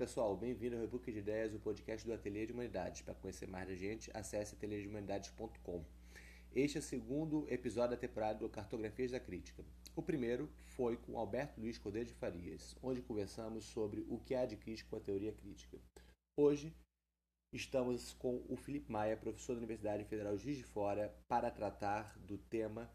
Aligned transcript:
Pessoal, 0.00 0.34
bem-vindo 0.34 0.76
ao 0.76 0.80
Rebook 0.80 1.12
de 1.12 1.18
Ideias, 1.18 1.52
o 1.52 1.58
podcast 1.58 2.06
do 2.06 2.14
Ateliê 2.14 2.46
de 2.46 2.54
Humanidades. 2.54 3.02
Para 3.02 3.12
conhecer 3.12 3.46
mais 3.46 3.68
da 3.68 3.74
gente, 3.74 4.10
acesse 4.14 4.54
ateliêdehumanidades.com. 4.54 5.84
Este 6.54 6.78
é 6.78 6.80
o 6.80 6.82
segundo 6.82 7.46
episódio 7.50 7.90
da 7.90 8.00
temporada 8.00 8.38
do 8.38 8.48
Cartografias 8.48 9.10
da 9.10 9.20
Crítica. 9.20 9.62
O 9.94 10.00
primeiro 10.00 10.48
foi 10.64 10.96
com 10.96 11.18
Alberto 11.18 11.60
Luiz 11.60 11.76
Cordeiro 11.76 12.08
de 12.08 12.14
Farias, 12.14 12.74
onde 12.82 13.02
conversamos 13.02 13.66
sobre 13.66 14.00
o 14.08 14.18
que 14.18 14.34
há 14.34 14.46
de 14.46 14.56
crítico 14.56 14.88
com 14.88 14.96
a 14.96 15.00
teoria 15.00 15.34
crítica. 15.34 15.78
Hoje 16.34 16.74
estamos 17.52 18.14
com 18.14 18.42
o 18.48 18.56
Felipe 18.56 18.90
Maia, 18.90 19.18
professor 19.18 19.52
da 19.52 19.58
Universidade 19.58 20.06
Federal 20.06 20.34
Juiz 20.38 20.56
de 20.56 20.64
Fora, 20.64 21.14
para 21.28 21.50
tratar 21.50 22.18
do 22.20 22.38
tema 22.38 22.90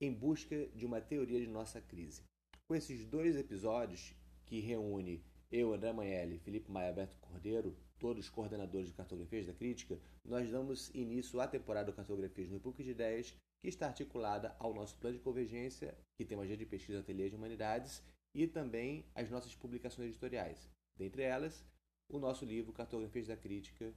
Em 0.00 0.10
Busca 0.10 0.68
de 0.68 0.86
uma 0.86 1.02
Teoria 1.02 1.38
de 1.38 1.48
Nossa 1.48 1.82
Crise. 1.82 2.22
Com 2.66 2.74
esses 2.74 3.04
dois 3.04 3.36
episódios, 3.36 4.14
que 4.46 4.60
reúne 4.60 5.22
eu, 5.50 5.72
André 5.72 5.92
Manelli, 5.92 6.38
Felipe 6.38 6.70
Maia 6.70 6.88
Alberto 6.88 7.18
Cordeiro, 7.18 7.76
todos 7.98 8.28
coordenadores 8.28 8.88
de 8.88 8.94
cartografias 8.94 9.46
da 9.46 9.52
crítica, 9.52 9.98
nós 10.24 10.50
damos 10.50 10.90
início 10.94 11.40
à 11.40 11.46
temporada 11.46 11.90
do 11.90 11.96
Cartografias 11.96 12.50
no 12.50 12.60
PUC 12.60 12.82
de 12.82 12.90
Ideias, 12.90 13.34
que 13.62 13.68
está 13.68 13.86
articulada 13.86 14.54
ao 14.58 14.74
nosso 14.74 14.96
plano 14.98 15.16
de 15.16 15.22
convergência, 15.22 15.96
que 16.16 16.24
tem 16.24 16.36
uma 16.36 16.44
agenda 16.44 16.58
de 16.58 16.66
pesquisa 16.66 17.00
Ateliê 17.00 17.28
de 17.28 17.36
Humanidades, 17.36 18.02
e 18.34 18.46
também 18.46 19.06
as 19.14 19.30
nossas 19.30 19.54
publicações 19.54 20.08
editoriais. 20.08 20.68
Dentre 20.96 21.22
elas, 21.22 21.64
o 22.08 22.18
nosso 22.18 22.44
livro 22.44 22.72
Cartografias 22.72 23.28
da 23.28 23.36
Crítica, 23.36 23.94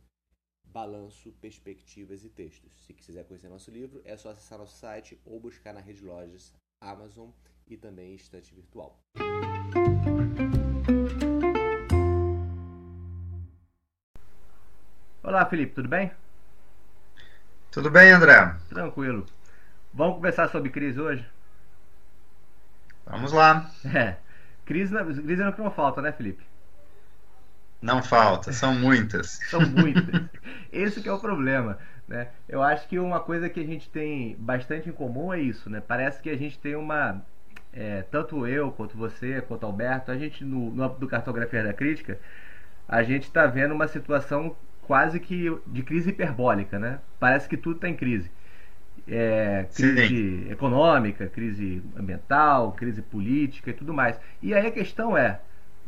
Balanço, 0.66 1.32
Perspectivas 1.42 2.24
e 2.24 2.30
Textos. 2.30 2.86
Se 2.86 2.94
quiser 2.94 3.26
conhecer 3.26 3.50
nosso 3.50 3.72
livro, 3.72 4.02
é 4.06 4.16
só 4.16 4.30
acessar 4.30 4.60
nosso 4.60 4.78
site 4.78 5.20
ou 5.26 5.40
buscar 5.40 5.74
na 5.74 5.82
rede 5.82 6.04
lojas 6.04 6.54
Amazon 6.82 7.32
e 7.68 7.76
também 7.76 8.16
estante 8.16 8.54
virtual. 8.54 9.00
Olá, 15.30 15.46
Felipe, 15.46 15.76
tudo 15.76 15.88
bem? 15.88 16.10
Tudo 17.70 17.92
bem, 17.92 18.10
André? 18.10 18.52
Tranquilo. 18.68 19.28
Vamos 19.94 20.16
conversar 20.16 20.50
sobre 20.50 20.72
crise 20.72 21.00
hoje? 21.00 21.24
Vamos 23.06 23.32
lá. 23.32 23.70
É. 23.94 24.16
Crise, 24.66 24.92
crise 25.22 25.44
não, 25.44 25.54
não 25.56 25.70
falta, 25.70 26.02
né, 26.02 26.12
Felipe? 26.12 26.44
Não 27.80 28.02
falta, 28.02 28.52
são 28.52 28.74
muitas. 28.74 29.40
são 29.52 29.62
muitas. 29.62 30.04
Esse 30.74 31.00
que 31.00 31.08
é 31.08 31.14
o 31.14 31.20
problema. 31.20 31.78
Né? 32.08 32.30
Eu 32.48 32.64
acho 32.64 32.88
que 32.88 32.98
uma 32.98 33.20
coisa 33.20 33.48
que 33.50 33.60
a 33.60 33.66
gente 33.68 33.88
tem 33.88 34.36
bastante 34.40 34.90
em 34.90 34.94
comum 34.94 35.32
é 35.32 35.40
isso, 35.40 35.70
né? 35.70 35.80
Parece 35.80 36.20
que 36.24 36.32
a 36.32 36.38
gente 36.38 36.58
tem 36.58 36.76
uma. 36.76 37.22
É, 37.72 38.02
tanto 38.10 38.48
eu, 38.48 38.72
quanto 38.72 38.98
você, 38.98 39.42
quanto 39.42 39.64
Alberto, 39.64 40.10
a 40.12 40.18
gente 40.18 40.44
no, 40.44 40.72
no 40.72 40.90
do 40.90 41.08
Cartografia 41.08 41.64
da 41.64 41.72
Crítica, 41.72 42.18
a 42.88 43.04
gente 43.04 43.26
está 43.26 43.46
vendo 43.46 43.76
uma 43.76 43.88
situação 43.88 44.58
quase 44.90 45.20
que 45.20 45.56
de 45.68 45.84
crise 45.84 46.10
hiperbólica, 46.10 46.80
né? 46.80 47.00
Parece 47.20 47.48
que 47.48 47.56
tudo 47.56 47.76
está 47.76 47.88
em 47.88 47.96
crise. 47.96 48.32
É, 49.08 49.68
crise 49.76 50.08
Sim. 50.08 50.52
econômica, 50.52 51.28
crise 51.28 51.84
ambiental, 51.96 52.72
crise 52.72 53.00
política 53.04 53.70
e 53.70 53.74
tudo 53.74 53.94
mais. 53.94 54.20
E 54.42 54.52
aí 54.52 54.66
a 54.66 54.72
questão 54.72 55.16
é, 55.16 55.42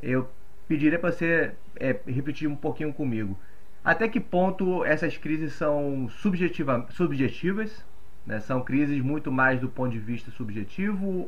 eu 0.04 0.30
pediria 0.68 1.00
para 1.00 1.12
você 1.12 1.52
é, 1.78 2.00
repetir 2.06 2.48
um 2.48 2.56
pouquinho 2.56 2.94
comigo. 2.94 3.36
Até 3.84 4.08
que 4.08 4.20
ponto 4.20 4.86
essas 4.86 5.18
crises 5.18 5.54
são 5.54 6.08
subjetiva, 6.08 6.86
subjetivas? 6.92 7.84
Né? 8.24 8.40
São 8.40 8.62
crises 8.62 9.02
muito 9.02 9.32
mais 9.32 9.60
do 9.60 9.68
ponto 9.68 9.92
de 9.92 9.98
vista 9.98 10.30
subjetivo 10.30 11.28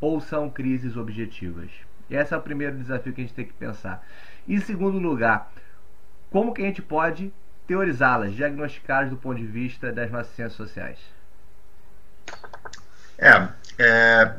ou 0.00 0.22
são 0.22 0.48
crises 0.48 0.96
objetivas? 0.96 1.70
Esse 2.08 2.32
é 2.32 2.36
o 2.38 2.40
primeiro 2.40 2.78
desafio 2.78 3.12
que 3.12 3.20
a 3.20 3.24
gente 3.24 3.34
tem 3.34 3.44
que 3.44 3.52
pensar. 3.52 4.02
Em 4.48 4.58
segundo 4.58 4.98
lugar, 4.98 5.52
como 6.34 6.52
que 6.52 6.62
a 6.62 6.64
gente 6.64 6.82
pode 6.82 7.32
teorizá-las, 7.64 8.34
diagnosticá-las 8.34 9.08
do 9.08 9.16
ponto 9.16 9.36
de 9.36 9.46
vista 9.46 9.92
das 9.92 10.10
nossas 10.10 10.34
ciências 10.34 10.54
sociais? 10.54 10.98
É, 13.16 13.46
é, 13.78 14.32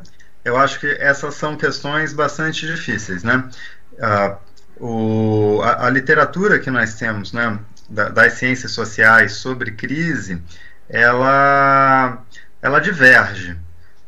eu 0.43 0.57
acho 0.57 0.77
que 0.81 0.87
essas 0.87 1.35
são 1.35 1.55
questões 1.55 2.11
bastante 2.11 2.67
difíceis, 2.67 3.23
né? 3.23 3.49
Uh, 3.93 4.37
o, 4.77 5.61
a, 5.61 5.85
a, 5.85 5.89
literatura 5.89 6.59
que 6.59 6.69
nós 6.69 6.95
temos, 6.95 7.31
né, 7.31 7.57
da, 7.89 8.09
das 8.09 8.33
ciências 8.33 8.73
sociais 8.73 9.31
sobre 9.31 9.71
crise, 9.71 10.43
ela, 10.89 12.21
ela 12.61 12.79
diverge 12.81 13.57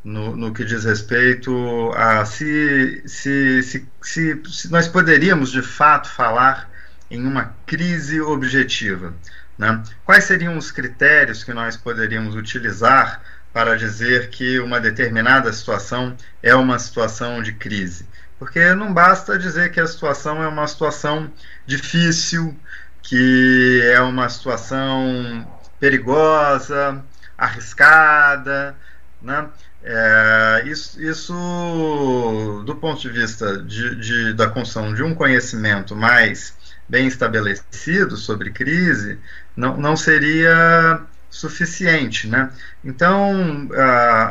no, 0.03 0.35
no 0.35 0.53
que 0.53 0.65
diz 0.65 0.83
respeito 0.83 1.93
a 1.95 2.25
se, 2.25 3.01
se, 3.07 3.63
se, 3.63 3.87
se, 4.01 4.43
se 4.45 4.69
nós 4.69 4.89
poderíamos 4.89 5.53
de 5.53 5.61
fato 5.61 6.09
falar 6.09 6.69
em 7.09 7.25
uma 7.25 7.55
crise 7.65 8.21
objetiva. 8.21 9.13
Né? 9.57 9.81
Quais 10.05 10.25
seriam 10.25 10.57
os 10.57 10.71
critérios 10.71 11.43
que 11.43 11.53
nós 11.53 11.75
poderíamos 11.75 12.35
utilizar 12.35 13.21
para 13.51 13.75
dizer 13.75 14.29
que 14.29 14.59
uma 14.59 14.79
determinada 14.79 15.51
situação 15.51 16.15
é 16.43 16.53
uma 16.53 16.77
situação 16.77 17.41
de 17.41 17.53
crise? 17.53 18.07
Porque 18.37 18.73
não 18.75 18.93
basta 18.93 19.37
dizer 19.37 19.71
que 19.71 19.79
a 19.79 19.87
situação 19.87 20.43
é 20.43 20.47
uma 20.47 20.67
situação 20.67 21.31
difícil, 21.65 22.55
que 23.01 23.81
é 23.83 23.99
uma 23.99 24.29
situação 24.29 25.47
perigosa, 25.79 27.03
arriscada, 27.37 28.75
né? 29.21 29.47
É, 29.83 30.63
isso, 30.65 31.01
isso, 31.01 32.63
do 32.65 32.75
ponto 32.75 32.99
de 32.99 33.09
vista 33.09 33.57
de, 33.59 33.95
de, 33.95 34.33
da 34.33 34.49
construção 34.49 34.93
de 34.93 35.01
um 35.01 35.15
conhecimento 35.15 35.95
mais 35.95 36.56
bem 36.87 37.07
estabelecido 37.07 38.15
sobre 38.15 38.51
crise, 38.51 39.19
não, 39.55 39.77
não 39.77 39.95
seria 39.95 41.01
suficiente. 41.29 42.27
Né? 42.27 42.49
Então, 42.83 43.69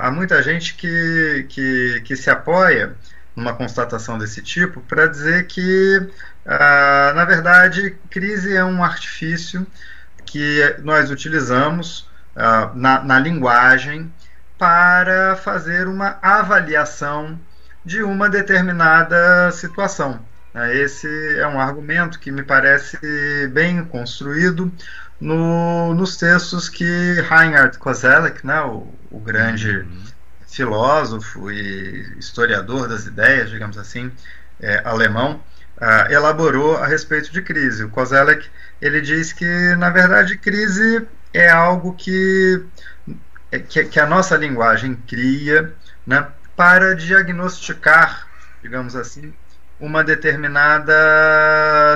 há 0.03 0.11
muita 0.11 0.43
gente 0.43 0.75
que, 0.75 1.47
que, 1.49 2.03
que 2.05 2.17
se 2.17 2.31
apoia 2.31 2.95
numa 3.35 3.55
constatação 3.55 4.17
desse 4.19 4.41
tipo 4.41 4.81
para 4.81 5.07
dizer 5.07 5.47
que, 5.47 6.09
na 7.15 7.25
verdade, 7.25 7.95
crise 8.11 8.57
é 8.57 8.65
um 8.65 8.83
artifício 8.83 9.67
que 10.25 10.77
nós 10.83 11.11
utilizamos 11.11 12.09
na, 12.75 13.03
na 13.05 13.19
linguagem 13.19 14.11
para 14.59 15.37
fazer 15.37 15.87
uma 15.87 16.19
avaliação 16.23 17.39
de 17.85 18.03
uma 18.03 18.29
determinada 18.29 19.51
situação. 19.53 20.21
Né? 20.57 20.75
Esse 20.75 21.39
é 21.39 21.47
um 21.47 21.61
argumento 21.61 22.19
que 22.19 22.33
me 22.33 22.43
parece 22.43 22.99
bem 23.49 23.85
construído 23.85 24.73
no, 25.21 25.93
nos 25.93 26.17
textos 26.17 26.71
que 26.71 27.21
Reinhard 27.29 27.79
Koselleck, 27.79 28.45
né, 28.47 28.63
o, 28.63 28.91
o 29.11 29.21
grande 29.21 29.79
uhum. 29.79 30.05
filósofo 30.49 31.51
e 31.51 32.19
historiador 32.19 32.89
das 32.89 33.05
ideias, 33.05 33.51
digamos 33.51 33.77
assim, 33.77 34.11
é, 34.59 34.81
alemão, 34.85 35.43
uh, 35.77 36.11
elaborou 36.11 36.79
a 36.79 36.87
respeito 36.87 37.31
de 37.31 37.43
crise. 37.43 37.85
O 37.85 37.91
Koselleck 37.91 38.49
ele 38.81 39.03
diz 39.03 39.35
que, 39.35 39.75
na 39.77 39.91
verdade, 39.91 40.39
crise 40.39 41.07
é 41.35 41.51
algo 41.51 41.95
que, 41.95 42.65
é, 43.53 43.59
que, 43.59 43.85
que 43.85 44.01
a 44.01 44.07
nossa 44.07 44.37
linguagem 44.37 44.97
cria 45.07 45.75
né, 46.07 46.27
para 46.55 46.95
diagnosticar, 46.95 48.27
digamos 48.63 48.97
assim, 48.97 49.35
uma 49.79 50.03
determinada 50.03 50.95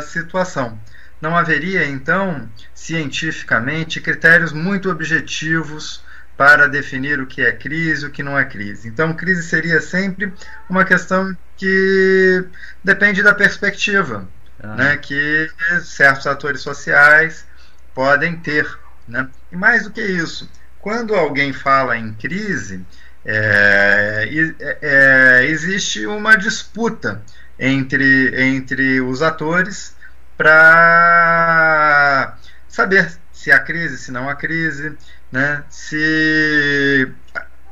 situação. 0.03 0.79
Não 1.21 1.37
haveria, 1.37 1.85
então, 1.85 2.49
cientificamente, 2.75 4.01
critérios 4.01 4.53
muito 4.53 4.91
objetivos 4.91 6.03
para 6.37 6.67
definir 6.67 7.21
o 7.21 7.27
que 7.27 7.43
é 7.43 7.53
crise 7.53 8.05
e 8.05 8.09
o 8.09 8.11
que 8.11 8.23
não 8.23 8.39
é 8.39 8.45
crise. 8.45 8.89
Então, 8.89 9.13
crise 9.13 9.43
seria 9.43 9.81
sempre 9.81 10.33
uma 10.69 10.85
questão 10.85 11.37
que 11.57 12.45
depende 12.83 13.23
da 13.23 13.35
perspectiva 13.35 14.27
ah. 14.63 14.75
né, 14.75 14.97
que 14.97 15.51
certos 15.83 16.27
atores 16.27 16.63
sociais 16.63 17.47
podem 17.95 18.37
ter. 18.37 18.67
Né? 19.07 19.29
E 19.53 19.57
mais 19.57 19.85
do 19.85 19.91
que 19.91 20.01
isso, 20.01 20.49
quando 20.79 21.15
alguém 21.15 21.53
fala 21.53 21.99
em 21.99 22.15
crise, 22.15 22.85
é, 23.25 24.27
é, 24.59 24.79
é, 24.81 25.47
existe 25.47 26.07
uma 26.07 26.37
disputa 26.37 27.23
entre, 27.61 28.43
entre 28.43 29.01
os 29.03 29.21
atores 29.21 29.95
para 30.37 32.35
saber 32.67 33.13
se 33.31 33.53
há 33.53 33.61
crise, 33.61 33.99
se 33.99 34.11
não 34.11 34.29
há 34.29 34.35
crise, 34.35 34.97
né? 35.31 35.63
se 35.69 37.13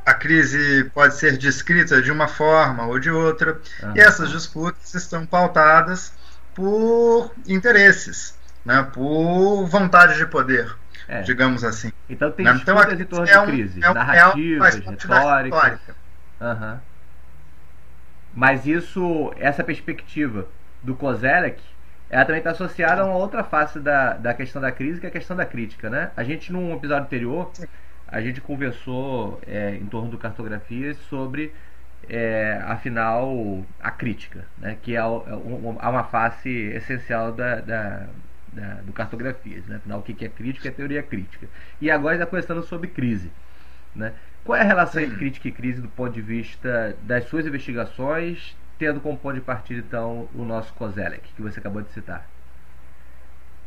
a 0.04 0.12
crise 0.12 0.84
pode 0.94 1.16
ser 1.16 1.38
descrita 1.38 2.02
de 2.02 2.12
uma 2.12 2.28
forma 2.28 2.84
ou 2.86 2.98
de 2.98 3.10
outra. 3.10 3.58
Uhum. 3.82 3.96
E 3.96 4.00
essas 4.00 4.30
disputas 4.30 4.94
estão 4.94 5.24
pautadas 5.24 6.12
por 6.54 7.32
interesses, 7.46 8.38
né? 8.64 8.86
por 8.92 9.66
vontade 9.66 10.18
de 10.18 10.26
poder. 10.26 10.76
É. 11.06 11.22
digamos 11.22 11.64
assim. 11.64 11.90
Então 12.06 12.30
tem 12.30 12.44
né? 12.44 12.58
então, 12.60 12.74
disputas 12.74 13.00
em 13.00 13.04
torno 13.06 13.26
é 13.26 13.40
um, 13.40 13.46
de 13.46 13.52
crises, 13.52 13.82
é 13.82 13.90
um, 13.90 13.94
narrativas, 13.94 14.74
é 14.74 14.78
um, 14.78 14.90
retóricas. 14.90 15.80
Uhum. 16.38 16.78
Mas 18.34 18.66
isso, 18.66 19.32
essa 19.38 19.64
perspectiva 19.64 20.46
do 20.82 20.94
Kozelek, 20.94 21.60
ela 22.10 22.24
também 22.24 22.38
está 22.38 22.50
associada 22.50 23.02
a 23.02 23.04
uma 23.04 23.16
outra 23.16 23.44
face 23.44 23.78
da, 23.80 24.14
da 24.14 24.32
questão 24.32 24.62
da 24.62 24.72
crise, 24.72 25.00
que 25.00 25.06
é 25.06 25.08
a 25.08 25.12
questão 25.12 25.36
da 25.36 25.44
crítica, 25.44 25.90
né? 25.90 26.10
A 26.16 26.22
gente, 26.22 26.52
num 26.52 26.74
episódio 26.74 27.04
anterior, 27.04 27.50
a 28.06 28.20
gente 28.20 28.40
conversou 28.40 29.40
é, 29.46 29.74
em 29.74 29.84
torno 29.86 30.10
do 30.10 30.16
cartografias 30.16 30.96
sobre, 31.10 31.52
é, 32.08 32.62
afinal, 32.64 33.64
a 33.80 33.90
crítica, 33.90 34.46
né? 34.56 34.78
Que 34.82 34.96
é, 34.96 35.00
é 35.00 35.02
uma 35.02 36.04
face 36.04 36.48
essencial 36.48 37.32
da, 37.32 37.56
da, 37.56 38.06
da, 38.52 38.74
do 38.84 38.92
cartografias, 38.92 39.66
né? 39.66 39.76
Afinal, 39.76 39.98
o 39.98 40.02
que 40.02 40.24
é 40.24 40.28
crítica 40.28 40.68
é 40.68 40.70
teoria 40.70 41.02
crítica. 41.02 41.46
E 41.80 41.90
agora 41.90 42.14
está 42.14 42.24
conversando 42.24 42.62
sobre 42.62 42.88
crise, 42.88 43.30
né? 43.94 44.14
Qual 44.48 44.56
é 44.56 44.62
a 44.62 44.64
relação 44.64 45.02
entre 45.02 45.18
crítica 45.18 45.46
e 45.48 45.52
crise 45.52 45.78
do 45.78 45.88
ponto 45.88 46.14
de 46.14 46.22
vista 46.22 46.96
das 47.02 47.28
suas 47.28 47.44
investigações, 47.44 48.56
tendo 48.78 48.98
como 48.98 49.14
ponto 49.18 49.34
de 49.34 49.42
partida, 49.42 49.78
então, 49.86 50.26
o 50.34 50.42
nosso 50.42 50.72
Kozelek, 50.72 51.34
que 51.36 51.42
você 51.42 51.60
acabou 51.60 51.82
de 51.82 51.92
citar? 51.92 52.26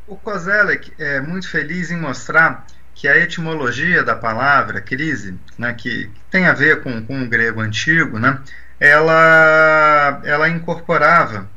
O 0.08 0.16
Kozelek 0.16 0.92
é 0.98 1.22
muito 1.22 1.48
feliz 1.48 1.92
em 1.92 1.98
mostrar 1.98 2.66
que 2.96 3.08
a 3.08 3.16
etimologia 3.16 4.04
da 4.04 4.16
palavra 4.16 4.82
crise, 4.82 5.38
né, 5.56 5.72
que 5.72 6.10
tem 6.32 6.48
a 6.48 6.54
ver 6.54 6.82
com, 6.82 7.06
com 7.06 7.22
o 7.22 7.30
grego 7.30 7.62
antigo, 7.62 8.18
né, 8.18 8.40
ela, 8.80 10.20
ela 10.24 10.50
incorporava 10.50 11.48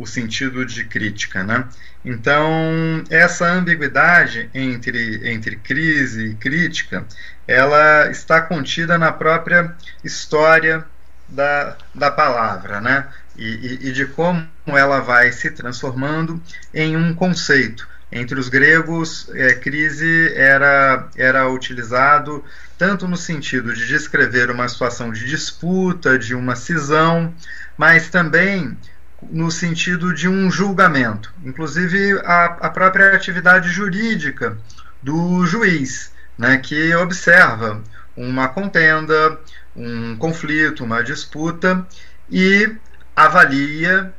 o 0.00 0.06
sentido 0.06 0.64
de 0.64 0.84
crítica. 0.84 1.44
Né? 1.44 1.64
Então, 2.04 3.04
essa 3.10 3.46
ambiguidade 3.46 4.48
entre, 4.54 5.30
entre 5.30 5.56
crise 5.56 6.30
e 6.30 6.34
crítica, 6.34 7.04
ela 7.46 8.10
está 8.10 8.40
contida 8.40 8.96
na 8.96 9.12
própria 9.12 9.76
história 10.02 10.84
da, 11.28 11.76
da 11.94 12.10
palavra, 12.10 12.80
né? 12.80 13.06
E, 13.36 13.44
e, 13.44 13.88
e 13.88 13.92
de 13.92 14.06
como 14.06 14.48
ela 14.66 15.00
vai 15.00 15.30
se 15.32 15.50
transformando 15.50 16.42
em 16.74 16.96
um 16.96 17.14
conceito. 17.14 17.88
Entre 18.12 18.38
os 18.40 18.48
gregos, 18.48 19.30
é, 19.34 19.54
crise 19.54 20.34
era, 20.34 21.08
era 21.16 21.48
utilizado 21.48 22.44
tanto 22.76 23.06
no 23.06 23.16
sentido 23.16 23.72
de 23.72 23.86
descrever 23.86 24.50
uma 24.50 24.68
situação 24.68 25.12
de 25.12 25.26
disputa, 25.26 26.18
de 26.18 26.34
uma 26.34 26.56
cisão, 26.56 27.32
mas 27.78 28.10
também 28.10 28.76
no 29.22 29.50
sentido 29.50 30.14
de 30.14 30.28
um 30.28 30.50
julgamento, 30.50 31.32
inclusive 31.44 32.18
a, 32.24 32.44
a 32.60 32.70
própria 32.70 33.14
atividade 33.14 33.68
jurídica 33.68 34.56
do 35.02 35.44
juiz, 35.46 36.12
né, 36.38 36.56
que 36.58 36.94
observa 36.94 37.82
uma 38.16 38.48
contenda, 38.48 39.38
um 39.76 40.16
conflito, 40.16 40.84
uma 40.84 41.02
disputa 41.02 41.86
e 42.30 42.74
avalia 43.14 44.12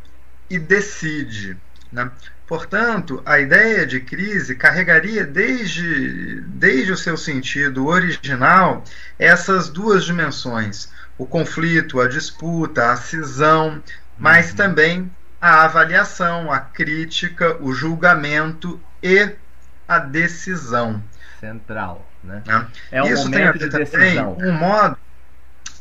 e 0.50 0.60
decide. 0.60 1.58
Né? 1.92 2.10
Portanto, 2.48 3.22
a 3.26 3.40
ideia 3.40 3.86
de 3.86 4.02
crise 4.02 4.56
carregaria 4.56 5.26
desde, 5.26 6.42
desde 6.42 6.92
o 6.92 6.98
seu 6.98 7.16
sentido 7.16 7.88
original 7.88 8.84
essas 9.18 9.70
duas 9.70 10.04
dimensões: 10.04 10.90
o 11.18 11.26
conflito, 11.26 12.02
a 12.02 12.08
disputa, 12.08 12.92
a 12.92 12.98
cisão, 12.98 13.82
mas 14.22 14.54
também 14.54 15.12
a 15.42 15.64
avaliação, 15.64 16.52
a 16.52 16.60
crítica, 16.60 17.58
o 17.60 17.74
julgamento 17.74 18.80
e 19.02 19.32
a 19.88 19.98
decisão. 19.98 21.04
Central, 21.40 22.08
né? 22.24 22.44
É 22.92 23.02
um 23.02 23.08
Isso 23.08 23.24
momento 23.24 23.32
tem 23.32 23.48
a 23.48 23.52
ver 23.52 23.60
de 23.60 23.70
decisão. 23.70 24.38
um 24.40 24.52
modo 24.52 24.98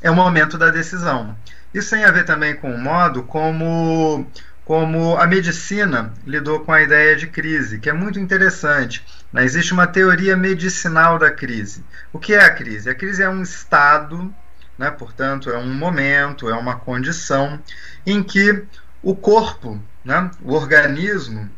é 0.00 0.10
o 0.10 0.14
momento 0.14 0.56
da 0.56 0.70
decisão. 0.70 1.36
Isso 1.74 1.90
tem 1.90 2.02
a 2.04 2.10
ver 2.10 2.24
também 2.24 2.56
com 2.56 2.74
o 2.74 2.78
modo 2.78 3.24
como 3.24 4.26
como 4.64 5.16
a 5.16 5.26
medicina 5.26 6.14
lidou 6.24 6.60
com 6.60 6.72
a 6.72 6.80
ideia 6.80 7.16
de 7.16 7.26
crise, 7.26 7.80
que 7.80 7.90
é 7.90 7.92
muito 7.92 8.20
interessante. 8.20 9.04
Né? 9.32 9.44
Existe 9.44 9.72
uma 9.72 9.86
teoria 9.86 10.36
medicinal 10.36 11.18
da 11.18 11.30
crise. 11.30 11.84
O 12.12 12.18
que 12.18 12.34
é 12.34 12.44
a 12.44 12.54
crise? 12.54 12.88
A 12.88 12.94
crise 12.94 13.22
é 13.22 13.28
um 13.28 13.42
estado 13.42 14.32
né? 14.80 14.90
portanto, 14.90 15.50
é 15.50 15.58
um 15.58 15.74
momento, 15.74 16.48
é 16.48 16.54
uma 16.54 16.74
condição 16.74 17.60
em 18.06 18.22
que 18.22 18.64
o 19.02 19.14
corpo, 19.14 19.78
né? 20.02 20.30
o 20.42 20.54
organismo, 20.54 21.50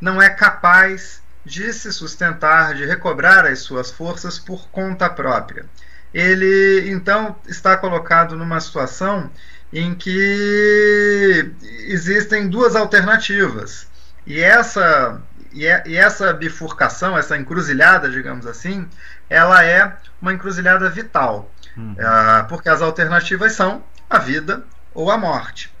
não 0.00 0.20
é 0.20 0.28
capaz 0.28 1.22
de 1.44 1.72
se 1.72 1.92
sustentar, 1.92 2.74
de 2.74 2.84
recobrar 2.84 3.46
as 3.46 3.60
suas 3.60 3.92
forças 3.92 4.40
por 4.40 4.68
conta 4.70 5.08
própria. 5.08 5.66
Ele 6.12 6.90
então 6.90 7.36
está 7.46 7.76
colocado 7.76 8.34
numa 8.34 8.60
situação 8.60 9.30
em 9.72 9.94
que 9.94 11.52
existem 11.86 12.48
duas 12.48 12.74
alternativas. 12.74 13.86
E 14.26 14.40
essa, 14.40 15.22
e 15.52 15.96
essa 15.96 16.32
bifurcação, 16.32 17.16
essa 17.16 17.36
encruzilhada, 17.36 18.10
digamos 18.10 18.48
assim, 18.48 18.88
ela 19.30 19.64
é 19.64 19.96
uma 20.20 20.32
encruzilhada 20.32 20.90
vital. 20.90 21.53
Uhum. 21.76 21.92
Uh, 21.92 22.48
porque 22.48 22.68
as 22.68 22.82
alternativas 22.82 23.52
são 23.52 23.82
a 24.08 24.18
vida 24.18 24.64
ou 24.92 25.10
a 25.10 25.18
morte. 25.18 25.72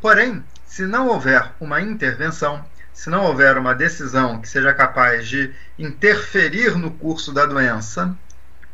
Porém, 0.00 0.44
se 0.66 0.86
não 0.86 1.08
houver 1.08 1.50
uma 1.60 1.80
intervenção, 1.80 2.64
se 2.92 3.10
não 3.10 3.24
houver 3.24 3.58
uma 3.58 3.74
decisão 3.74 4.40
que 4.40 4.48
seja 4.48 4.72
capaz 4.72 5.26
de 5.26 5.52
interferir 5.78 6.76
no 6.76 6.90
curso 6.92 7.32
da 7.32 7.44
doença, 7.44 8.16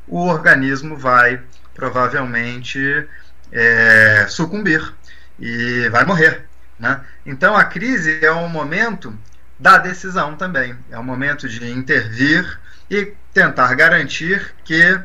o 0.07 0.27
organismo 0.27 0.97
vai 0.97 1.43
provavelmente 1.75 3.09
é, 3.51 4.27
sucumbir 4.29 4.95
e 5.39 5.89
vai 5.89 6.05
morrer. 6.05 6.45
Né? 6.79 7.01
Então 7.25 7.57
a 7.57 7.65
crise 7.65 8.19
é 8.23 8.31
um 8.33 8.49
momento 8.49 9.17
da 9.59 9.79
decisão 9.79 10.37
também, 10.37 10.77
é 10.91 10.99
um 10.99 11.03
momento 11.03 11.49
de 11.49 11.71
intervir 11.71 12.61
e 12.91 13.15
tentar 13.33 13.75
garantir 13.75 14.55
que 14.65 15.01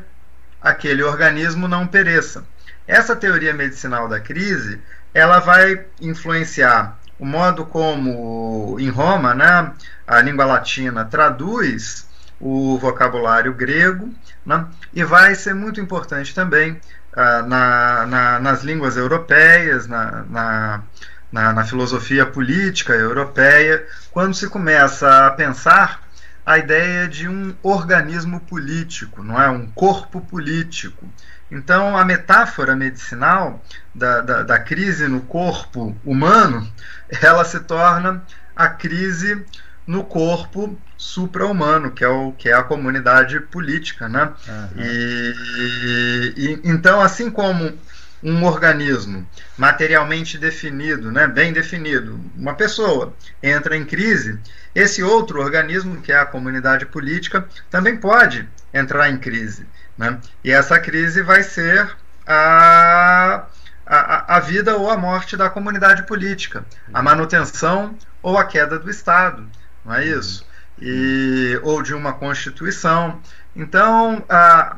aquele 0.62 1.02
organismo 1.02 1.66
não 1.66 1.86
pereça. 1.86 2.44
Essa 2.86 3.16
teoria 3.16 3.54
medicinal 3.54 4.08
da 4.08 4.20
crise, 4.20 4.80
ela 5.14 5.38
vai 5.38 5.84
influenciar 6.00 6.98
o 7.18 7.24
modo 7.24 7.64
como 7.64 8.76
em 8.80 8.88
Roma, 8.88 9.34
né, 9.34 9.72
a 10.06 10.20
língua 10.20 10.44
latina 10.44 11.04
traduz 11.04 12.10
o 12.40 12.76
vocabulário 12.78 13.54
grego, 13.54 14.12
né, 14.44 14.66
e 14.92 15.04
vai 15.04 15.34
ser 15.36 15.54
muito 15.54 15.80
importante 15.80 16.34
também 16.34 16.72
uh, 17.12 17.46
na, 17.46 18.06
na, 18.06 18.40
nas 18.40 18.64
línguas 18.64 18.96
europeias, 18.96 19.86
na, 19.86 20.82
na, 21.30 21.64
filosofia 21.64 22.26
política 22.26 22.92
europeia, 22.92 23.86
quando 24.10 24.34
se 24.34 24.48
começa 24.48 25.28
a 25.28 25.30
pensar 25.30 26.02
a 26.44 26.58
ideia 26.58 27.06
de 27.06 27.28
um 27.28 27.54
organismo 27.62 28.40
político, 28.40 29.22
não 29.22 29.40
é 29.40 29.48
um 29.48 29.66
corpo 29.66 30.20
político. 30.20 31.08
Então, 31.50 31.96
a 31.96 32.04
metáfora 32.04 32.74
medicinal 32.74 33.62
da, 33.94 34.20
da, 34.20 34.42
da 34.42 34.58
crise 34.58 35.06
no 35.06 35.20
corpo 35.20 35.96
humano, 36.04 36.66
ela 37.22 37.44
se 37.44 37.60
torna 37.60 38.22
a 38.56 38.68
crise 38.68 39.44
no 39.86 40.04
corpo 40.04 40.78
supra-humano, 40.96 41.90
que 41.90 42.04
é 42.04 42.08
o 42.08 42.32
que 42.32 42.48
é 42.48 42.54
a 42.54 42.62
comunidade 42.62 43.40
política, 43.40 44.08
né? 44.08 44.32
Uhum. 44.48 44.68
E, 44.78 46.34
e, 46.36 46.60
então, 46.64 47.00
assim 47.00 47.30
como 47.30 47.72
um 48.22 48.44
organismo 48.44 49.26
materialmente 49.56 50.38
definido, 50.38 51.10
né, 51.10 51.26
bem 51.26 51.52
definido, 51.52 52.20
uma 52.36 52.54
pessoa 52.54 53.14
entra 53.42 53.76
em 53.76 53.84
crise, 53.84 54.38
esse 54.74 55.02
outro 55.02 55.40
organismo, 55.40 56.00
que 56.00 56.12
é 56.12 56.16
a 56.16 56.26
comunidade 56.26 56.86
política, 56.86 57.46
também 57.70 57.96
pode 57.96 58.48
entrar 58.72 59.10
em 59.10 59.18
crise. 59.18 59.66
Né? 59.98 60.18
E 60.42 60.50
essa 60.50 60.78
crise 60.78 61.20
vai 61.22 61.42
ser 61.42 61.94
a, 62.26 63.46
a, 63.84 64.36
a 64.36 64.40
vida 64.40 64.76
ou 64.76 64.88
a 64.88 64.96
morte 64.96 65.36
da 65.36 65.50
comunidade 65.50 66.04
política, 66.04 66.64
a 66.94 67.02
manutenção 67.02 67.96
ou 68.22 68.38
a 68.38 68.44
queda 68.44 68.78
do 68.78 68.88
Estado, 68.88 69.46
não 69.84 69.94
é 69.94 70.06
isso? 70.06 70.46
E, 70.80 71.58
ou 71.62 71.82
de 71.82 71.92
uma 71.92 72.14
Constituição. 72.14 73.20
Então, 73.54 74.24
a, 74.28 74.76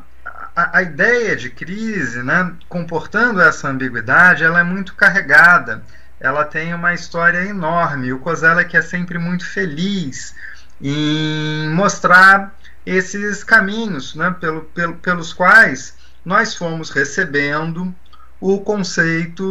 a, 0.55 0.79
a, 0.79 0.83
ideia 0.83 1.37
de 1.37 1.51
crise, 1.51 2.23
né, 2.23 2.53
comportando 2.69 3.41
essa 3.41 3.69
ambiguidade, 3.69 4.45
ela 4.45 4.61
é 4.61 4.65
muito 4.65 4.95
carregada 4.95 5.83
ela 6.25 6.45
tem 6.45 6.73
uma 6.73 6.95
história 6.95 7.45
enorme. 7.45 8.13
O 8.13 8.19
Kozelek 8.19 8.75
é 8.75 8.81
sempre 8.81 9.19
muito 9.19 9.47
feliz 9.47 10.35
em 10.81 11.69
mostrar 11.69 12.55
esses 12.87 13.45
caminhos 13.45 14.15
né, 14.15 14.35
pelo, 14.41 14.63
pelo, 14.63 14.95
pelos 14.97 15.35
quais 15.35 15.95
nós 16.25 16.55
fomos 16.55 16.91
recebendo 16.91 17.95
o 18.41 18.61
conceito 18.61 19.45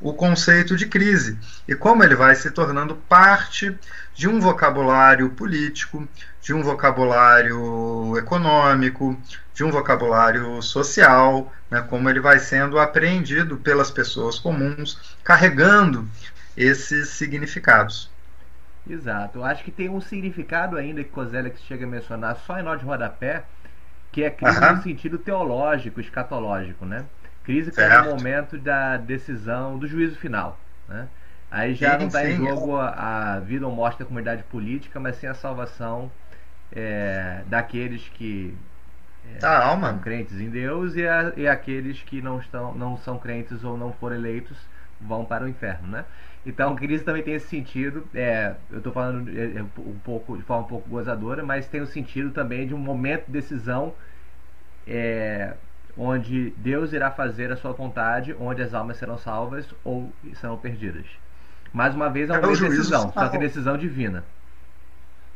o 0.00 0.12
conceito 0.14 0.76
de 0.76 0.86
crise 0.86 1.38
e 1.68 1.74
como 1.76 2.02
ele 2.02 2.16
vai 2.16 2.34
se 2.34 2.50
tornando 2.50 2.96
parte 3.08 3.76
de 4.14 4.28
um 4.28 4.40
vocabulário 4.40 5.30
político, 5.30 6.08
de 6.42 6.52
um 6.52 6.62
vocabulário 6.62 8.18
econômico, 8.18 9.16
de 9.54 9.62
um 9.62 9.70
vocabulário 9.70 10.60
social, 10.60 11.52
né, 11.70 11.80
como 11.88 12.10
ele 12.10 12.20
vai 12.20 12.38
sendo 12.40 12.78
apreendido 12.78 13.56
pelas 13.56 13.90
pessoas 13.90 14.38
comuns, 14.38 15.16
carregando 15.22 16.06
esses 16.56 17.10
significados. 17.10 18.10
Exato. 18.88 19.38
Eu 19.38 19.44
acho 19.44 19.62
que 19.62 19.70
tem 19.70 19.88
um 19.88 20.00
significado 20.00 20.76
ainda 20.76 21.04
que 21.04 21.10
Kozelek 21.10 21.60
chega 21.62 21.86
a 21.86 21.88
mencionar 21.88 22.36
só 22.44 22.58
em 22.58 22.62
nó 22.64 22.74
de 22.74 22.84
rodapé, 22.84 23.44
que 24.10 24.24
é 24.24 24.30
crise 24.30 24.60
no 24.60 24.82
sentido 24.82 25.18
teológico, 25.18 26.00
escatológico, 26.00 26.84
né? 26.84 27.04
Crise 27.44 27.72
é 27.76 28.00
o 28.00 28.16
momento 28.16 28.58
da 28.58 28.96
decisão, 28.96 29.78
do 29.78 29.86
juízo 29.86 30.16
final, 30.16 30.58
né? 30.88 31.08
Aí 31.50 31.74
já 31.74 31.92
sim, 31.92 31.98
não 31.98 32.06
está 32.06 32.28
em 32.28 32.36
jogo 32.36 32.76
a, 32.76 33.34
a, 33.34 33.40
vida 33.40 33.66
ou 33.66 33.74
morte 33.74 33.98
da 33.98 34.04
comunidade 34.04 34.42
política, 34.44 34.98
mas 34.98 35.16
sim 35.16 35.26
a 35.26 35.34
salvação 35.34 36.10
é, 36.74 37.42
daqueles 37.46 38.08
que 38.14 38.54
é, 39.40 39.46
alma. 39.46 39.90
são 39.90 39.98
crentes 39.98 40.40
em 40.40 40.50
Deus 40.50 40.96
e, 40.96 41.06
a, 41.06 41.32
e 41.36 41.46
aqueles 41.46 42.02
que 42.02 42.20
não, 42.20 42.38
estão, 42.38 42.74
não 42.74 42.96
são 42.96 43.18
crentes 43.18 43.62
ou 43.64 43.76
não 43.76 43.92
foram 43.92 44.16
eleitos 44.16 44.56
vão 45.00 45.24
para 45.24 45.44
o 45.44 45.48
inferno, 45.48 45.88
né? 45.88 46.04
Então, 46.44 46.74
crise 46.74 47.04
também 47.04 47.22
tem 47.22 47.34
esse 47.34 47.48
sentido. 47.48 48.06
É, 48.14 48.54
eu 48.70 48.78
estou 48.78 48.92
falando 48.92 49.28
é, 49.30 49.58
é, 49.58 49.62
um 49.62 49.98
pouco 50.04 50.36
de 50.36 50.42
forma 50.42 50.64
um 50.64 50.68
pouco 50.68 50.88
gozadora, 50.88 51.42
mas 51.44 51.68
tem 51.68 51.80
o 51.80 51.86
sentido 51.86 52.30
também 52.30 52.66
de 52.66 52.74
um 52.74 52.78
momento 52.78 53.26
de 53.26 53.32
decisão 53.32 53.94
é, 54.86 55.54
onde 55.96 56.50
Deus 56.56 56.92
irá 56.92 57.10
fazer 57.10 57.52
a 57.52 57.56
sua 57.56 57.72
vontade, 57.72 58.34
onde 58.40 58.62
as 58.62 58.74
almas 58.74 58.96
serão 58.96 59.18
salvas 59.18 59.68
ou 59.84 60.12
serão 60.34 60.56
perdidas. 60.56 61.06
Mais 61.72 61.94
uma 61.94 62.10
vez, 62.10 62.28
é 62.28 62.38
uma 62.38 62.48
é 62.48 62.50
decisão, 62.50 63.12
só 63.12 63.28
que 63.28 63.38
decisão 63.38 63.78
divina. 63.78 64.24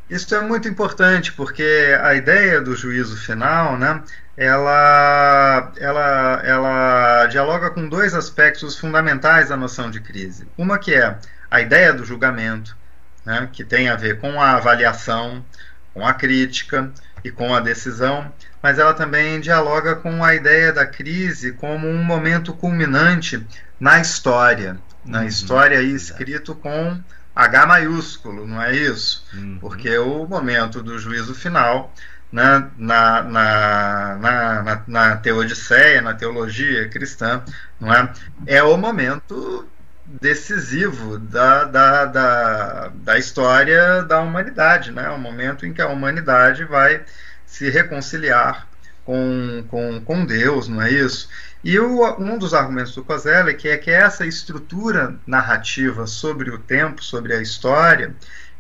Isso 0.09 0.35
é 0.35 0.41
muito 0.41 0.69
importante, 0.69 1.33
porque 1.33 1.97
a 2.01 2.15
ideia 2.15 2.61
do 2.61 2.77
juízo 2.77 3.17
final, 3.17 3.77
né, 3.77 4.03
ela, 4.37 5.73
ela, 5.79 6.41
ela 6.45 7.27
dialoga 7.27 7.71
com 7.71 7.89
dois 7.89 8.15
aspectos 8.15 8.79
fundamentais 8.79 9.49
da 9.49 9.57
noção 9.57 9.91
de 9.91 10.01
crise. 10.01 10.47
Uma 10.57 10.79
que 10.79 10.95
é 10.95 11.17
a 11.51 11.61
ideia 11.61 11.93
do 11.93 12.05
julgamento, 12.05 12.77
né, 13.25 13.49
que 13.53 13.65
tem 13.65 13.89
a 13.89 13.97
ver 13.97 14.21
com 14.21 14.41
a 14.41 14.53
avaliação, 14.53 15.45
com 15.93 16.07
a 16.07 16.15
crítica 16.15 16.91
e 17.25 17.31
com 17.31 17.53
a 17.53 17.61
decisão, 17.61 18.33
mas 18.63 18.79
ela 18.79 18.95
também 18.95 19.41
dialoga 19.41 19.97
com 19.97 20.23
a 20.23 20.35
ideia 20.35 20.73
da 20.73 20.87
crise 20.87 21.53
como 21.53 21.89
um 21.89 22.05
momento 22.05 22.53
culminante 22.53 23.45
na 23.81 24.01
história, 24.01 24.77
na 25.05 25.21
uhum, 25.21 25.27
história 25.27 25.81
escrito 25.83 26.55
com 26.55 27.01
H 27.37 27.67
maiúsculo, 27.67 28.47
não 28.47 28.63
é 28.63 28.75
isso? 28.75 29.23
Uhum. 29.35 29.59
Porque 29.61 29.97
o 29.99 30.27
momento 30.27 30.83
do 30.83 30.99
juízo 30.99 31.35
final, 31.35 31.93
né, 32.33 32.71
na, 32.79 33.23
na, 33.23 34.15
na, 34.15 34.63
na, 34.63 34.83
na 34.87 35.17
teodiceia, 35.19 36.01
na 36.01 36.15
teologia 36.15 36.89
cristã, 36.89 37.43
não 37.79 37.93
é? 37.93 38.11
é 38.47 38.63
o 38.63 38.79
momento 38.79 39.69
decisivo 40.07 41.19
da, 41.19 41.65
da, 41.65 42.05
da, 42.07 42.89
da 42.95 43.19
história 43.19 44.03
da 44.03 44.21
humanidade, 44.21 44.91
né? 44.91 45.11
o 45.11 45.19
momento 45.19 45.67
em 45.67 45.75
que 45.75 45.83
a 45.83 45.89
humanidade 45.89 46.65
vai 46.65 47.05
se 47.45 47.69
reconciliar 47.69 48.67
com, 49.07 49.65
com, 49.69 50.01
com 50.01 50.27
Deus, 50.27 50.67
não 50.67 50.83
é 50.83 50.91
isso? 50.91 51.29
E 51.63 51.79
o, 51.79 52.17
um 52.19 52.37
dos 52.37 52.53
argumentos 52.53 52.95
do 52.95 53.05
Kozelek 53.05 53.69
é 53.69 53.79
que 53.79 53.91
essa 53.91 54.27
estrutura 54.27 55.15
narrativa 55.27 56.07
sobre 56.07 56.51
o 56.51 56.59
tempo, 56.59 57.03
sobre 57.03 57.33
a 57.33 57.41
história, 57.41 58.15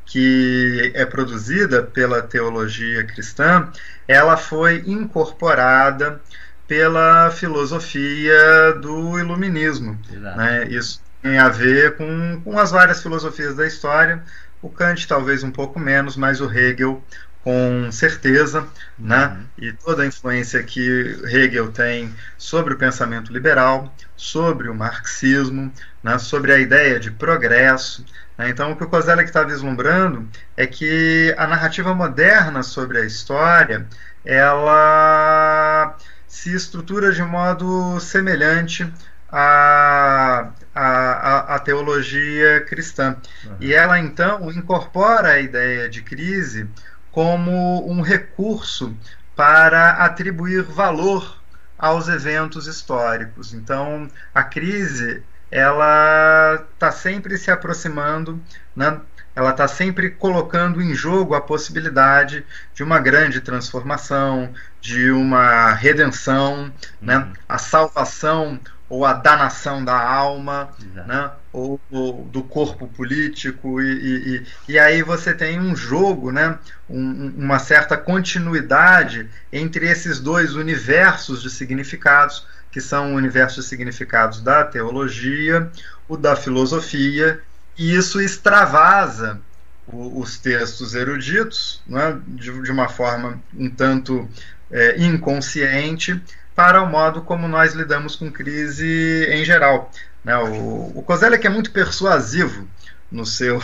que 0.06 0.92
é 0.94 1.04
produzida 1.04 1.82
pela 1.82 2.22
teologia 2.22 3.04
cristã, 3.04 3.68
ela 4.06 4.36
foi 4.36 4.84
incorporada 4.86 6.20
pela 6.68 7.30
filosofia 7.32 8.72
do 8.80 9.18
iluminismo. 9.18 9.98
Né? 10.10 10.68
Isso 10.68 11.02
tem 11.20 11.38
a 11.38 11.48
ver 11.48 11.96
com, 11.96 12.40
com 12.44 12.56
as 12.56 12.70
várias 12.70 13.02
filosofias 13.02 13.56
da 13.56 13.66
história, 13.66 14.22
o 14.62 14.68
Kant 14.68 15.06
talvez 15.06 15.42
um 15.42 15.50
pouco 15.50 15.78
menos, 15.78 16.16
mas 16.16 16.40
o 16.40 16.50
Hegel 16.50 17.02
com 17.46 17.92
certeza, 17.92 18.66
né? 18.98 19.26
Uhum. 19.26 19.46
E 19.56 19.72
toda 19.72 20.02
a 20.02 20.06
influência 20.06 20.60
que 20.64 21.16
Hegel 21.26 21.70
tem 21.70 22.12
sobre 22.36 22.74
o 22.74 22.76
pensamento 22.76 23.32
liberal, 23.32 23.94
sobre 24.16 24.68
o 24.68 24.74
marxismo, 24.74 25.72
né? 26.02 26.18
sobre 26.18 26.52
a 26.52 26.58
ideia 26.58 26.98
de 26.98 27.12
progresso. 27.12 28.04
Né? 28.36 28.48
Então, 28.48 28.72
o 28.72 28.76
que 28.76 28.82
o 28.82 28.88
Kozelek 28.88 29.28
está 29.28 29.44
vislumbrando 29.44 30.28
é 30.56 30.66
que 30.66 31.32
a 31.38 31.46
narrativa 31.46 31.94
moderna 31.94 32.64
sobre 32.64 32.98
a 32.98 33.04
história 33.04 33.86
ela 34.24 35.96
se 36.26 36.52
estrutura 36.52 37.12
de 37.12 37.22
modo 37.22 38.00
semelhante 38.00 38.92
à, 39.30 40.50
à, 40.74 41.54
à 41.54 41.58
teologia 41.60 42.62
cristã. 42.62 43.16
Uhum. 43.44 43.56
E 43.60 43.72
ela, 43.72 44.00
então, 44.00 44.50
incorpora 44.50 45.28
a 45.28 45.38
ideia 45.38 45.88
de 45.88 46.02
crise 46.02 46.68
como 47.16 47.90
um 47.90 48.02
recurso 48.02 48.94
para 49.34 49.92
atribuir 50.04 50.62
valor 50.62 51.40
aos 51.78 52.08
eventos 52.08 52.66
históricos. 52.66 53.54
Então, 53.54 54.06
a 54.34 54.44
crise 54.44 55.22
ela 55.50 56.62
está 56.74 56.92
sempre 56.92 57.38
se 57.38 57.50
aproximando, 57.50 58.38
né? 58.76 59.00
ela 59.34 59.48
está 59.48 59.66
sempre 59.66 60.10
colocando 60.10 60.82
em 60.82 60.94
jogo 60.94 61.34
a 61.34 61.40
possibilidade 61.40 62.44
de 62.74 62.82
uma 62.82 62.98
grande 62.98 63.40
transformação, 63.40 64.52
de 64.78 65.10
uma 65.10 65.72
redenção, 65.72 66.70
né? 67.00 67.16
uhum. 67.16 67.24
né? 67.24 67.32
a 67.48 67.56
salvação 67.56 68.60
ou 68.90 69.06
a 69.06 69.14
danação 69.14 69.82
da 69.82 69.98
alma, 69.98 70.68
né? 71.06 71.30
Ou, 71.56 71.80
ou, 71.90 72.24
do 72.24 72.42
corpo 72.42 72.86
político, 72.86 73.80
e, 73.80 73.86
e, 73.88 74.46
e, 74.68 74.78
aí 74.78 75.02
você 75.02 75.32
tem 75.32 75.58
um 75.58 75.74
jogo, 75.74 76.30
né? 76.30 76.58
Um, 76.88 77.32
uma 77.34 77.58
certa 77.58 77.96
continuidade 77.96 79.26
entre 79.50 79.88
esses 79.88 80.20
dois 80.20 80.54
universos 80.54 81.40
de 81.42 81.48
significados, 81.48 82.46
que 82.70 82.78
são 82.78 83.14
o 83.14 83.16
universo 83.16 83.62
de 83.62 83.66
significados 83.66 84.42
da 84.42 84.64
teologia, 84.64 85.70
o 86.06 86.14
da 86.14 86.36
filosofia, 86.36 87.40
e 87.78 87.94
isso 87.94 88.20
extravasa 88.20 89.40
os 89.88 90.36
textos 90.38 90.94
eruditos 90.94 91.80
né? 91.86 92.18
de, 92.26 92.60
de 92.60 92.70
uma 92.72 92.88
forma 92.88 93.40
um 93.56 93.70
tanto 93.70 94.28
é, 94.70 95.00
inconsciente 95.00 96.20
para 96.56 96.82
o 96.82 96.86
modo 96.86 97.22
como 97.22 97.46
nós 97.46 97.72
lidamos 97.72 98.16
com 98.16 98.30
crise 98.30 99.26
em 99.30 99.44
geral. 99.44 99.90
Né? 100.26 100.36
O, 100.38 100.90
o 100.92 101.04
Kozelek 101.06 101.46
é 101.46 101.50
muito 101.50 101.70
persuasivo 101.70 102.66
no 103.12 103.24
seu, 103.24 103.58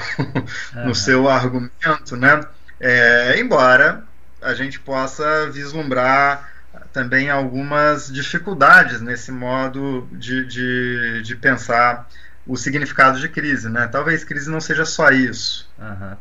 uhum. 0.74 0.86
no 0.86 0.94
seu 0.94 1.28
argumento, 1.28 2.16
né? 2.16 2.40
É, 2.78 3.40
embora 3.40 4.04
a 4.40 4.54
gente 4.54 4.78
possa 4.78 5.50
vislumbrar 5.50 6.48
também 6.92 7.30
algumas 7.30 8.06
dificuldades 8.12 9.00
nesse 9.00 9.32
modo 9.32 10.06
de, 10.12 10.46
de, 10.46 11.22
de 11.22 11.34
pensar 11.34 12.08
o 12.46 12.56
significado 12.56 13.18
de 13.18 13.28
crise, 13.28 13.68
né? 13.68 13.88
Talvez 13.88 14.22
crise 14.22 14.48
não 14.48 14.60
seja 14.60 14.84
só 14.84 15.10
isso. 15.10 15.68
Uhum. 15.76 16.16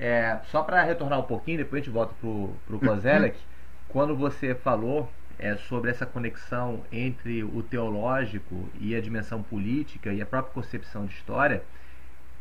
É, 0.00 0.38
só 0.50 0.62
para 0.62 0.82
retornar 0.82 1.20
um 1.20 1.24
pouquinho, 1.24 1.58
depois 1.58 1.80
a 1.80 1.84
gente 1.84 1.94
volta 1.94 2.12
para 2.20 2.28
o 2.28 2.80
Kozelek, 2.80 3.36
uhum. 3.36 3.42
quando 3.88 4.16
você 4.16 4.52
falou 4.52 5.08
é, 5.38 5.56
sobre 5.56 5.90
essa 5.90 6.06
conexão 6.06 6.82
entre 6.90 7.44
o 7.44 7.62
teológico 7.62 8.68
e 8.80 8.94
a 8.94 9.00
dimensão 9.00 9.42
política 9.42 10.12
e 10.12 10.20
a 10.22 10.26
própria 10.26 10.52
concepção 10.52 11.06
de 11.06 11.14
história, 11.14 11.62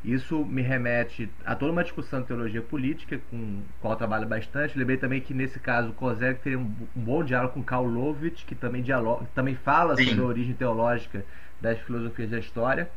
isso 0.06 0.46
me 0.46 0.62
remete 0.62 1.30
a 1.44 1.56
toda 1.56 1.72
uma 1.72 1.84
discussão 1.84 2.22
de 2.22 2.28
teologia 2.28 2.62
política, 2.62 3.20
com 3.30 3.62
a 3.62 3.82
qual 3.82 3.94
eu 3.94 3.98
trabalho 3.98 4.28
bastante. 4.28 4.78
Lembrei 4.78 4.98
também 4.98 5.20
que, 5.20 5.34
nesse 5.34 5.60
caso, 5.60 5.92
Kozek 5.94 6.42
teria 6.42 6.60
um, 6.60 6.72
um, 6.96 7.02
bom 7.02 7.24
diálogo 7.24 7.56
com 7.56 7.64
Karl 7.64 7.86
Lovitch, 7.86 8.46
que 8.46 8.54
também, 8.54 8.84
dialoga, 8.84 9.26
também 9.34 9.56
fala 9.56 9.96
Sim. 9.96 10.06
sobre 10.06 10.22
a 10.22 10.26
origem 10.26 10.54
teológica 10.54 11.26
das 11.60 11.80
filosofias 11.80 12.30
da 12.30 12.38
história. 12.38 12.88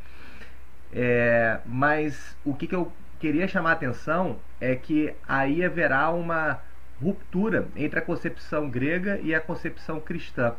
É, 0.93 1.59
mas 1.65 2.37
o 2.45 2.53
que, 2.53 2.67
que 2.67 2.75
eu 2.75 2.91
queria 3.19 3.47
chamar 3.47 3.71
a 3.71 3.73
atenção 3.73 4.37
é 4.61 4.75
que 4.75 5.13
aí 5.27 5.63
haverá 5.63 6.11
uma 6.11 6.59
ruptura 7.01 7.67
entre 7.75 7.99
a 7.99 8.01
concepção 8.01 8.69
grega 8.69 9.19
e 9.21 9.33
a 9.33 9.41
concepção 9.41 9.99
cristã. 9.99 10.53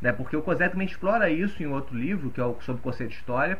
Né? 0.00 0.12
Porque 0.12 0.36
o 0.36 0.42
Cosé 0.42 0.68
também 0.68 0.86
explora 0.86 1.30
isso 1.30 1.62
em 1.62 1.66
outro 1.66 1.96
livro, 1.96 2.30
que 2.30 2.40
é 2.40 2.44
o 2.44 2.56
sobre 2.60 2.80
o 2.80 2.82
conceito 2.82 3.10
de 3.10 3.16
história, 3.16 3.58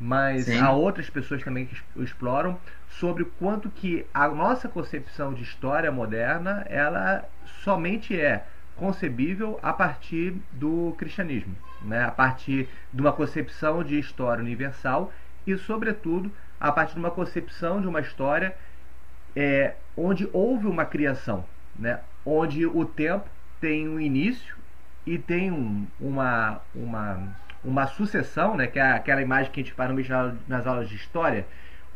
mas 0.00 0.44
Sim. 0.44 0.60
há 0.60 0.70
outras 0.70 1.10
pessoas 1.10 1.42
também 1.42 1.66
que 1.66 1.76
exploram 1.96 2.58
sobre 2.88 3.24
o 3.24 3.26
quanto 3.26 3.68
que 3.68 4.06
a 4.14 4.28
nossa 4.28 4.68
concepção 4.68 5.34
de 5.34 5.42
história 5.42 5.90
moderna 5.90 6.64
ela 6.68 7.28
somente 7.64 8.18
é 8.18 8.44
concebível 8.76 9.58
a 9.60 9.72
partir 9.72 10.36
do 10.52 10.94
cristianismo, 10.96 11.54
né? 11.82 12.04
a 12.04 12.12
partir 12.12 12.68
de 12.92 13.00
uma 13.00 13.12
concepção 13.12 13.82
de 13.82 13.98
história 13.98 14.42
universal 14.42 15.12
e, 15.44 15.56
sobretudo, 15.58 16.30
a 16.60 16.70
partir 16.70 16.94
de 16.94 17.00
uma 17.00 17.10
concepção 17.10 17.80
de 17.80 17.88
uma 17.88 18.00
história 18.00 18.54
é, 19.34 19.74
onde 19.98 20.28
houve 20.32 20.66
uma 20.66 20.84
criação, 20.84 21.44
né? 21.76 22.00
onde 22.24 22.64
o 22.64 22.84
tempo 22.84 23.28
tem 23.60 23.88
um 23.88 23.98
início 23.98 24.54
e 25.04 25.18
tem 25.18 25.50
um, 25.50 25.86
uma, 26.00 26.60
uma, 26.74 27.36
uma 27.64 27.86
sucessão, 27.88 28.56
né? 28.56 28.68
que 28.68 28.78
é 28.78 28.92
aquela 28.92 29.20
imagem 29.20 29.50
que 29.50 29.60
a 29.60 29.64
gente 29.64 29.74
faz 29.74 29.90
nas 30.46 30.66
aulas 30.66 30.88
de 30.88 30.94
história, 30.94 31.44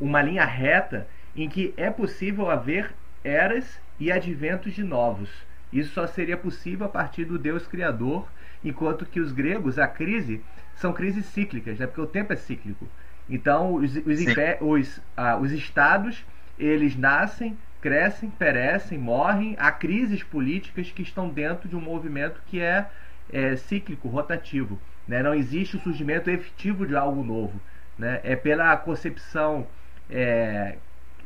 uma 0.00 0.20
linha 0.20 0.44
reta 0.44 1.06
em 1.36 1.48
que 1.48 1.72
é 1.76 1.90
possível 1.90 2.50
haver 2.50 2.92
eras 3.22 3.80
e 4.00 4.10
adventos 4.10 4.72
de 4.72 4.82
novos. 4.82 5.30
Isso 5.72 5.94
só 5.94 6.06
seria 6.06 6.36
possível 6.36 6.86
a 6.86 6.88
partir 6.88 7.24
do 7.24 7.38
Deus 7.38 7.66
Criador, 7.66 8.28
enquanto 8.64 9.06
que 9.06 9.20
os 9.20 9.32
gregos, 9.32 9.78
a 9.78 9.86
crise, 9.86 10.42
são 10.74 10.92
crises 10.92 11.24
cíclicas, 11.26 11.78
né? 11.78 11.86
porque 11.86 12.00
o 12.00 12.06
tempo 12.06 12.32
é 12.32 12.36
cíclico. 12.36 12.88
Então, 13.30 13.74
os, 13.74 13.94
os, 13.96 14.20
os, 14.60 15.00
ah, 15.16 15.36
os 15.36 15.52
estados, 15.52 16.24
eles 16.58 16.96
nascem, 16.96 17.56
crescem, 17.82 18.30
perecem, 18.30 18.96
morrem. 18.96 19.54
Há 19.58 19.70
crises 19.70 20.22
políticas 20.22 20.90
que 20.90 21.02
estão 21.02 21.28
dentro 21.28 21.68
de 21.68 21.76
um 21.76 21.80
movimento 21.80 22.40
que 22.46 22.60
é, 22.60 22.86
é 23.30 23.56
cíclico, 23.56 24.08
rotativo. 24.08 24.80
Né? 25.06 25.22
Não 25.22 25.34
existe 25.34 25.76
o 25.76 25.80
surgimento 25.80 26.30
efetivo 26.30 26.86
de 26.86 26.96
algo 26.96 27.22
novo. 27.22 27.60
Né? 27.98 28.20
É 28.22 28.34
pela 28.34 28.74
concepção 28.76 29.66
é, 30.08 30.76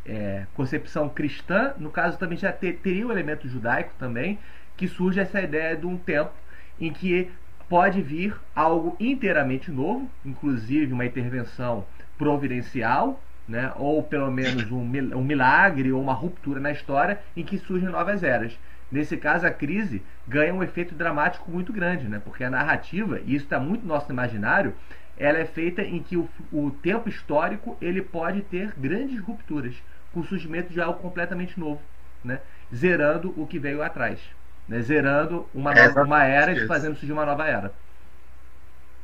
é, 0.04 0.46
concepção 0.54 1.08
cristã, 1.08 1.74
no 1.78 1.90
caso 1.90 2.18
também 2.18 2.38
já 2.38 2.52
ter, 2.52 2.78
teria 2.78 3.06
o 3.06 3.12
elemento 3.12 3.48
judaico 3.48 3.92
também, 3.98 4.38
que 4.76 4.88
surge 4.88 5.20
essa 5.20 5.40
ideia 5.40 5.76
de 5.76 5.86
um 5.86 5.96
tempo 5.96 6.32
em 6.80 6.92
que 6.92 7.30
pode 7.68 8.00
vir 8.00 8.36
algo 8.54 8.96
inteiramente 9.00 9.70
novo, 9.70 10.08
inclusive 10.24 10.92
uma 10.92 11.04
intervenção 11.04 11.84
providencial, 12.16 13.20
né, 13.48 13.72
ou 13.76 14.02
pelo 14.02 14.30
menos 14.30 14.70
um, 14.70 14.80
um 14.80 15.24
milagre 15.24 15.92
ou 15.92 16.02
uma 16.02 16.12
ruptura 16.12 16.60
na 16.60 16.72
história 16.72 17.20
em 17.36 17.44
que 17.44 17.58
surgem 17.58 17.88
novas 17.88 18.22
eras. 18.22 18.58
Nesse 18.90 19.16
caso, 19.16 19.46
a 19.46 19.50
crise 19.50 20.02
ganha 20.26 20.54
um 20.54 20.62
efeito 20.62 20.94
dramático 20.94 21.50
muito 21.50 21.72
grande, 21.72 22.08
né? 22.08 22.20
porque 22.22 22.44
a 22.44 22.50
narrativa, 22.50 23.20
e 23.24 23.34
isso 23.34 23.44
está 23.44 23.58
muito 23.58 23.82
no 23.82 23.88
nosso 23.88 24.10
imaginário, 24.10 24.74
ela 25.18 25.38
é 25.38 25.44
feita 25.44 25.82
em 25.82 26.02
que 26.02 26.16
o, 26.16 26.28
o 26.52 26.70
tempo 26.70 27.08
histórico 27.08 27.76
ele 27.80 28.00
pode 28.00 28.42
ter 28.42 28.72
grandes 28.76 29.18
rupturas, 29.20 29.74
com 30.12 30.20
o 30.20 30.24
surgimento 30.24 30.72
de 30.72 30.80
algo 30.80 31.00
completamente 31.00 31.58
novo, 31.58 31.80
né? 32.24 32.40
zerando 32.74 33.34
o 33.36 33.46
que 33.46 33.58
veio 33.58 33.82
atrás, 33.82 34.20
né? 34.68 34.80
zerando 34.80 35.48
uma, 35.52 35.72
é 35.72 35.88
uma 35.88 36.24
era 36.24 36.52
e 36.52 36.66
fazendo 36.66 36.96
surgir 36.96 37.12
uma 37.12 37.26
nova 37.26 37.46
era. 37.46 37.72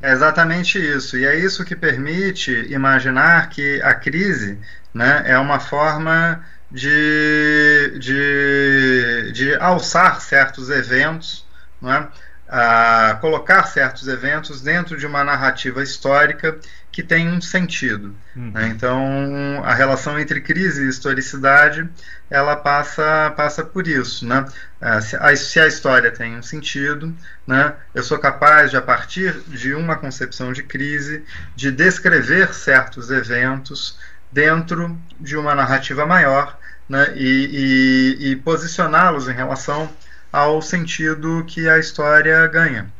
É 0.02 0.10
exatamente 0.10 0.78
isso. 0.78 1.16
E 1.16 1.24
é 1.24 1.38
isso 1.38 1.64
que 1.64 1.76
permite 1.76 2.50
imaginar 2.72 3.48
que 3.48 3.80
a 3.82 3.94
crise 3.94 4.58
né, 4.92 5.22
é 5.26 5.38
uma 5.38 5.60
forma 5.60 6.44
de, 6.70 7.98
de, 7.98 9.32
de 9.32 9.54
alçar 9.56 10.20
certos 10.20 10.70
eventos, 10.70 11.46
né, 11.80 12.08
a 12.54 13.16
colocar 13.18 13.64
certos 13.64 14.06
eventos 14.06 14.60
dentro 14.60 14.98
de 14.98 15.06
uma 15.06 15.24
narrativa 15.24 15.82
histórica 15.82 16.58
que 16.90 17.02
tem 17.02 17.26
um 17.26 17.40
sentido. 17.40 18.14
Uhum. 18.36 18.50
Né? 18.50 18.68
Então, 18.68 19.62
a 19.64 19.72
relação 19.72 20.18
entre 20.18 20.38
crise 20.42 20.84
e 20.84 20.88
historicidade 20.88 21.88
ela 22.28 22.54
passa, 22.54 23.32
passa 23.34 23.64
por 23.64 23.88
isso. 23.88 24.26
Né? 24.26 24.44
É, 24.82 25.00
se, 25.00 25.16
a, 25.16 25.34
se 25.34 25.60
a 25.60 25.66
história 25.66 26.10
tem 26.10 26.36
um 26.36 26.42
sentido, 26.42 27.16
né, 27.46 27.72
eu 27.94 28.02
sou 28.02 28.18
capaz 28.18 28.70
de, 28.70 28.76
a 28.76 28.82
partir 28.82 29.32
de 29.48 29.72
uma 29.72 29.96
concepção 29.96 30.52
de 30.52 30.62
crise, 30.62 31.24
de 31.56 31.70
descrever 31.70 32.52
certos 32.52 33.10
eventos 33.10 33.98
dentro 34.30 34.94
de 35.18 35.38
uma 35.38 35.54
narrativa 35.54 36.04
maior 36.04 36.58
né, 36.86 37.14
e, 37.16 38.18
e, 38.20 38.32
e 38.32 38.36
posicioná-los 38.36 39.26
em 39.26 39.32
relação 39.32 39.90
ao 40.32 40.62
sentido 40.62 41.44
que 41.46 41.68
a 41.68 41.78
história 41.78 42.46
ganha. 42.46 42.90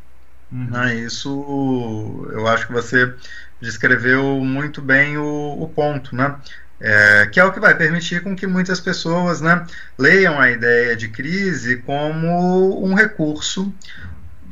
Uhum. 0.53 0.69
Né, 0.71 0.97
isso 0.97 2.29
eu 2.31 2.47
acho 2.47 2.67
que 2.67 2.73
você 2.73 3.15
descreveu 3.61 4.39
muito 4.41 4.83
bem 4.83 5.17
o, 5.17 5.57
o 5.59 5.69
ponto, 5.69 6.15
né? 6.15 6.37
É, 6.85 7.27
que 7.27 7.39
é 7.39 7.45
o 7.45 7.53
que 7.53 7.61
vai 7.61 7.77
permitir 7.77 8.23
com 8.23 8.35
que 8.35 8.45
muitas 8.45 8.81
pessoas 8.81 9.41
né, 9.41 9.65
leiam 9.97 10.41
a 10.41 10.51
ideia 10.51 10.97
de 10.97 11.09
crise 11.09 11.77
como 11.77 12.85
um 12.85 12.93
recurso 12.93 13.73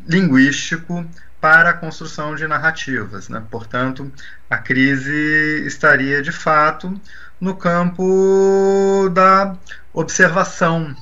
linguístico 0.06 1.04
para 1.40 1.70
a 1.70 1.72
construção 1.72 2.36
de 2.36 2.46
narrativas. 2.46 3.28
Né? 3.28 3.42
Portanto, 3.50 4.12
a 4.48 4.56
crise 4.58 5.64
estaria 5.66 6.22
de 6.22 6.30
fato 6.30 7.00
no 7.40 7.56
campo 7.56 9.10
da 9.12 9.56
observação 9.92 10.94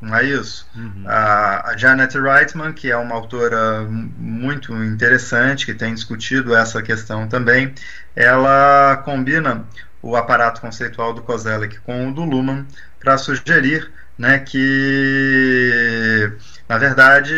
não 0.00 0.14
é 0.14 0.24
isso? 0.24 0.68
Uhum. 0.76 1.04
A, 1.06 1.70
a, 1.70 1.76
Janet 1.76 2.18
Reitman, 2.18 2.72
que 2.72 2.90
é 2.90 2.96
uma 2.96 3.14
autora 3.14 3.82
muito 3.88 4.74
interessante, 4.84 5.64
que 5.64 5.74
tem 5.74 5.94
discutido 5.94 6.54
essa 6.54 6.82
questão 6.82 7.26
também, 7.28 7.74
ela 8.14 8.96
combina 9.04 9.64
o 10.02 10.14
aparato 10.14 10.60
conceitual 10.60 11.14
do 11.14 11.22
Kozelek 11.22 11.80
com 11.80 12.08
o 12.08 12.14
do 12.14 12.24
Luhmann 12.24 12.66
para 13.00 13.16
sugerir 13.18 13.90
né, 14.18 14.38
que, 14.38 16.32
na 16.68 16.78
verdade, 16.78 17.34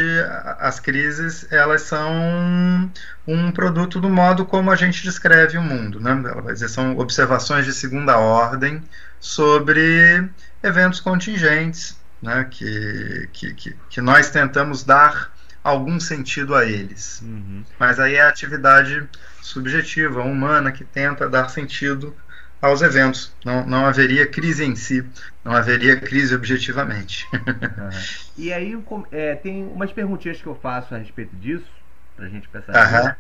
as 0.59 0.79
crises 0.79 1.51
elas 1.51 1.83
são 1.83 2.91
um 3.27 3.51
produto 3.51 4.01
do 4.01 4.09
modo 4.09 4.45
como 4.47 4.71
a 4.71 4.77
gente 4.77 5.03
descreve 5.03 5.59
o 5.59 5.63
mundo. 5.63 6.01
Né? 6.01 6.11
Ela 6.11 6.43
vai 6.43 6.53
dizer, 6.53 6.69
são 6.69 6.97
observações 6.99 7.65
de 7.65 7.73
segunda 7.73 8.19
ordem 8.19 8.83
sobre 9.19 10.29
eventos 10.63 11.01
contingentes 11.01 11.99
né, 12.23 12.47
que, 12.51 13.29
que, 13.33 13.75
que, 13.89 14.01
nós 14.01 14.31
tentamos 14.31 14.85
dar 14.85 15.33
algum 15.63 15.99
sentido 16.01 16.55
a 16.55 16.65
eles. 16.65 17.21
Uhum. 17.23 17.65
Mas 17.79 17.99
aí 18.01 18.15
é 18.15 18.23
a 18.23 18.29
atividade 18.29 19.09
subjetiva, 19.43 20.23
humana, 20.23 20.73
que 20.73 20.85
tenta 20.85 21.29
dar 21.29 21.49
sentido 21.49 22.15
aos 22.61 22.83
eventos. 22.83 23.33
Não, 23.45 23.67
não 23.67 23.87
haveria 23.87 24.27
crise 24.27 24.65
em 24.65 24.75
si, 24.75 25.05
não 25.45 25.53
haveria 25.53 25.97
crise 26.01 26.35
objetivamente. 26.35 27.27
Uhum. 27.33 28.19
E 28.39 28.53
aí 28.53 28.81
é, 29.11 29.35
tem 29.35 29.65
umas 29.65 29.91
perguntinhas 29.91 30.41
que 30.41 30.47
eu 30.47 30.55
faço 30.55 30.95
a 30.95 30.99
respeito 30.99 31.35
disso, 31.35 31.67
para 32.15 32.27
a 32.27 32.29
gente 32.29 32.49
pensar. 32.49 33.05
Uhum. 33.05 33.15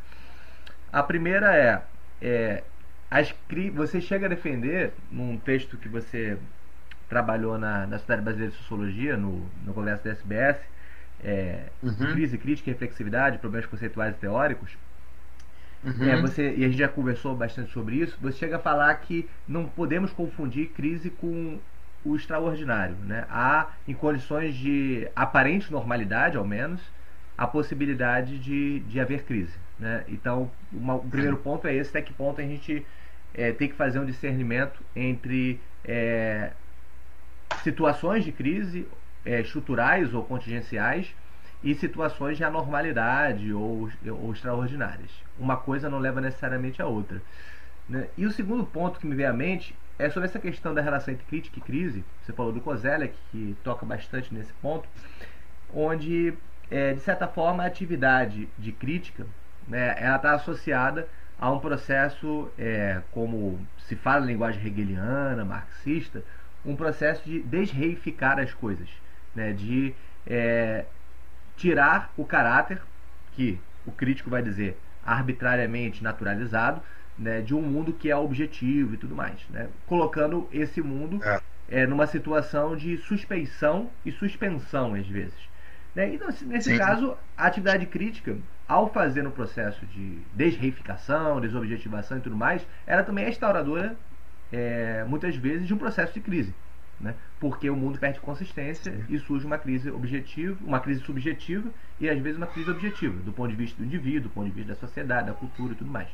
A 0.93 1.03
primeira 1.03 1.57
é, 1.57 1.83
é 2.23 2.63
as, 3.11 3.35
você 3.75 4.01
chega 4.01 4.27
a 4.27 4.29
defender, 4.29 4.93
num 5.11 5.37
texto 5.39 5.77
que 5.77 5.89
você 5.89 6.39
trabalhou 7.09 7.59
na, 7.59 7.87
na 7.87 7.99
Sociedade 7.99 8.23
Brasileira 8.23 8.53
de 8.53 8.59
Sociologia, 8.59 9.17
no, 9.17 9.47
no 9.65 9.73
congresso 9.73 10.05
da 10.05 10.11
SBS, 10.11 10.59
é, 11.23 11.65
uhum. 11.83 12.13
crise, 12.13 12.39
crítica 12.39 12.71
e 12.71 12.73
reflexividade, 12.73 13.39
problemas 13.39 13.67
conceituais 13.67 14.15
e 14.15 14.19
teóricos. 14.19 14.77
Uhum. 15.85 16.09
É, 16.09 16.21
você, 16.21 16.55
e 16.57 16.65
a 16.65 16.69
gente 16.69 16.79
já 16.79 16.89
conversou 16.89 17.35
bastante 17.37 17.71
sobre 17.73 17.97
isso. 17.97 18.19
Você 18.21 18.39
chega 18.39 18.57
a 18.57 18.59
falar 18.59 18.95
que 18.97 19.29
não 19.47 19.65
podemos 19.67 20.13
confundir 20.13 20.69
crise 20.71 21.11
com 21.11 21.59
o 22.05 22.17
extraordinário. 22.17 22.97
Né? 22.97 23.25
Há, 23.31 23.71
em 23.87 23.95
condições 23.95 24.55
de 24.55 25.09
aparente 25.15 25.71
normalidade, 25.71 26.37
ao 26.37 26.45
menos, 26.45 26.81
a 27.37 27.47
possibilidade 27.47 28.39
de, 28.39 28.81
de 28.81 29.01
haver 29.01 29.23
crise. 29.25 29.55
Né? 29.79 30.05
Então, 30.09 30.51
uma, 30.73 30.95
o 30.95 31.09
primeiro 31.09 31.37
uhum. 31.37 31.43
ponto 31.43 31.67
é 31.69 31.75
esse: 31.75 31.91
até 31.91 32.03
que 32.03 32.13
ponto 32.13 32.41
a 32.41 32.45
gente 32.45 32.85
é, 33.33 33.53
tem 33.53 33.69
que 33.69 33.75
fazer 33.75 34.01
um 34.01 34.05
discernimento 34.05 34.81
entre 34.95 35.61
é, 35.85 36.51
situações 37.69 38.25
de 38.25 38.33
crise 38.33 38.89
é, 39.25 39.41
estruturais 39.41 40.15
ou 40.15 40.25
contingenciais 40.25 41.15
e 41.63 41.75
situações 41.75 42.39
de 42.39 42.45
anormalidade 42.45 43.53
ou, 43.53 43.91
ou 44.07 44.33
extraordinárias. 44.33 45.11
Uma 45.39 45.57
coisa 45.57 45.91
não 45.91 45.99
leva 45.99 46.21
necessariamente 46.21 46.81
a 46.81 46.87
outra. 46.87 47.21
Né? 47.89 48.09
E 48.17 48.25
o 48.25 48.31
segundo 48.31 48.65
ponto 48.65 48.99
que 48.99 49.07
me 49.07 49.15
vem 49.15 49.27
à 49.27 49.33
mente 49.33 49.75
é 49.99 50.09
sobre 50.09 50.29
essa 50.29 50.39
questão 50.39 50.73
da 50.73 50.81
relação 50.81 51.13
entre 51.13 51.27
crítica 51.27 51.59
e 51.59 51.63
crise. 51.63 52.05
Você 52.23 52.33
falou 52.33 52.53
do 52.53 52.61
Kozelek, 52.61 53.15
que 53.31 53.57
toca 53.63 53.85
bastante 53.85 54.33
nesse 54.33 54.53
ponto, 54.55 54.89
onde, 55.75 56.33
é, 56.71 56.95
de 56.95 57.01
certa 57.01 57.27
forma, 57.27 57.65
a 57.65 57.67
atividade 57.67 58.49
de 58.57 58.73
crítica 58.73 59.27
né, 59.67 59.95
ela 59.99 60.17
está 60.17 60.33
associada 60.33 61.07
a 61.39 61.51
um 61.51 61.59
processo, 61.59 62.51
é, 62.59 63.03
como 63.13 63.61
se 63.79 63.95
fala 63.95 64.25
em 64.25 64.29
linguagem 64.29 64.65
hegeliana, 64.65 65.45
marxista, 65.45 66.23
um 66.65 66.77
processo 66.77 67.23
de 67.25 67.41
desreificar 67.41 68.39
as 68.39 68.53
coisas, 68.53 68.89
né? 69.35 69.53
de 69.53 69.95
é, 70.27 70.85
tirar 71.57 72.13
o 72.17 72.25
caráter 72.25 72.81
que 73.33 73.59
o 73.87 73.93
crítico 73.93 74.31
vai 74.31 74.43
dizer 74.43 74.79
arbitrariamente 75.05 76.03
naturalizado 76.03 76.83
né, 77.19 77.41
de 77.41 77.55
um 77.55 77.63
mundo 77.63 77.93
que 77.93 78.11
é 78.11 78.17
objetivo 78.17 78.95
e 78.95 78.97
tudo 78.97 79.15
mais, 79.15 79.41
né? 79.51 79.69
colocando 79.87 80.49
esse 80.53 80.81
mundo 80.81 81.21
é. 81.25 81.41
É, 81.71 81.87
numa 81.87 82.07
situação 82.07 82.77
de 82.77 82.97
suspeição 82.99 83.91
e 84.05 84.13
suspensão 84.13 84.95
às 84.95 85.07
vezes. 85.07 85.49
Né? 85.95 86.15
Então, 86.15 86.29
nesse 86.47 86.71
Sim. 86.71 86.79
caso, 86.79 87.17
a 87.37 87.47
atividade 87.47 87.87
crítica, 87.87 88.37
ao 88.67 88.89
fazer 88.93 89.23
no 89.23 89.31
processo 89.31 89.85
de 89.87 90.19
desreificação, 90.35 91.41
desobjetivação 91.41 92.19
e 92.19 92.21
tudo 92.21 92.37
mais, 92.37 92.67
ela 92.87 93.03
também 93.03 93.25
é 93.25 93.31
instauradora 93.31 93.97
é, 94.53 95.05
muitas 95.07 95.37
vezes 95.37 95.67
de 95.67 95.75
um 95.75 95.79
processo 95.79 96.13
de 96.15 96.21
crise. 96.21 96.55
Né? 97.01 97.15
Porque 97.39 97.71
o 97.71 97.77
mundo 97.77 97.99
perde 97.99 98.19
consistência 98.19 98.93
Sim. 98.93 99.05
e 99.09 99.19
surge 99.21 99.47
uma 99.47 99.57
crise 99.57 99.89
objetiva, 99.91 100.59
uma 100.65 100.81
crise 100.81 101.01
subjetiva 101.03 101.71
e 102.01 102.09
às 102.09 102.19
vezes 102.19 102.37
uma 102.37 102.47
crise 102.47 102.71
objetiva, 102.71 103.21
do 103.23 103.33
ponto 103.33 103.51
de 103.51 103.57
vista 103.57 103.77
do 103.81 103.85
indivíduo, 103.85 104.23
do 104.23 104.31
ponto 104.31 104.47
de 104.47 104.53
vista 104.53 104.75
da 104.75 104.81
sociedade, 104.81 105.29
da 105.29 105.33
cultura 105.33 105.75
e 105.75 105.77
tudo 105.77 105.91
mais. 105.91 106.09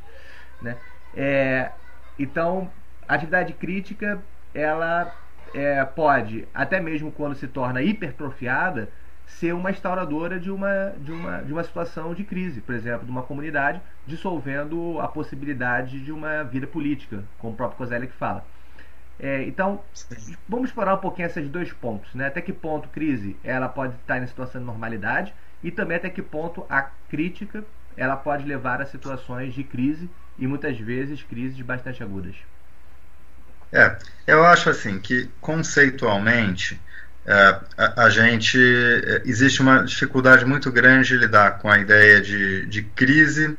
Né? 0.60 0.76
É, 1.16 1.70
então, 2.18 2.70
a 3.08 3.14
atividade 3.14 3.54
crítica 3.54 4.22
ela 4.52 5.14
é, 5.54 5.84
pode, 5.84 6.46
até 6.52 6.80
mesmo 6.80 7.10
quando 7.10 7.34
se 7.34 7.48
torna 7.48 7.82
hipertrofiada, 7.82 8.90
ser 9.26 9.54
uma 9.54 9.70
instauradora 9.70 10.38
de 10.38 10.50
uma, 10.50 10.94
de, 10.98 11.12
uma, 11.12 11.42
de 11.42 11.52
uma 11.52 11.64
situação 11.64 12.14
de 12.14 12.24
crise, 12.24 12.60
por 12.60 12.74
exemplo, 12.74 13.04
de 13.04 13.10
uma 13.10 13.22
comunidade, 13.22 13.80
dissolvendo 14.06 15.00
a 15.00 15.08
possibilidade 15.08 16.00
de 16.00 16.12
uma 16.12 16.42
vida 16.44 16.66
política, 16.66 17.24
como 17.38 17.54
o 17.54 17.56
próprio 17.56 17.78
Kozelik 17.78 18.12
fala. 18.14 18.44
É, 19.18 19.42
então, 19.44 19.80
vamos 20.48 20.70
explorar 20.70 20.94
um 20.94 20.98
pouquinho 20.98 21.26
esses 21.26 21.48
dois 21.48 21.72
pontos, 21.72 22.12
né? 22.14 22.26
Até 22.26 22.40
que 22.40 22.52
ponto 22.52 22.88
crise 22.88 23.36
ela 23.44 23.68
pode 23.68 23.94
estar 23.94 24.18
em 24.18 24.26
situação 24.26 24.60
de 24.60 24.66
normalidade 24.66 25.32
e 25.62 25.70
também 25.70 25.96
até 25.96 26.10
que 26.10 26.20
ponto 26.20 26.66
a 26.68 26.82
crítica 27.08 27.64
ela 27.96 28.16
pode 28.16 28.44
levar 28.44 28.82
a 28.82 28.86
situações 28.86 29.54
de 29.54 29.62
crise 29.62 30.10
e 30.36 30.46
muitas 30.46 30.78
vezes 30.78 31.22
crises 31.22 31.60
bastante 31.60 32.02
agudas. 32.02 32.34
É, 33.72 33.96
eu 34.26 34.44
acho 34.44 34.70
assim 34.70 34.98
que 34.98 35.28
conceitualmente 35.40 36.80
a, 37.26 38.04
a, 38.04 38.10
gente 38.10 38.58
é, 38.58 39.22
existe 39.24 39.62
uma 39.62 39.82
dificuldade 39.84 40.44
muito 40.44 40.70
grande 40.70 41.08
de 41.08 41.16
lidar 41.16 41.58
com 41.58 41.70
a 41.70 41.78
ideia 41.78 42.20
de, 42.20 42.66
de 42.66 42.82
crise 42.82 43.56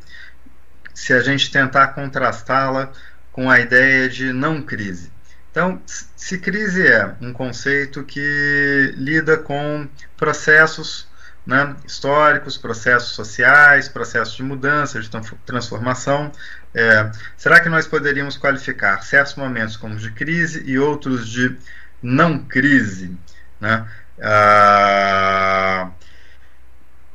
se 0.94 1.14
a 1.14 1.20
gente 1.20 1.52
tentar 1.52 1.88
contrastá-la 1.88 2.92
com 3.32 3.50
a 3.50 3.60
ideia 3.60 4.08
de 4.08 4.32
não 4.32 4.62
crise. 4.62 5.12
Então, 5.52 5.82
se 5.86 6.38
crise 6.38 6.86
é 6.86 7.16
um 7.22 7.34
conceito 7.34 8.04
que 8.04 8.94
lida 8.98 9.38
com 9.38 9.88
processos 10.18 11.08
né, 11.46 11.76
históricos, 11.86 12.58
processos 12.58 13.14
sociais, 13.14 13.88
processos 13.88 14.36
de 14.36 14.44
mudança, 14.44 15.00
de 15.00 15.10
transformação, 15.46 16.32
é, 16.74 17.10
será 17.38 17.60
que 17.60 17.70
nós 17.70 17.88
poderíamos 17.88 18.38
qualificar 18.38 19.02
certos 19.04 19.36
momentos 19.36 19.78
como 19.78 19.96
de 19.96 20.12
crise 20.12 20.64
e 20.66 20.78
outros 20.78 21.28
de 21.30 21.56
não 22.02 22.40
crise? 22.40 23.16
Né? 23.60 23.86
Ah, 24.22 25.90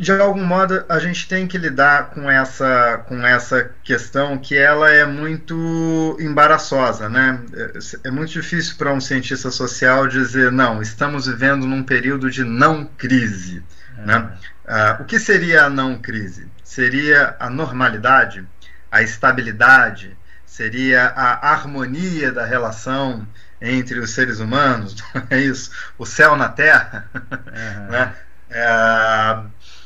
de 0.00 0.12
algum 0.12 0.42
modo 0.42 0.82
a 0.88 0.98
gente 0.98 1.28
tem 1.28 1.46
que 1.46 1.58
lidar 1.58 2.10
com 2.10 2.30
essa, 2.30 3.04
com 3.06 3.22
essa 3.26 3.70
questão 3.84 4.38
que 4.38 4.56
ela 4.56 4.90
é 4.90 5.04
muito 5.04 6.16
embaraçosa, 6.18 7.06
né? 7.06 7.38
É, 7.52 8.08
é 8.08 8.10
muito 8.10 8.32
difícil 8.32 8.76
para 8.78 8.94
um 8.94 9.00
cientista 9.00 9.50
social 9.50 10.06
dizer 10.06 10.50
não, 10.50 10.80
estamos 10.80 11.26
vivendo 11.26 11.66
num 11.66 11.82
período 11.82 12.30
de 12.30 12.42
não 12.44 12.86
crise, 12.86 13.62
é. 13.98 14.06
né? 14.06 14.32
Ah, 14.66 14.96
o 15.00 15.04
que 15.04 15.18
seria 15.18 15.64
a 15.64 15.70
não 15.70 15.98
crise? 15.98 16.48
Seria 16.64 17.36
a 17.38 17.50
normalidade, 17.50 18.46
a 18.90 19.02
estabilidade, 19.02 20.16
seria 20.46 21.08
a 21.08 21.52
harmonia 21.52 22.32
da 22.32 22.46
relação 22.46 23.28
entre 23.60 23.98
os 23.98 24.10
seres 24.10 24.40
humanos, 24.40 24.96
é 25.28 25.40
isso? 25.40 25.70
O 25.98 26.06
céu 26.06 26.36
na 26.36 26.48
terra, 26.48 27.08
uhum. 27.14 27.90
né? 27.90 28.16
É, 28.48 29.42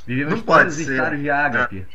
Vivemos 0.07 0.35
não 0.35 0.41
pode 0.43 0.73
ser. 0.73 1.17
de 1.17 1.31
ágape. 1.31 1.87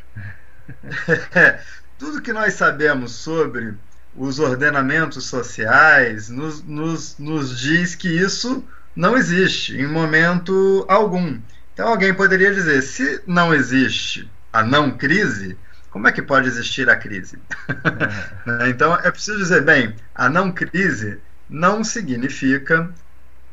É, 1.34 1.60
tudo 1.98 2.22
que 2.22 2.32
nós 2.32 2.54
sabemos 2.54 3.12
sobre 3.12 3.74
os 4.14 4.38
ordenamentos 4.38 5.26
sociais 5.26 6.28
nos, 6.28 6.62
nos, 6.62 7.18
nos 7.18 7.58
diz 7.58 7.94
que 7.94 8.08
isso 8.08 8.64
não 8.94 9.16
existe 9.16 9.76
em 9.76 9.86
momento 9.86 10.84
algum. 10.88 11.38
Então 11.72 11.88
alguém 11.88 12.12
poderia 12.12 12.52
dizer: 12.52 12.82
se 12.82 13.22
não 13.26 13.54
existe 13.54 14.30
a 14.52 14.62
não 14.62 14.90
crise, 14.90 15.56
como 15.90 16.08
é 16.08 16.12
que 16.12 16.22
pode 16.22 16.48
existir 16.48 16.88
a 16.88 16.96
crise? 16.96 17.38
Então 18.68 18.94
é 18.94 19.10
preciso 19.10 19.38
dizer: 19.38 19.62
bem, 19.62 19.94
a 20.14 20.28
não 20.28 20.52
crise 20.52 21.18
não 21.50 21.82
significa 21.82 22.88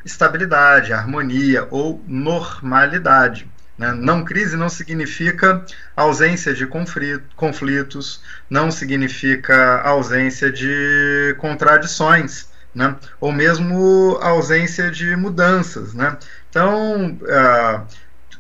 estabilidade, 0.05 0.93
harmonia 0.93 1.67
ou 1.71 2.01
normalidade. 2.07 3.49
Né? 3.77 3.91
Não 3.91 4.23
crise 4.23 4.55
não 4.55 4.69
significa 4.69 5.65
ausência 5.95 6.53
de 6.53 6.65
conflitos, 7.35 8.21
não 8.49 8.71
significa 8.71 9.81
ausência 9.81 10.51
de 10.51 11.35
contradições, 11.39 12.47
né? 12.73 12.95
ou 13.19 13.31
mesmo 13.31 14.17
ausência 14.21 14.89
de 14.89 15.15
mudanças. 15.15 15.93
Né? 15.93 16.17
Então, 16.49 17.19
uh, 17.21 17.85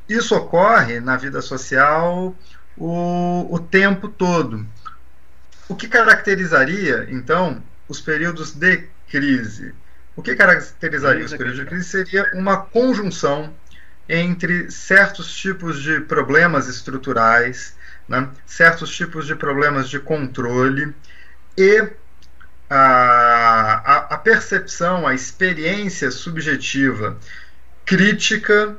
isso 0.07 0.35
ocorre 0.35 0.99
na 0.99 1.17
vida 1.17 1.41
social 1.41 2.35
o, 2.77 3.47
o 3.49 3.59
tempo 3.59 4.07
todo. 4.07 4.65
O 5.67 5.75
que 5.75 5.87
caracterizaria, 5.87 7.07
então, 7.09 7.61
os 7.89 7.99
períodos 7.99 8.53
de 8.53 8.87
crise? 9.09 9.73
O 10.15 10.21
que 10.21 10.35
caracterizaria 10.35 11.23
os 11.23 11.31
períodos 11.31 11.59
de 11.59 11.65
crise 11.65 11.89
seria 11.89 12.31
uma 12.33 12.57
conjunção 12.57 13.53
entre 14.09 14.71
certos 14.71 15.35
tipos 15.35 15.81
de 15.81 15.99
problemas 15.99 16.67
estruturais, 16.67 17.75
né, 18.07 18.29
certos 18.45 18.89
tipos 18.95 19.27
de 19.27 19.35
problemas 19.35 19.89
de 19.89 19.99
controle 19.99 20.95
e 21.57 21.87
a, 22.69 23.81
a, 23.85 23.97
a 24.15 24.17
percepção, 24.17 25.05
a 25.07 25.13
experiência 25.13 26.09
subjetiva 26.11 27.17
crítica 27.85 28.75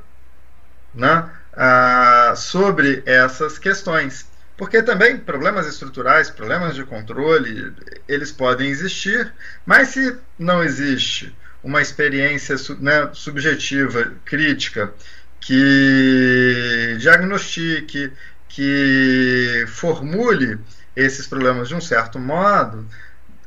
né, 0.94 1.30
a, 1.52 2.34
sobre 2.36 3.02
essas 3.06 3.58
questões. 3.58 4.27
Porque 4.58 4.82
também 4.82 5.16
problemas 5.16 5.68
estruturais, 5.68 6.28
problemas 6.28 6.74
de 6.74 6.84
controle, 6.84 7.72
eles 8.08 8.32
podem 8.32 8.68
existir, 8.68 9.32
mas 9.64 9.90
se 9.90 10.18
não 10.36 10.64
existe 10.64 11.32
uma 11.62 11.80
experiência 11.80 12.56
né, 12.80 13.08
subjetiva 13.12 14.14
crítica 14.24 14.92
que 15.40 16.96
diagnostique, 16.98 18.12
que 18.48 19.64
formule 19.68 20.58
esses 20.96 21.28
problemas 21.28 21.68
de 21.68 21.76
um 21.76 21.80
certo 21.80 22.18
modo, 22.18 22.84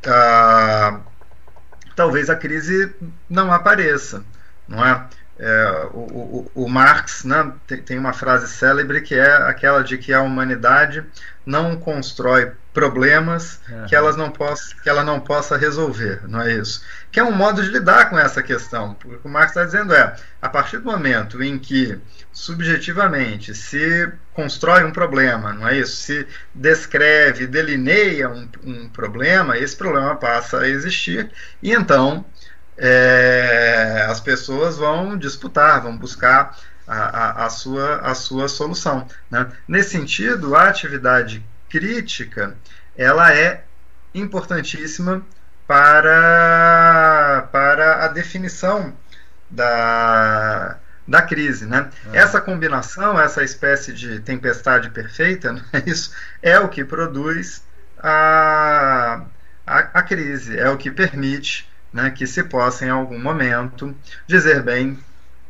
ah, 0.07 1.01
talvez 1.93 2.29
a 2.29 2.37
crise 2.37 2.95
não 3.29 3.51
apareça, 3.51 4.23
não 4.65 4.85
é? 4.85 5.09
É, 5.43 5.87
o, 5.91 5.97
o, 5.97 6.51
o, 6.53 6.69
Marx 6.69 7.23
né, 7.23 7.51
tem, 7.83 7.97
uma 7.97 8.13
frase 8.13 8.47
célebre 8.47 9.01
que 9.01 9.15
é 9.15 9.37
aquela 9.37 9.83
de 9.83 9.97
que 9.97 10.13
a 10.13 10.21
humanidade 10.21 11.03
não 11.43 11.75
constrói 11.75 12.51
problemas 12.71 13.59
uhum. 13.67 13.87
que, 13.87 13.95
elas 13.95 14.15
não 14.15 14.29
possa, 14.29 14.75
que 14.83 14.87
ela 14.87 15.03
não 15.03 15.19
possa 15.19 15.57
resolver, 15.57 16.21
não 16.27 16.41
é 16.41 16.53
isso? 16.53 16.83
Que 17.11 17.19
é 17.19 17.23
um 17.23 17.31
modo 17.31 17.63
de 17.63 17.69
lidar 17.69 18.11
com 18.11 18.19
essa 18.19 18.43
questão. 18.43 18.91
O 18.91 19.17
que 19.17 19.27
o 19.27 19.29
Marx 19.29 19.49
está 19.49 19.65
dizendo 19.65 19.95
é, 19.95 20.15
a 20.39 20.47
partir 20.47 20.77
do 20.77 20.85
momento 20.85 21.41
em 21.41 21.57
que 21.57 21.99
subjetivamente 22.31 23.55
se 23.55 24.11
constrói 24.33 24.83
um 24.83 24.91
problema, 24.91 25.51
não 25.53 25.67
é 25.67 25.79
isso? 25.79 25.95
Se 25.97 26.27
descreve, 26.53 27.47
delineia 27.47 28.29
um, 28.29 28.47
um 28.63 28.89
problema, 28.89 29.57
esse 29.57 29.75
problema 29.75 30.15
passa 30.15 30.59
a 30.59 30.69
existir 30.69 31.31
e 31.63 31.73
então 31.73 32.23
é, 32.83 34.07
as 34.09 34.19
pessoas 34.19 34.75
vão 34.75 35.15
disputar, 35.15 35.83
vão 35.83 35.95
buscar 35.95 36.57
a, 36.87 36.95
a, 36.95 37.45
a, 37.45 37.49
sua, 37.49 37.97
a 37.97 38.15
sua 38.15 38.49
solução. 38.49 39.07
Né? 39.29 39.47
Nesse 39.67 39.91
sentido, 39.91 40.55
a 40.55 40.67
atividade 40.67 41.45
crítica 41.69 42.55
ela 42.97 43.31
é 43.31 43.63
importantíssima 44.15 45.21
para, 45.67 47.47
para 47.51 48.03
a 48.03 48.07
definição 48.07 48.95
da, 49.47 50.77
da 51.07 51.21
crise. 51.21 51.67
Né? 51.67 51.87
É. 52.11 52.17
Essa 52.17 52.41
combinação, 52.41 53.19
essa 53.21 53.43
espécie 53.43 53.93
de 53.93 54.19
tempestade 54.21 54.89
perfeita, 54.89 55.53
né? 55.71 55.83
isso 55.85 56.11
é 56.41 56.59
o 56.59 56.67
que 56.67 56.83
produz 56.83 57.63
a, 57.99 59.21
a, 59.67 59.77
a 59.77 60.01
crise, 60.01 60.57
é 60.57 60.67
o 60.67 60.77
que 60.77 60.89
permite 60.89 61.70
né, 61.93 62.09
que 62.11 62.25
se 62.25 62.43
possa 62.43 62.85
em 62.85 62.89
algum 62.89 63.19
momento 63.19 63.95
dizer 64.27 64.63
bem 64.63 64.97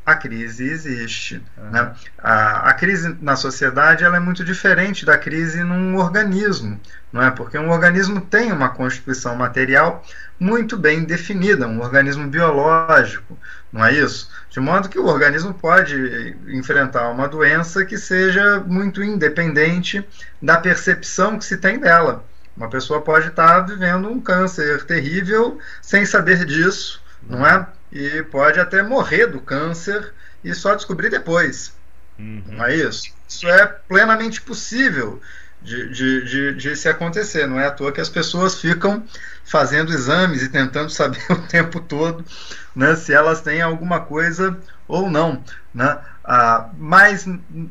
a 0.06 0.16
crise 0.16 0.68
existe. 0.68 1.42
Uhum. 1.58 1.70
Né? 1.70 1.94
A, 2.18 2.70
a, 2.70 2.74
crise 2.74 3.16
na 3.22 3.36
sociedade 3.36 4.04
ela 4.04 4.18
é 4.18 4.20
muito 4.20 4.44
diferente 4.44 5.06
da 5.06 5.18
crise 5.18 5.64
num 5.64 5.96
organismo, 5.98 6.80
não 7.14 7.22
é? 7.22 7.30
Porque 7.30 7.58
um 7.58 7.70
organismo 7.70 8.20
tem 8.20 8.52
uma 8.52 8.70
constituição 8.70 9.36
material 9.36 10.04
muito 10.40 10.76
bem 10.76 11.04
definida, 11.04 11.68
um 11.68 11.82
organismo 11.82 12.28
biológico, 12.28 13.38
não 13.72 13.86
é 13.86 13.94
isso? 13.94 14.30
De 14.50 14.60
modo 14.60 14.90
que 14.90 14.98
o 14.98 15.06
organismo 15.06 15.54
pode 15.54 16.36
enfrentar 16.48 17.10
uma 17.10 17.28
doença 17.28 17.86
que 17.86 17.98
seja 17.98 18.60
muito 18.60 19.04
independente 19.04 20.06
da 20.42 20.58
percepção 20.58 21.38
que 21.38 21.46
se 21.46 21.58
tem 21.58 21.80
dela. 21.80 22.26
Uma 22.56 22.70
pessoa 22.70 23.02
pode 23.02 23.28
estar 23.28 23.62
vivendo 23.62 24.10
um 24.10 24.20
câncer 24.20 24.84
terrível 24.86 25.60
sem 25.82 26.06
saber 26.06 26.46
disso, 26.46 27.02
não 27.24 27.46
é? 27.46 27.68
E 27.92 28.24
pode 28.24 28.60
até 28.60 28.84
morrer 28.84 29.28
do 29.28 29.40
câncer 29.40 30.14
e 30.44 30.54
só 30.54 30.76
descobrir 30.76 31.10
depois. 31.10 31.74
Uhum. 32.20 32.44
Não 32.48 32.66
é 32.66 32.76
isso? 32.76 33.12
Isso 33.28 33.48
é 33.48 33.66
plenamente 33.66 34.42
possível 34.42 35.22
de, 35.62 35.90
de, 35.90 36.26
de, 36.26 36.56
de, 36.56 36.76
se 36.76 36.90
acontecer. 36.90 37.48
Não 37.48 37.60
é 37.60 37.68
à 37.68 37.72
toa 37.72 37.92
que 37.92 38.02
as 38.02 38.10
pessoas 38.10 38.60
ficam 38.60 39.04
fazendo 39.44 39.92
exames 39.94 40.42
e 40.44 40.50
tentando 40.50 40.90
saber 40.92 41.24
o 41.30 41.48
tempo 41.48 41.80
todo 41.80 42.26
né, 42.76 42.96
se 42.96 43.14
elas 43.14 43.42
têm 43.42 43.62
alguma 43.62 44.02
coisa 44.02 44.58
ou 44.88 45.10
não. 45.10 45.44
Né? 45.74 45.98
Ah, 46.24 46.70
mas 46.78 47.26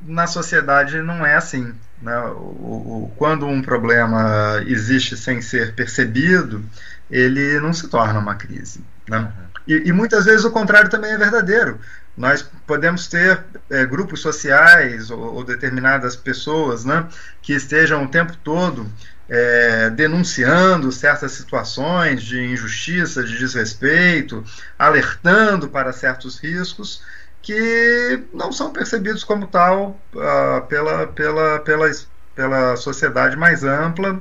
na 0.07 0.27
sociedade 0.27 1.01
não 1.01 1.25
é 1.25 1.37
assim. 1.37 1.75
Né? 2.03 2.19
O, 2.19 3.05
o, 3.05 3.13
quando 3.17 3.47
um 3.47 3.61
problema 3.61 4.63
existe 4.67 5.17
sem 5.17 5.43
ser 5.43 5.75
percebido, 5.75 6.65
ele 7.11 7.59
não 7.61 7.73
se 7.73 7.89
torna 7.89 8.19
uma 8.19 8.35
crise. 8.35 8.83
Né? 9.09 9.19
Uhum. 9.19 9.51
E, 9.67 9.89
e, 9.89 9.93
muitas 9.93 10.25
vezes 10.25 10.45
o 10.45 10.51
contrário 10.51 10.89
também 10.89 11.13
é 11.13 11.19
verdadeiro. 11.19 11.79
Nós 12.17 12.43
podemos 12.67 13.07
ter 13.07 13.41
é, 13.71 13.85
grupos 13.85 14.21
sociais 14.21 15.11
ou, 15.11 15.35
ou, 15.35 15.45
determinadas 15.45 16.17
pessoas 16.17 16.85
né, 16.85 17.07
que 17.41 17.53
estejam 17.53 18.05
o 18.05 18.09
tempo 18.09 18.37
todo 18.43 18.91
é, 19.29 19.89
denunciando 19.91 20.91
certas 20.91 21.33
situações 21.33 22.23
de 22.23 22.43
injustiça, 22.43 23.23
de 23.23 23.39
desrespeito, 23.39 24.45
alertando 24.77 25.69
para 25.69 25.93
certos 25.93 26.39
riscos 26.39 27.03
que 27.43 28.23
não 28.33 28.53
são 28.53 28.73
percebidos 28.73 29.25
como 29.25 29.47
tal 29.47 29.99
uh, 30.15 30.67
pela, 30.69 31.07
pela, 31.07 31.59
pela, 31.61 31.91
pela 32.35 32.77
sociedade 32.77 33.37
mais 33.37 33.65
ampla 33.65 34.21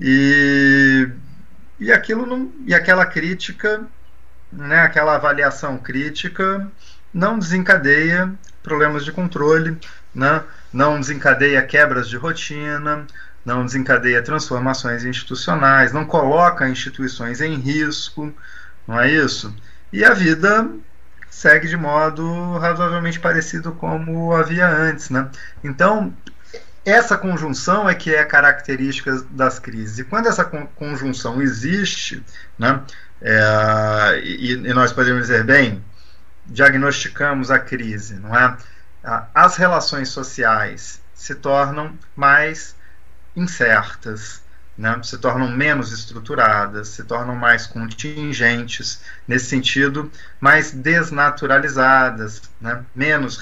e, 0.00 1.08
e 1.80 1.92
aquilo 1.92 2.26
não, 2.26 2.52
e 2.66 2.74
aquela 2.74 3.06
crítica, 3.06 3.82
né, 4.52 4.80
aquela 4.80 5.14
avaliação 5.14 5.78
crítica 5.78 6.70
não 7.12 7.38
desencadeia 7.38 8.32
problemas 8.62 9.04
de 9.04 9.12
controle, 9.12 9.78
né, 10.14 10.42
não 10.72 11.00
desencadeia 11.00 11.62
quebras 11.62 12.08
de 12.08 12.16
rotina, 12.16 13.06
não 13.44 13.64
desencadeia 13.64 14.22
transformações 14.22 15.04
institucionais, 15.04 15.92
não 15.92 16.04
coloca 16.04 16.68
instituições 16.68 17.40
em 17.40 17.54
risco, 17.54 18.32
não 18.86 19.00
é 19.00 19.10
isso? 19.10 19.54
E 19.90 20.04
a 20.04 20.12
vida 20.12 20.68
segue 21.38 21.68
de 21.68 21.76
modo 21.76 22.58
razoavelmente 22.58 23.20
parecido 23.20 23.70
como 23.70 24.34
havia 24.34 24.66
antes, 24.68 25.08
né? 25.08 25.30
Então, 25.62 26.12
essa 26.84 27.16
conjunção 27.16 27.88
é 27.88 27.94
que 27.94 28.12
é 28.12 28.24
característica 28.24 29.22
das 29.30 29.60
crises. 29.60 30.00
E 30.00 30.04
quando 30.04 30.26
essa 30.26 30.44
conjunção 30.44 31.40
existe, 31.40 32.24
né, 32.58 32.82
é, 33.22 34.20
e, 34.24 34.52
e, 34.54 34.74
nós 34.74 34.92
podemos 34.92 35.28
dizer, 35.28 35.44
bem, 35.44 35.84
diagnosticamos 36.44 37.52
a 37.52 37.58
crise, 37.60 38.14
não 38.14 38.36
é? 38.36 38.56
As 39.32 39.56
relações 39.56 40.08
sociais 40.08 41.00
se 41.14 41.36
tornam 41.36 41.96
mais 42.16 42.74
incertas, 43.36 44.42
né? 44.78 45.00
se 45.02 45.18
tornam 45.18 45.48
menos 45.48 45.92
estruturadas, 45.92 46.88
se 46.88 47.02
tornam 47.02 47.34
mais 47.34 47.66
contingentes, 47.66 49.02
nesse 49.26 49.46
sentido, 49.46 50.10
mais 50.40 50.70
desnaturalizadas, 50.70 52.42
né? 52.60 52.84
menos 52.94 53.36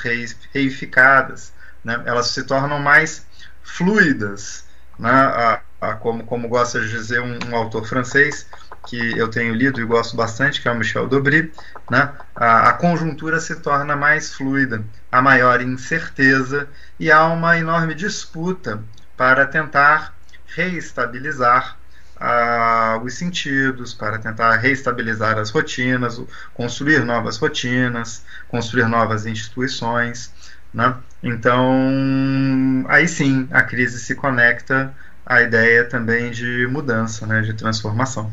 reificadas. 0.54 1.52
Né? 1.84 2.02
Elas 2.06 2.28
se 2.28 2.42
tornam 2.44 2.78
mais 2.78 3.26
fluidas, 3.62 4.64
né? 4.98 5.10
a, 5.10 5.60
a, 5.78 5.94
como, 5.94 6.24
como 6.24 6.48
gosta 6.48 6.80
de 6.80 6.88
dizer 6.88 7.20
um, 7.20 7.38
um, 7.50 7.54
autor 7.54 7.86
francês, 7.86 8.46
que 8.86 9.18
eu 9.18 9.28
tenho 9.28 9.52
lido 9.52 9.78
e 9.80 9.84
gosto 9.84 10.16
bastante, 10.16 10.62
que 10.62 10.68
é 10.68 10.70
o 10.70 10.74
Michel 10.74 11.06
Dobry, 11.06 11.52
né? 11.90 12.12
a, 12.34 12.70
a 12.70 12.72
conjuntura 12.72 13.40
se 13.40 13.56
torna 13.56 13.94
mais 13.94 14.32
fluida, 14.32 14.82
há 15.12 15.20
maior 15.20 15.60
incerteza 15.60 16.66
e 16.98 17.12
há 17.12 17.26
uma 17.26 17.58
enorme 17.58 17.94
disputa 17.94 18.82
para 19.18 19.44
tentar 19.44 20.15
reestabilizar 20.56 21.76
ah, 22.18 22.98
os 23.04 23.14
sentidos, 23.14 23.92
para 23.92 24.18
tentar 24.18 24.56
reestabilizar 24.56 25.38
as 25.38 25.50
rotinas, 25.50 26.20
construir 26.54 27.04
novas 27.04 27.36
rotinas, 27.36 28.24
construir 28.48 28.88
novas 28.88 29.26
instituições. 29.26 30.32
Né? 30.72 30.96
Então, 31.22 32.84
aí 32.88 33.06
sim, 33.06 33.46
a 33.50 33.62
crise 33.62 34.00
se 34.00 34.14
conecta 34.14 34.94
à 35.24 35.42
ideia 35.42 35.84
também 35.84 36.30
de 36.30 36.66
mudança, 36.70 37.26
né, 37.26 37.42
de 37.42 37.52
transformação. 37.52 38.32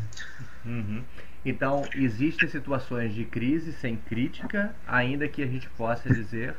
Uhum. 0.64 1.02
Então, 1.44 1.86
existem 1.94 2.48
situações 2.48 3.14
de 3.14 3.24
crise 3.24 3.72
sem 3.80 3.96
crítica, 3.96 4.74
ainda 4.86 5.28
que 5.28 5.42
a 5.42 5.46
gente 5.46 5.68
possa 5.70 6.08
dizer 6.08 6.54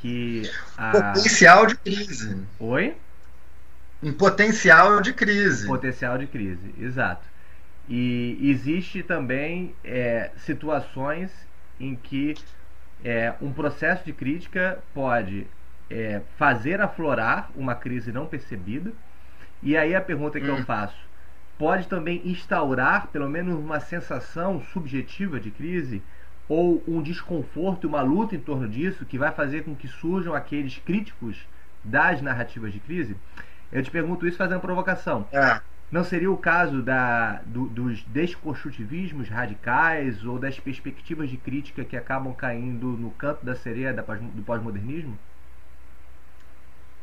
que. 0.00 0.48
A... 0.76 0.92
Potencial 0.92 1.66
de 1.66 1.74
crise. 1.76 2.36
Oi? 2.60 2.94
Um 4.02 4.12
potencial 4.12 5.00
de 5.00 5.12
crise. 5.12 5.66
Potencial 5.66 6.16
de 6.16 6.26
crise, 6.26 6.74
exato. 6.78 7.28
E 7.88 8.38
existe 8.40 9.02
também 9.02 9.74
é, 9.84 10.30
situações 10.38 11.30
em 11.78 11.94
que 11.96 12.34
é, 13.04 13.34
um 13.40 13.52
processo 13.52 14.04
de 14.04 14.12
crítica 14.12 14.78
pode 14.94 15.46
é, 15.90 16.22
fazer 16.38 16.80
aflorar 16.80 17.50
uma 17.54 17.74
crise 17.74 18.12
não 18.12 18.26
percebida. 18.26 18.92
E 19.62 19.76
aí 19.76 19.94
a 19.94 20.00
pergunta 20.00 20.40
que 20.40 20.50
hum. 20.50 20.56
eu 20.56 20.64
faço: 20.64 20.96
pode 21.58 21.88
também 21.88 22.22
instaurar 22.24 23.08
pelo 23.08 23.28
menos 23.28 23.54
uma 23.54 23.80
sensação 23.80 24.62
subjetiva 24.72 25.38
de 25.40 25.50
crise? 25.50 26.02
Ou 26.48 26.82
um 26.86 27.00
desconforto, 27.00 27.86
uma 27.86 28.02
luta 28.02 28.34
em 28.34 28.40
torno 28.40 28.68
disso 28.68 29.04
que 29.04 29.16
vai 29.16 29.30
fazer 29.30 29.62
com 29.62 29.74
que 29.74 29.86
surjam 29.86 30.34
aqueles 30.34 30.78
críticos 30.78 31.36
das 31.84 32.20
narrativas 32.20 32.72
de 32.72 32.80
crise? 32.80 33.16
Eu 33.72 33.82
te 33.82 33.90
pergunto 33.90 34.26
isso 34.26 34.36
fazendo 34.36 34.60
provocação. 34.60 35.26
É. 35.32 35.60
Não 35.90 36.04
seria 36.04 36.30
o 36.30 36.36
caso 36.36 36.82
da, 36.82 37.40
do, 37.44 37.66
dos 37.66 38.02
desconstrutivismos 38.04 39.28
radicais 39.28 40.24
ou 40.24 40.38
das 40.38 40.58
perspectivas 40.58 41.28
de 41.28 41.36
crítica 41.36 41.84
que 41.84 41.96
acabam 41.96 42.32
caindo 42.32 42.86
no 42.86 43.10
canto 43.10 43.44
da 43.44 43.56
sereia 43.56 43.92
da, 43.92 44.02
do 44.02 44.42
pós-modernismo? 44.42 45.18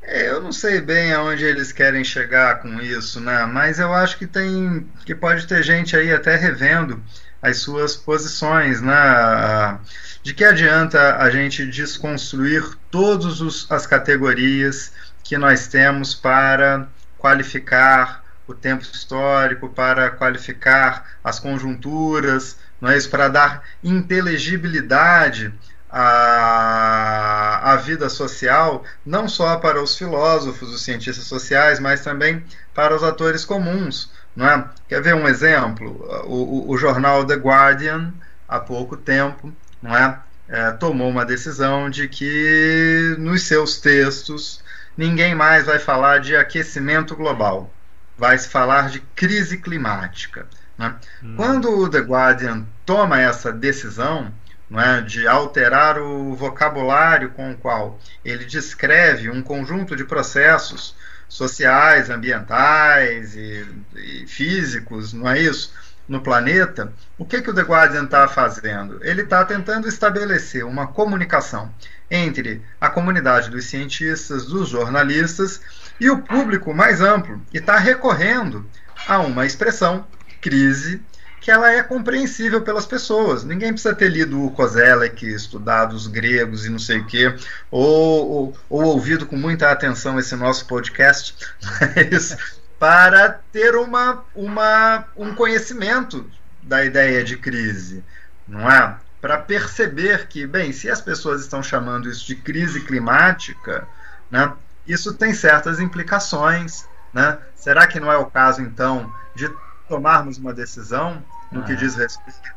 É, 0.01 0.29
eu 0.29 0.39
não 0.39 0.53
sei 0.53 0.79
bem 0.79 1.11
aonde 1.11 1.43
eles 1.43 1.73
querem 1.73 2.01
chegar 2.01 2.61
com 2.61 2.79
isso, 2.79 3.19
né? 3.19 3.45
Mas 3.45 3.77
eu 3.77 3.93
acho 3.93 4.17
que 4.17 4.25
tem, 4.25 4.87
que 5.05 5.13
pode 5.13 5.45
ter 5.47 5.61
gente 5.63 5.97
aí 5.97 6.13
até 6.13 6.37
revendo 6.37 7.03
as 7.41 7.57
suas 7.57 7.97
posições, 7.97 8.81
né? 8.81 9.77
De 10.23 10.33
que 10.33 10.45
adianta 10.45 11.17
a 11.17 11.29
gente 11.29 11.65
desconstruir 11.65 12.63
todas 12.89 13.69
as 13.69 13.85
categorias 13.85 14.93
que 15.27 15.37
nós 15.37 15.67
temos 15.67 16.15
para 16.15 16.87
qualificar 17.17 18.23
o 18.47 18.53
tempo 18.53 18.81
histórico, 18.81 19.67
para 19.67 20.09
qualificar 20.09 21.05
as 21.21 21.37
conjunturas, 21.37 22.57
não 22.79 22.89
é 22.89 22.97
isso? 22.97 23.09
para 23.09 23.27
dar 23.27 23.63
inteligibilidade 23.83 25.53
à, 25.89 27.73
à 27.73 27.75
vida 27.75 28.07
social, 28.07 28.85
não 29.05 29.27
só 29.27 29.57
para 29.57 29.83
os 29.83 29.97
filósofos, 29.97 30.73
os 30.73 30.81
cientistas 30.81 31.25
sociais, 31.25 31.77
mas 31.77 32.01
também 32.01 32.41
para 32.73 32.95
os 32.95 33.03
atores 33.03 33.43
comuns. 33.43 34.09
Não 34.33 34.47
é? 34.47 34.63
Quer 34.87 35.01
ver 35.01 35.13
um 35.15 35.27
exemplo? 35.27 36.07
O, 36.25 36.69
o, 36.69 36.71
o 36.71 36.77
jornal 36.77 37.25
The 37.25 37.35
Guardian, 37.35 38.13
há 38.47 38.59
pouco 38.59 38.95
tempo, 38.95 39.51
não 39.81 39.93
é? 39.93 40.19
É, 40.47 40.71
tomou 40.71 41.09
uma 41.09 41.25
decisão 41.25 41.89
de 41.89 42.07
que 42.07 43.15
nos 43.19 43.43
seus 43.43 43.81
textos 43.81 44.63
ninguém 44.97 45.35
mais 45.35 45.65
vai 45.65 45.79
falar 45.79 46.19
de 46.19 46.35
aquecimento 46.35 47.15
global, 47.15 47.71
vai 48.17 48.37
se 48.37 48.49
falar 48.49 48.89
de 48.89 48.99
crise 49.15 49.57
climática. 49.59 50.47
Né? 50.77 50.95
Hum. 51.23 51.35
Quando 51.35 51.69
o 51.69 51.89
The 51.89 51.99
Guardian 51.99 52.65
toma 52.85 53.21
essa 53.21 53.51
decisão 53.51 54.33
é, 54.71 55.01
de 55.01 55.27
alterar 55.27 55.99
o 55.99 56.35
vocabulário 56.35 57.29
com 57.29 57.51
o 57.51 57.57
qual 57.57 57.99
ele 58.25 58.43
descreve 58.43 59.29
um 59.29 59.41
conjunto 59.41 59.95
de 59.95 60.03
processos 60.03 60.95
sociais, 61.29 62.09
ambientais 62.09 63.35
e, 63.35 63.65
e 63.95 64.27
físicos, 64.27 65.13
não 65.13 65.29
é 65.29 65.39
isso? 65.39 65.71
no 66.07 66.21
planeta, 66.21 66.93
o 67.17 67.25
que, 67.25 67.41
que 67.41 67.49
o 67.49 67.53
The 67.53 67.63
Guardian 67.63 68.05
está 68.05 68.27
fazendo? 68.27 69.03
Ele 69.03 69.23
está 69.23 69.43
tentando 69.43 69.87
estabelecer 69.87 70.63
uma 70.65 70.87
comunicação 70.87 71.69
entre 72.09 72.61
a 72.79 72.89
comunidade 72.89 73.49
dos 73.49 73.65
cientistas, 73.65 74.45
dos 74.45 74.69
jornalistas 74.69 75.61
e 75.99 76.09
o 76.09 76.19
público 76.21 76.73
mais 76.73 77.01
amplo, 77.01 77.41
e 77.53 77.57
está 77.57 77.77
recorrendo 77.77 78.65
a 79.07 79.19
uma 79.19 79.45
expressão, 79.45 80.05
crise, 80.41 81.01
que 81.41 81.51
ela 81.51 81.71
é 81.71 81.81
compreensível 81.81 82.61
pelas 82.61 82.85
pessoas. 82.85 83.43
Ninguém 83.43 83.71
precisa 83.71 83.95
ter 83.95 84.09
lido 84.09 84.45
o 84.45 84.51
Kozelek, 84.51 85.25
estudado 85.25 85.95
os 85.95 86.07
gregos 86.07 86.65
e 86.65 86.69
não 86.69 86.79
sei 86.79 86.99
o 86.99 87.05
quê, 87.05 87.33
ou, 87.71 88.29
ou, 88.29 88.57
ou 88.69 88.83
ouvido 88.83 89.25
com 89.25 89.37
muita 89.37 89.71
atenção 89.71 90.19
esse 90.19 90.35
nosso 90.35 90.65
podcast, 90.67 91.35
mas 91.95 92.37
para 92.79 93.39
ter 93.51 93.75
uma, 93.75 94.23
uma, 94.35 95.05
um 95.15 95.33
conhecimento 95.33 96.29
da 96.61 96.83
ideia 96.83 97.23
de 97.23 97.37
crise, 97.37 98.03
não 98.47 98.69
é? 98.69 98.97
Para 99.27 99.39
perceber 99.39 100.27
que, 100.27 100.47
bem, 100.47 100.71
se 100.71 100.89
as 100.89 101.01
pessoas 101.01 101.41
estão 101.41 101.61
chamando 101.61 102.09
isso 102.09 102.25
de 102.25 102.33
crise 102.33 102.79
climática, 102.79 103.85
né, 104.31 104.53
isso 104.87 105.13
tem 105.15 105.33
certas 105.33 105.81
implicações, 105.81 106.87
Né? 107.13 107.37
Será 107.53 107.85
que 107.87 107.99
não 107.99 108.09
é 108.09 108.15
o 108.15 108.27
caso, 108.27 108.61
então, 108.61 109.13
de 109.35 109.51
tomarmos 109.89 110.37
uma 110.37 110.53
decisão 110.53 111.21
no 111.51 111.61
que 111.65 111.73
ah. 111.73 111.75
diz 111.75 111.95
respeito 111.95 112.53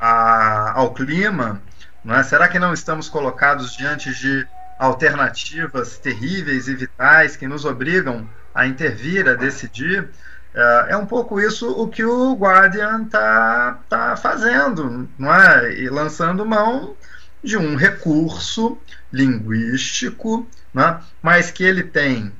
a, 0.00 0.72
ao 0.72 0.92
clima? 0.92 1.62
Não 2.04 2.16
é? 2.16 2.24
Será 2.24 2.48
que 2.48 2.58
não 2.58 2.72
estamos 2.72 3.08
colocados 3.08 3.76
diante 3.76 4.12
de 4.12 4.44
alternativas 4.80 5.96
terríveis 5.96 6.66
e 6.66 6.74
vitais 6.74 7.36
que 7.36 7.46
nos 7.46 7.64
obrigam 7.64 8.28
a 8.52 8.66
intervir, 8.66 9.28
a 9.28 9.34
decidir? 9.34 10.08
É, 10.54 10.86
é 10.90 10.96
um 10.96 11.06
pouco 11.06 11.40
isso 11.40 11.70
o 11.70 11.88
que 11.88 12.04
o 12.04 12.34
Guardian 12.34 13.04
está 13.04 13.78
tá 13.88 14.16
fazendo, 14.16 15.08
não 15.18 15.32
é? 15.32 15.72
E 15.74 15.88
lançando 15.88 16.44
mão 16.44 16.96
de 17.42 17.56
um 17.56 17.76
recurso 17.76 18.78
linguístico, 19.12 20.46
né? 20.74 21.00
mas 21.22 21.50
que 21.50 21.64
ele 21.64 21.82
tem 21.82 22.32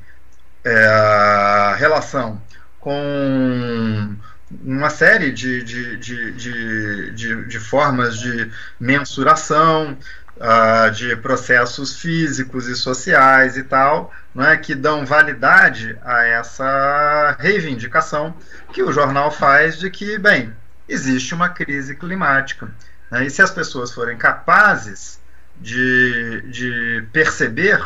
é, 0.65 1.75
relação 1.79 2.41
com 2.79 4.17
uma 4.63 4.91
série 4.91 5.31
de, 5.31 5.63
de, 5.63 5.97
de, 5.97 7.13
de, 7.13 7.45
de 7.47 7.61
formas 7.61 8.19
de 8.19 8.51
mensuração, 8.81 9.97
uh, 10.41 10.91
de 10.91 11.15
processos 11.17 12.01
físicos 12.01 12.67
e 12.67 12.75
sociais 12.75 13.57
e 13.57 13.63
tal, 13.63 14.13
é 14.39 14.57
que 14.57 14.75
dão 14.75 15.05
validade 15.05 15.99
a 16.03 16.25
essa 16.25 17.37
reivindicação 17.39 18.35
que 18.73 18.83
o 18.83 18.93
jornal 18.93 19.31
faz 19.31 19.79
de 19.79 19.91
que, 19.91 20.19
bem, 20.19 20.53
existe 20.89 21.35
uma 21.35 21.51
crise 21.51 21.95
climática. 21.95 22.69
Né? 23.11 23.27
E 23.27 23.31
se 23.31 23.43
as 23.43 23.51
pessoas 23.51 23.93
forem 23.93 24.17
capazes 24.17 25.21
de, 25.61 26.43
de 26.51 27.05
perceber 27.13 27.83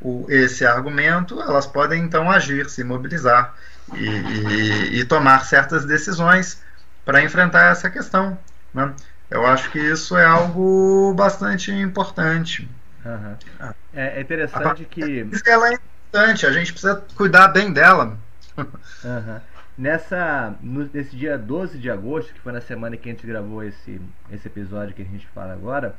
o, 0.00 0.26
esse 0.28 0.64
argumento, 0.64 1.40
elas 1.40 1.66
podem 1.66 2.02
então 2.04 2.30
agir, 2.30 2.70
se 2.70 2.84
mobilizar 2.84 3.54
e, 3.94 4.06
e, 4.06 5.00
e 5.00 5.04
tomar 5.04 5.44
certas 5.44 5.84
decisões 5.84 6.62
para 7.04 7.22
enfrentar 7.22 7.70
essa 7.72 7.90
questão. 7.90 8.38
Né? 8.72 8.92
Eu 9.30 9.46
acho 9.46 9.70
que 9.70 9.78
isso 9.78 10.16
é 10.16 10.24
algo 10.24 11.12
bastante 11.14 11.72
importante. 11.72 12.68
Uhum. 13.04 13.72
É, 13.94 14.18
é, 14.18 14.20
interessante 14.20 14.82
a, 14.82 14.86
que. 14.86 15.28
Ela 15.46 15.70
é 15.70 15.74
importante, 15.74 16.46
a 16.46 16.52
gente 16.52 16.72
precisa 16.72 17.04
cuidar 17.14 17.48
bem 17.48 17.72
dela. 17.72 18.16
Uhum. 19.04 19.40
Nessa, 19.76 20.56
no, 20.62 20.88
nesse 20.92 21.14
dia 21.14 21.36
12 21.36 21.78
de 21.78 21.90
agosto, 21.90 22.32
que 22.32 22.40
foi 22.40 22.50
na 22.50 22.62
semana 22.62 22.96
que 22.96 23.08
a 23.08 23.12
gente 23.12 23.26
gravou 23.26 23.62
esse, 23.62 24.00
esse 24.32 24.48
episódio 24.48 24.94
que 24.94 25.02
a 25.02 25.04
gente 25.04 25.26
fala 25.28 25.52
agora, 25.52 25.94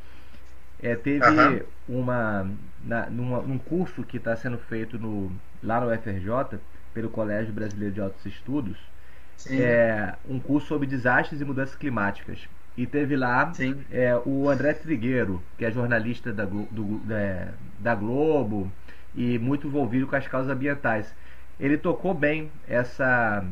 é, 0.81 0.95
teve 0.95 1.23
uhum. 1.23 1.61
uma, 1.87 2.49
na, 2.83 3.07
numa, 3.07 3.41
num 3.43 3.59
curso 3.59 4.03
que 4.03 4.17
está 4.17 4.35
sendo 4.35 4.57
feito 4.57 4.97
no, 4.97 5.31
lá 5.61 5.79
no 5.79 5.95
FRJ, 5.95 6.59
pelo 6.93 7.09
Colégio 7.09 7.53
Brasileiro 7.53 7.93
de 7.93 8.01
Altos 8.01 8.25
Estudos, 8.25 8.77
é, 9.51 10.15
um 10.27 10.39
curso 10.39 10.67
sobre 10.67 10.87
desastres 10.87 11.39
e 11.39 11.45
mudanças 11.45 11.75
climáticas. 11.75 12.39
E 12.77 12.85
teve 12.85 13.15
lá 13.15 13.51
é, 13.91 14.15
o 14.23 14.47
André 14.47 14.73
Trigueiro, 14.73 15.41
que 15.57 15.65
é 15.65 15.71
jornalista 15.71 16.31
da, 16.31 16.45
do, 16.45 16.99
da, 16.99 17.47
da 17.79 17.95
Globo 17.95 18.71
e 19.15 19.39
muito 19.39 19.67
envolvido 19.67 20.05
com 20.05 20.15
as 20.15 20.27
causas 20.27 20.51
ambientais. 20.51 21.13
Ele 21.59 21.75
tocou 21.75 22.13
bem 22.13 22.51
essa 22.67 23.43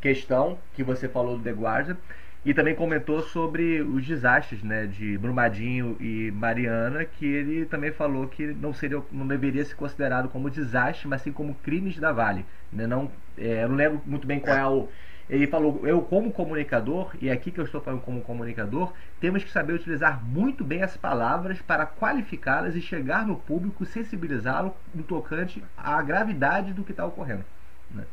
questão 0.00 0.58
que 0.74 0.82
você 0.82 1.08
falou 1.08 1.36
do 1.36 1.44
The 1.44 1.52
Guardian 1.52 1.96
e 2.44 2.54
também 2.54 2.74
comentou 2.74 3.20
sobre 3.22 3.82
os 3.82 4.04
desastres 4.04 4.62
né, 4.62 4.86
de 4.86 5.16
Brumadinho 5.18 5.96
e 6.00 6.30
Mariana, 6.32 7.04
que 7.04 7.26
ele 7.26 7.66
também 7.66 7.92
falou 7.92 8.26
que 8.26 8.46
não, 8.46 8.72
seria, 8.72 9.02
não 9.12 9.26
deveria 9.26 9.64
ser 9.64 9.76
considerado 9.76 10.28
como 10.28 10.50
desastre, 10.50 11.06
mas 11.06 11.22
sim 11.22 11.32
como 11.32 11.54
crimes 11.56 11.98
da 11.98 12.12
Vale. 12.12 12.44
Né? 12.72 12.86
Não, 12.86 13.10
é, 13.36 13.64
eu 13.64 13.68
não 13.68 13.76
lembro 13.76 14.00
muito 14.06 14.26
bem 14.26 14.40
qual 14.40 14.56
é 14.56 14.66
o 14.66 14.88
ele 15.30 15.46
falou: 15.46 15.80
eu, 15.84 16.02
como 16.02 16.32
comunicador, 16.32 17.14
e 17.20 17.28
é 17.28 17.32
aqui 17.32 17.50
que 17.50 17.60
eu 17.60 17.64
estou 17.64 17.80
falando 17.80 18.02
como 18.02 18.20
comunicador, 18.20 18.92
temos 19.20 19.44
que 19.44 19.50
saber 19.50 19.74
utilizar 19.74 20.22
muito 20.24 20.64
bem 20.64 20.82
as 20.82 20.96
palavras 20.96 21.58
para 21.62 21.86
qualificá-las 21.86 22.74
e 22.74 22.82
chegar 22.82 23.26
no 23.26 23.36
público, 23.36 23.86
sensibilizá-lo 23.86 24.76
no 24.92 25.04
tocante 25.04 25.62
à 25.76 26.02
gravidade 26.02 26.72
do 26.72 26.82
que 26.82 26.90
está 26.90 27.06
ocorrendo. 27.06 27.44
Né? 27.90 28.04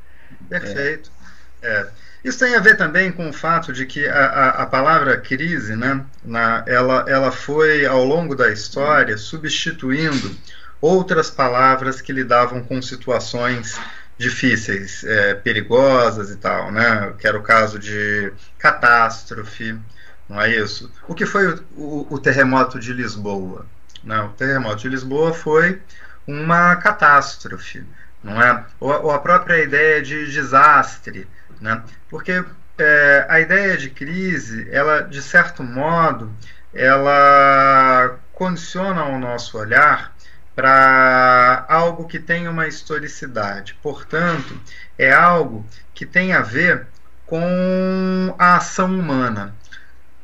Perfeito. 0.47 1.11
É. 1.23 1.37
É. 1.59 1.87
Isso 2.23 2.39
tem 2.39 2.55
a 2.55 2.59
ver 2.59 2.77
também 2.77 3.11
com 3.11 3.29
o 3.29 3.33
fato 3.33 3.73
de 3.73 3.85
que 3.85 4.07
a, 4.07 4.25
a, 4.25 4.49
a 4.63 4.65
palavra 4.67 5.19
crise, 5.19 5.75
né, 5.75 6.05
na, 6.23 6.63
ela, 6.67 7.05
ela 7.07 7.31
foi, 7.31 7.85
ao 7.85 8.03
longo 8.03 8.35
da 8.35 8.51
história, 8.51 9.17
substituindo 9.17 10.35
outras 10.79 11.31
palavras 11.31 11.99
que 11.99 12.13
lidavam 12.13 12.63
com 12.63 12.79
situações 12.81 13.79
difíceis, 14.17 15.03
é, 15.03 15.35
perigosas 15.35 16.31
e 16.31 16.37
tal, 16.37 16.71
né? 16.71 17.13
Que 17.19 17.27
era 17.27 17.37
o 17.37 17.43
caso 17.43 17.77
de 17.77 18.31
catástrofe, 18.57 19.79
não 20.27 20.41
é 20.41 20.49
isso? 20.49 20.91
O 21.07 21.13
que 21.13 21.25
foi 21.25 21.47
o, 21.47 21.63
o, 21.75 22.07
o 22.15 22.19
terremoto 22.19 22.79
de 22.79 22.93
Lisboa? 22.93 23.65
Não, 24.03 24.27
o 24.27 24.33
terremoto 24.33 24.77
de 24.77 24.89
Lisboa 24.89 25.33
foi 25.33 25.81
uma 26.25 26.75
catástrofe, 26.75 27.83
não 28.23 28.41
é? 28.41 28.65
Ou, 28.79 29.05
ou 29.05 29.11
a 29.11 29.19
própria 29.19 29.63
ideia 29.63 30.01
de 30.01 30.31
desastre, 30.31 31.27
né? 31.61 31.81
Porque 32.09 32.43
é, 32.77 33.25
a 33.29 33.39
ideia 33.39 33.77
de 33.77 33.89
crise, 33.89 34.67
ela 34.71 35.01
de 35.01 35.21
certo 35.21 35.63
modo, 35.63 36.31
ela 36.73 38.19
condiciona 38.33 39.05
o 39.05 39.17
nosso 39.19 39.57
olhar 39.57 40.13
para 40.57 41.67
algo 41.69 42.07
que 42.07 42.17
tem 42.17 42.47
uma 42.47 42.67
historicidade. 42.67 43.77
Portanto, 43.79 44.59
é 44.97 45.13
algo 45.13 45.63
que 45.93 46.03
tem 46.03 46.33
a 46.33 46.41
ver 46.41 46.87
com 47.27 48.33
a 48.39 48.55
ação 48.55 48.99
humana. 48.99 49.53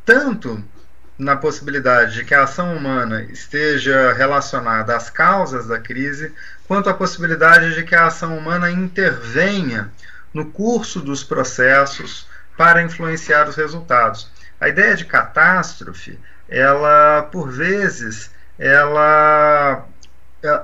Tanto 0.03 0.63
na 1.19 1.35
possibilidade 1.35 2.15
de 2.15 2.25
que 2.25 2.33
a 2.33 2.45
ação 2.45 2.75
humana 2.75 3.21
esteja 3.25 4.11
relacionada 4.13 4.95
às 4.95 5.07
causas 5.07 5.67
da 5.67 5.77
crise, 5.77 6.33
quanto 6.67 6.89
a 6.89 6.95
possibilidade 6.95 7.75
de 7.75 7.83
que 7.83 7.93
a 7.93 8.07
ação 8.07 8.35
humana 8.35 8.71
intervenha 8.71 9.91
no 10.33 10.47
curso 10.47 10.99
dos 10.99 11.23
processos 11.23 12.27
para 12.57 12.81
influenciar 12.81 13.47
os 13.47 13.55
resultados. 13.55 14.31
A 14.59 14.67
ideia 14.67 14.95
de 14.95 15.05
catástrofe, 15.05 16.19
ela 16.49 17.21
por 17.31 17.51
vezes, 17.51 18.31
ela 18.57 19.87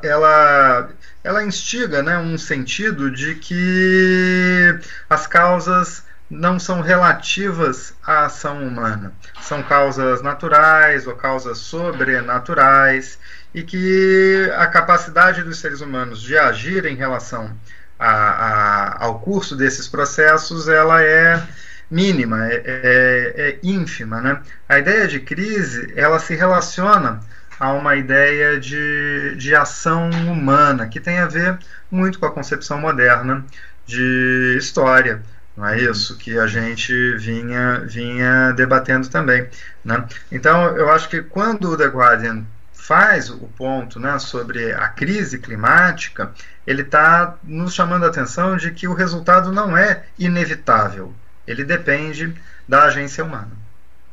ela, 0.03 0.89
ela 1.23 1.43
instiga 1.43 2.03
né, 2.03 2.17
um 2.17 2.37
sentido 2.37 3.09
de 3.09 3.35
que 3.35 4.79
as 5.09 5.25
causas 5.25 6.03
não 6.29 6.59
são 6.59 6.81
relativas 6.81 7.93
à 8.05 8.25
ação 8.25 8.61
humana, 8.61 9.13
são 9.41 9.63
causas 9.63 10.21
naturais 10.21 11.07
ou 11.07 11.15
causas 11.15 11.57
sobrenaturais, 11.57 13.17
e 13.53 13.63
que 13.63 14.51
a 14.55 14.67
capacidade 14.67 15.43
dos 15.43 15.59
seres 15.59 15.81
humanos 15.81 16.21
de 16.21 16.37
agir 16.37 16.85
em 16.85 16.95
relação 16.95 17.55
a, 17.97 18.09
a, 18.09 19.05
ao 19.05 19.19
curso 19.19 19.55
desses 19.55 19.87
processos 19.87 20.67
ela 20.67 21.01
é 21.01 21.41
mínima, 21.89 22.47
é, 22.47 22.61
é, 22.65 23.33
é 23.35 23.59
ínfima. 23.63 24.21
Né? 24.21 24.41
A 24.67 24.77
ideia 24.77 25.07
de 25.07 25.19
crise 25.19 25.91
ela 25.95 26.19
se 26.19 26.35
relaciona 26.35 27.19
a 27.59 27.73
uma 27.73 27.95
ideia 27.95 28.59
de, 28.59 29.35
de 29.35 29.53
ação 29.53 30.09
humana, 30.09 30.87
que 30.87 30.99
tem 30.99 31.19
a 31.19 31.27
ver 31.27 31.59
muito 31.91 32.17
com 32.17 32.25
a 32.25 32.31
concepção 32.31 32.79
moderna 32.79 33.45
de 33.85 34.55
história. 34.57 35.21
Não 35.57 35.67
é 35.67 35.77
isso 35.77 36.17
que 36.17 36.39
a 36.39 36.47
gente 36.47 37.17
vinha, 37.17 37.81
vinha 37.81 38.53
debatendo 38.53 39.10
também. 39.10 39.49
Né? 39.83 40.07
Então, 40.31 40.77
eu 40.77 40.89
acho 40.89 41.10
que 41.10 41.21
quando 41.21 41.71
o 41.71 41.77
The 41.77 41.87
Guardian 41.87 42.45
faz 42.71 43.29
o 43.29 43.47
ponto 43.57 43.99
né, 43.99 44.17
sobre 44.19 44.71
a 44.71 44.87
crise 44.87 45.37
climática, 45.37 46.31
ele 46.65 46.81
está 46.81 47.35
nos 47.43 47.73
chamando 47.73 48.05
a 48.05 48.07
atenção 48.07 48.55
de 48.55 48.71
que 48.71 48.87
o 48.87 48.93
resultado 48.93 49.51
não 49.51 49.77
é 49.77 50.05
inevitável, 50.17 51.13
ele 51.45 51.63
depende 51.65 52.33
da 52.67 52.83
agência 52.83 53.23
humana. 53.23 53.51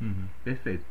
Uhum, 0.00 0.24
perfeito. 0.44 0.84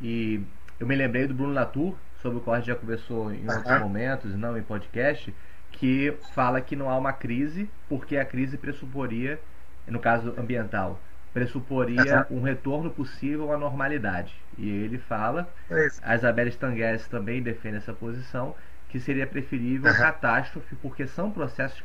E 0.00 0.40
eu 0.78 0.86
me 0.86 0.94
lembrei 0.94 1.26
do 1.26 1.34
Bruno 1.34 1.52
Latour, 1.52 1.94
sobre 2.20 2.38
o 2.38 2.40
qual 2.40 2.54
a 2.54 2.58
gente 2.58 2.68
já 2.68 2.74
conversou 2.74 3.32
em 3.32 3.48
outros 3.48 3.70
uhum. 3.70 3.80
momentos, 3.80 4.34
não 4.34 4.56
em 4.56 4.62
podcast, 4.62 5.34
que 5.72 6.14
fala 6.34 6.60
que 6.60 6.74
não 6.74 6.90
há 6.90 6.96
uma 6.96 7.12
crise, 7.12 7.70
porque 7.88 8.16
a 8.16 8.24
crise 8.24 8.56
pressuporia, 8.56 9.38
no 9.86 10.00
caso 10.00 10.34
ambiental, 10.38 11.00
pressuporia 11.32 12.26
uhum. 12.30 12.38
um 12.38 12.42
retorno 12.42 12.90
possível 12.90 13.52
à 13.52 13.58
normalidade. 13.58 14.34
E 14.56 14.68
ele 14.68 14.98
fala, 14.98 15.48
é 15.70 15.88
a 16.02 16.14
Isabelle 16.14 16.50
Stangues 16.50 17.06
também 17.08 17.42
defende 17.42 17.76
essa 17.76 17.92
posição, 17.92 18.54
que 18.88 18.98
seria 18.98 19.26
preferível 19.26 19.90
uhum. 19.90 19.98
catástrofe, 19.98 20.74
porque 20.76 21.06
são 21.06 21.30
processos 21.30 21.82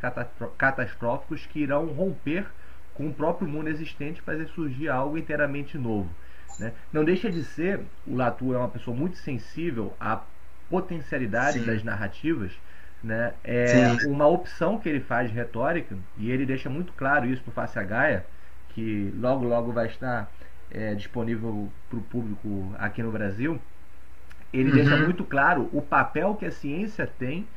catastróficos 0.57 1.45
que 1.45 1.59
irão 1.59 1.87
romper 1.87 2.45
com 2.93 3.07
o 3.07 3.13
próprio 3.13 3.47
mundo 3.47 3.69
existente 3.69 4.21
para 4.21 4.35
fazer 4.35 4.47
surgir 4.49 4.89
algo 4.89 5.17
inteiramente 5.17 5.77
novo. 5.77 6.09
Né? 6.59 6.73
Não 6.91 7.03
deixa 7.03 7.31
de 7.31 7.43
ser, 7.43 7.79
o 8.05 8.15
Latour 8.15 8.55
é 8.55 8.57
uma 8.57 8.69
pessoa 8.69 8.95
muito 8.95 9.17
sensível 9.17 9.93
à 9.99 10.21
potencialidade 10.69 11.59
Sim. 11.59 11.65
das 11.65 11.83
narrativas, 11.83 12.51
né, 13.03 13.33
é 13.43 13.97
Sim. 13.97 14.07
uma 14.07 14.27
opção 14.27 14.77
que 14.77 14.87
ele 14.87 14.99
faz 14.99 15.29
de 15.29 15.35
retórica, 15.35 15.97
e 16.17 16.29
ele 16.29 16.45
deixa 16.45 16.69
muito 16.69 16.93
claro 16.93 17.25
isso 17.25 17.43
no 17.45 17.51
Face 17.51 17.77
a 17.77 17.83
Gaia, 17.83 18.25
que 18.69 19.11
logo 19.17 19.43
logo 19.43 19.71
vai 19.71 19.87
estar 19.87 20.31
é, 20.69 20.93
disponível 20.93 21.69
para 21.89 21.99
o 21.99 22.01
público 22.03 22.73
aqui 22.77 23.01
no 23.03 23.11
Brasil, 23.11 23.59
ele 24.53 24.69
uhum. 24.69 24.75
deixa 24.75 24.97
muito 24.97 25.23
claro 25.23 25.69
o 25.73 25.81
papel 25.81 26.35
que 26.35 26.45
a 26.45 26.51
ciência 26.51 27.07
tem 27.07 27.47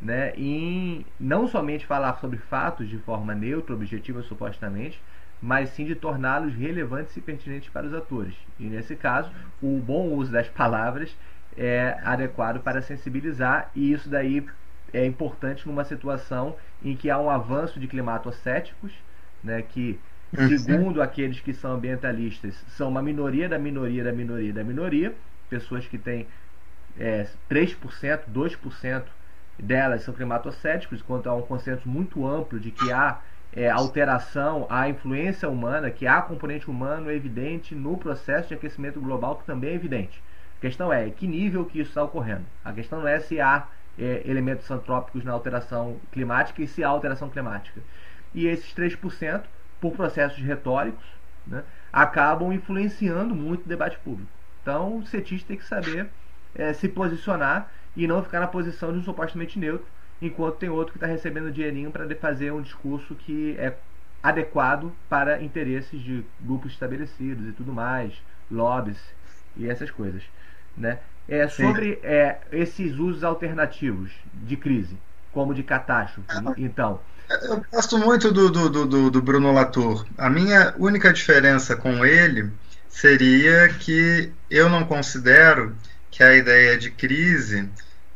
né, 0.00 0.32
em 0.36 1.04
não 1.18 1.46
somente 1.46 1.86
falar 1.86 2.14
sobre 2.20 2.38
fatos 2.38 2.88
de 2.88 2.98
forma 2.98 3.34
neutra, 3.34 3.74
objetiva 3.74 4.22
supostamente, 4.22 5.00
mas 5.40 5.70
sim 5.70 5.84
de 5.84 5.94
torná-los 5.94 6.54
relevantes 6.54 7.16
e 7.16 7.20
pertinentes 7.20 7.70
para 7.70 7.86
os 7.86 7.94
atores. 7.94 8.34
E 8.58 8.64
nesse 8.64 8.94
caso, 8.94 9.30
o 9.62 9.78
bom 9.78 10.08
uso 10.08 10.30
das 10.30 10.48
palavras 10.48 11.16
é 11.56 11.98
adequado 12.04 12.60
para 12.60 12.82
sensibilizar, 12.82 13.70
e 13.74 13.92
isso 13.92 14.08
daí 14.08 14.46
é 14.92 15.04
importante 15.06 15.66
numa 15.66 15.84
situação 15.84 16.56
em 16.82 16.96
que 16.96 17.10
há 17.10 17.18
um 17.18 17.30
avanço 17.30 17.78
de 17.80 17.86
climatocéticos, 17.86 18.92
né, 19.42 19.62
que 19.62 19.98
uhum. 20.36 20.58
segundo 20.58 21.02
aqueles 21.02 21.40
que 21.40 21.52
são 21.52 21.72
ambientalistas, 21.72 22.54
são 22.68 22.88
uma 22.88 23.02
minoria 23.02 23.48
da 23.48 23.58
minoria 23.58 24.04
da 24.04 24.12
minoria 24.12 24.52
da 24.52 24.64
minoria, 24.64 25.14
pessoas 25.48 25.86
que 25.86 25.98
têm 25.98 26.26
é, 26.98 27.26
3%, 27.50 28.20
2% 28.32 29.02
delas 29.58 30.02
são 30.02 30.14
climatocéticos, 30.14 31.00
enquanto 31.00 31.28
há 31.28 31.34
um 31.34 31.42
consenso 31.42 31.88
muito 31.88 32.26
amplo 32.26 32.58
de 32.58 32.70
que 32.70 32.92
há 32.92 33.20
é, 33.52 33.68
alteração, 33.68 34.66
há 34.70 34.88
influência 34.88 35.48
humana, 35.48 35.90
que 35.90 36.06
há 36.06 36.22
componente 36.22 36.70
humano 36.70 37.10
evidente 37.10 37.74
no 37.74 37.96
processo 37.96 38.48
de 38.48 38.54
aquecimento 38.54 39.00
global, 39.00 39.36
que 39.36 39.44
também 39.44 39.70
é 39.70 39.74
evidente. 39.74 40.22
A 40.58 40.60
questão 40.60 40.92
é 40.92 41.08
que 41.10 41.26
nível 41.26 41.64
que 41.64 41.80
isso 41.80 41.90
está 41.90 42.02
ocorrendo. 42.04 42.44
A 42.64 42.72
questão 42.72 43.00
não 43.00 43.08
é 43.08 43.18
se 43.18 43.40
há 43.40 43.66
é, 43.98 44.22
elementos 44.24 44.70
antrópicos 44.70 45.24
na 45.24 45.32
alteração 45.32 45.96
climática 46.12 46.62
e 46.62 46.68
se 46.68 46.84
há 46.84 46.88
alteração 46.88 47.28
climática. 47.28 47.80
E 48.34 48.46
esses 48.46 48.72
3%, 48.74 49.42
por 49.80 49.92
processos 49.92 50.38
retóricos, 50.38 51.04
né, 51.46 51.64
acabam 51.92 52.52
influenciando 52.52 53.34
muito 53.34 53.64
o 53.64 53.68
debate 53.68 53.98
público. 53.98 54.30
Então, 54.62 54.98
o 54.98 55.06
cetista 55.06 55.48
tem 55.48 55.56
que 55.56 55.64
saber 55.64 56.08
é, 56.54 56.72
se 56.72 56.88
posicionar 56.88 57.70
e 57.96 58.06
não 58.06 58.22
ficar 58.22 58.40
na 58.40 58.46
posição 58.46 58.92
de 58.92 58.98
um 58.98 59.02
supostamente 59.02 59.58
neutro, 59.58 59.86
enquanto 60.20 60.56
tem 60.56 60.68
outro 60.68 60.92
que 60.92 60.98
está 60.98 61.06
recebendo 61.06 61.50
dinheirinho 61.50 61.90
para 61.90 62.08
fazer 62.16 62.52
um 62.52 62.60
discurso 62.60 63.14
que 63.14 63.56
é 63.58 63.74
adequado 64.22 64.92
para 65.08 65.42
interesses 65.42 66.00
de 66.00 66.24
grupos 66.40 66.72
estabelecidos 66.72 67.48
e 67.48 67.52
tudo 67.52 67.72
mais, 67.72 68.12
lobbies 68.50 68.98
e 69.56 69.68
essas 69.68 69.90
coisas. 69.90 70.22
Né? 70.76 70.98
É, 71.28 71.48
sobre 71.48 71.98
é, 72.02 72.38
esses 72.52 72.96
usos 72.98 73.24
alternativos 73.24 74.10
de 74.34 74.56
crise, 74.56 74.96
como 75.32 75.54
de 75.54 75.62
catástrofe. 75.62 76.28
Então, 76.58 77.00
eu 77.42 77.64
gosto 77.72 77.96
muito 77.98 78.32
do, 78.32 78.50
do, 78.50 78.86
do, 78.86 79.10
do 79.10 79.22
Bruno 79.22 79.52
Latour. 79.52 80.04
A 80.18 80.28
minha 80.28 80.74
única 80.76 81.12
diferença 81.12 81.76
com 81.76 82.04
ele 82.04 82.50
seria 82.88 83.68
que 83.68 84.32
eu 84.50 84.68
não 84.68 84.84
considero 84.84 85.76
que 86.10 86.22
a 86.24 86.34
ideia 86.34 86.76
de 86.76 86.90
crise 86.90 87.68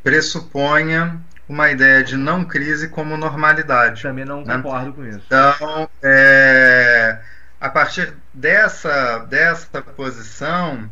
pressuponha 0.03 1.19
uma 1.47 1.69
ideia 1.69 2.03
de 2.03 2.17
não 2.17 2.43
crise 2.43 2.87
como 2.87 3.17
normalidade. 3.17 4.01
Também 4.01 4.25
não 4.25 4.43
né? 4.43 4.55
concordo 4.55 4.93
com 4.93 5.05
isso. 5.05 5.21
Então, 5.25 5.89
é, 6.01 7.19
a 7.59 7.69
partir 7.69 8.13
dessa, 8.33 9.19
dessa 9.19 9.81
posição, 9.81 10.89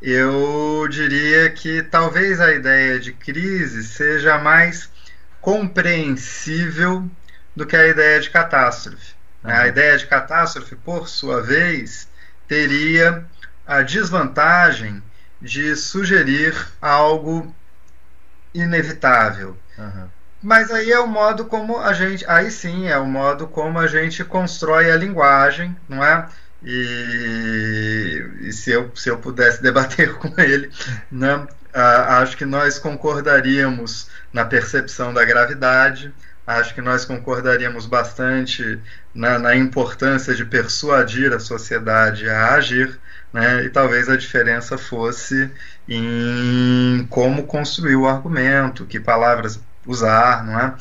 eu 0.00 0.86
diria 0.90 1.50
que 1.50 1.82
talvez 1.82 2.40
a 2.40 2.52
ideia 2.52 2.98
de 2.98 3.12
crise 3.12 3.84
seja 3.84 4.38
mais 4.38 4.90
compreensível 5.40 7.08
do 7.54 7.66
que 7.66 7.76
a 7.76 7.86
ideia 7.86 8.20
de 8.20 8.30
catástrofe. 8.30 9.14
Uhum. 9.44 9.50
A 9.50 9.66
ideia 9.68 9.96
de 9.98 10.06
catástrofe, 10.06 10.74
por 10.76 11.08
sua 11.08 11.40
vez, 11.40 12.08
teria 12.48 13.24
a 13.66 13.82
desvantagem 13.82 15.02
de 15.40 15.74
sugerir 15.76 16.54
algo 16.80 17.54
inevitável. 18.54 19.56
Mas 20.42 20.70
aí 20.70 20.90
é 20.90 20.98
o 20.98 21.06
modo 21.06 21.44
como 21.44 21.78
a 21.78 21.92
gente, 21.92 22.24
aí 22.26 22.50
sim 22.50 22.88
é 22.88 22.98
o 22.98 23.06
modo 23.06 23.46
como 23.46 23.78
a 23.78 23.86
gente 23.86 24.24
constrói 24.24 24.90
a 24.90 24.96
linguagem, 24.96 25.76
não 25.88 26.04
é? 26.04 26.28
E, 26.64 28.26
e 28.40 28.52
se, 28.52 28.70
eu, 28.70 28.90
se 28.94 29.08
eu 29.08 29.18
pudesse 29.18 29.62
debater 29.62 30.14
com 30.18 30.32
ele, 30.40 30.70
né, 31.10 31.46
acho 31.72 32.36
que 32.36 32.44
nós 32.44 32.78
concordaríamos 32.78 34.08
na 34.32 34.44
percepção 34.44 35.12
da 35.14 35.24
gravidade, 35.24 36.12
acho 36.46 36.74
que 36.74 36.80
nós 36.80 37.04
concordaríamos 37.04 37.86
bastante 37.86 38.80
na, 39.14 39.38
na 39.38 39.54
importância 39.56 40.34
de 40.34 40.44
persuadir 40.44 41.32
a 41.32 41.38
sociedade 41.38 42.28
a 42.28 42.54
agir, 42.54 42.98
né? 43.32 43.64
E 43.64 43.70
talvez 43.70 44.08
a 44.08 44.16
diferença 44.16 44.76
fosse 44.76 45.50
em 45.88 47.06
como 47.10 47.44
construir 47.44 47.96
o 47.96 48.06
argumento, 48.06 48.86
que 48.86 49.00
palavras 49.00 49.60
usar, 49.86 50.44
não 50.44 50.58
é? 50.58 50.74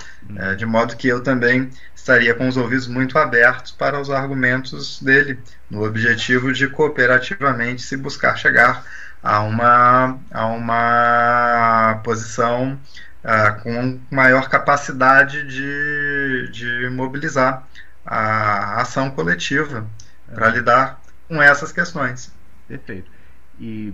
é? 0.51 0.55
De 0.55 0.65
modo 0.65 0.95
que 0.95 1.07
eu 1.07 1.21
também 1.21 1.69
estaria 1.95 2.33
com 2.33 2.47
os 2.47 2.57
ouvidos 2.57 2.87
muito 2.87 3.17
abertos 3.17 3.71
para 3.71 3.99
os 3.99 4.09
argumentos 4.09 5.01
dele, 5.01 5.39
no 5.69 5.83
objetivo 5.85 6.51
de 6.51 6.67
cooperativamente 6.67 7.81
se 7.81 7.95
buscar 7.95 8.35
chegar 8.35 8.83
a 9.23 9.41
uma, 9.41 10.19
a 10.31 10.45
uma 10.47 12.01
posição 12.03 12.79
uh, 13.23 13.61
com 13.61 13.99
maior 14.09 14.49
capacidade 14.49 15.45
de, 15.47 16.49
de 16.51 16.89
mobilizar 16.89 17.63
a 18.05 18.81
ação 18.81 19.11
coletiva 19.11 19.85
para 20.33 20.47
é. 20.47 20.51
lidar 20.51 21.01
com 21.27 21.41
essas 21.41 21.71
questões. 21.71 22.31
Perfeito. 22.71 23.11
E 23.59 23.93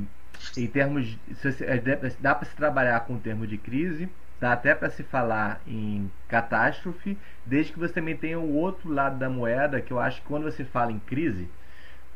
em 0.55 0.67
termos. 0.67 1.17
É, 1.61 1.81
dá 2.19 2.35
para 2.35 2.47
se 2.47 2.55
trabalhar 2.55 2.99
com 3.01 3.15
o 3.15 3.19
termo 3.19 3.47
de 3.47 3.57
crise, 3.57 4.07
dá 4.39 4.53
até 4.53 4.75
para 4.75 4.89
se 4.89 5.03
falar 5.03 5.59
em 5.65 6.11
catástrofe, 6.27 7.17
desde 7.45 7.73
que 7.73 7.79
você 7.79 7.93
também 7.93 8.15
tenha 8.15 8.39
o 8.39 8.53
outro 8.53 8.91
lado 8.91 9.17
da 9.17 9.29
moeda, 9.29 9.81
que 9.81 9.91
eu 9.91 9.99
acho 9.99 10.21
que 10.21 10.27
quando 10.27 10.43
você 10.43 10.63
fala 10.63 10.91
em 10.91 10.99
crise, 10.99 11.49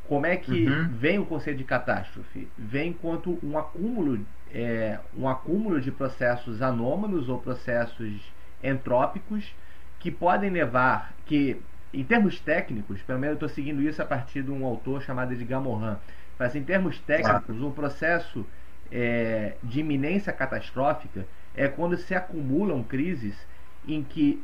como 0.08 0.26
é 0.26 0.36
que 0.36 0.68
uhum. 0.68 0.90
vem 0.90 1.20
o 1.20 1.26
conceito 1.26 1.58
de 1.58 1.64
catástrofe? 1.64 2.48
Vem 2.58 2.90
enquanto 2.90 3.40
um 3.42 3.58
acúmulo, 3.58 4.24
é, 4.54 5.00
um 5.18 5.28
acúmulo 5.28 5.82
de 5.82 5.92
processos 5.92 6.62
anômalos 6.62 7.28
ou 7.28 7.40
processos 7.40 8.22
entrópicos 8.64 9.56
que 10.00 10.12
podem 10.12 10.50
levar, 10.50 11.14
que 11.26 11.60
em 11.94 12.04
termos 12.04 12.40
técnicos, 12.40 13.02
pelo 13.02 13.20
menos 13.20 13.34
eu 13.34 13.48
estou 13.48 13.50
seguindo 13.50 13.82
isso 13.82 14.02
a 14.02 14.06
partir 14.06 14.44
de 14.44 14.52
um 14.52 14.66
autor 14.66 15.02
chamado 15.02 15.34
Edgar 15.34 15.62
Morin, 15.62 15.98
mas 16.42 16.56
em 16.56 16.64
termos 16.64 16.98
técnicos, 16.98 17.62
o 17.62 17.70
processo 17.70 18.44
é, 18.92 19.54
de 19.62 19.82
iminência 19.82 20.34
catastrófica 20.34 21.28
é 21.56 21.68
quando 21.68 21.96
se 21.96 22.16
acumulam 22.16 22.82
crises 22.82 23.36
em 23.88 24.02
que 24.02 24.44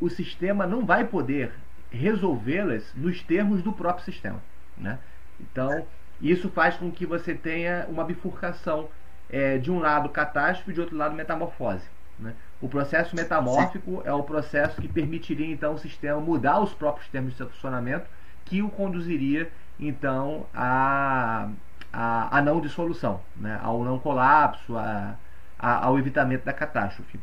o 0.00 0.08
sistema 0.08 0.66
não 0.66 0.86
vai 0.86 1.04
poder 1.04 1.52
resolvê-las 1.90 2.90
nos 2.94 3.22
termos 3.22 3.60
do 3.60 3.74
próprio 3.74 4.06
sistema. 4.06 4.42
Né? 4.74 4.98
Então, 5.38 5.86
isso 6.18 6.48
faz 6.48 6.76
com 6.76 6.90
que 6.90 7.04
você 7.04 7.34
tenha 7.34 7.84
uma 7.90 8.04
bifurcação 8.04 8.88
é, 9.28 9.58
de 9.58 9.70
um 9.70 9.80
lado 9.80 10.08
catástrofe 10.08 10.70
e 10.70 10.74
de 10.74 10.80
outro 10.80 10.96
lado 10.96 11.14
metamorfose. 11.14 11.84
Né? 12.18 12.32
O 12.58 12.70
processo 12.70 13.14
metamórfico 13.14 14.00
é 14.06 14.12
o 14.14 14.22
processo 14.22 14.80
que 14.80 14.88
permitiria 14.88 15.52
então 15.52 15.72
ao 15.72 15.78
sistema 15.78 16.18
mudar 16.18 16.58
os 16.60 16.72
próprios 16.72 17.06
termos 17.08 17.36
de 17.36 17.44
funcionamento 17.44 18.06
que 18.46 18.62
o 18.62 18.70
conduziria 18.70 19.50
então 19.78 20.46
a, 20.54 21.48
a, 21.92 22.38
a 22.38 22.42
não 22.42 22.60
dissolução, 22.60 23.20
né? 23.36 23.58
ao 23.62 23.84
não 23.84 23.98
colapso, 23.98 24.76
a, 24.76 25.16
a, 25.58 25.84
ao 25.86 25.98
evitamento 25.98 26.44
da 26.44 26.52
catástrofe. 26.52 27.18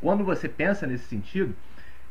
Quando 0.00 0.24
você 0.24 0.48
pensa 0.48 0.86
nesse 0.86 1.04
sentido, 1.04 1.54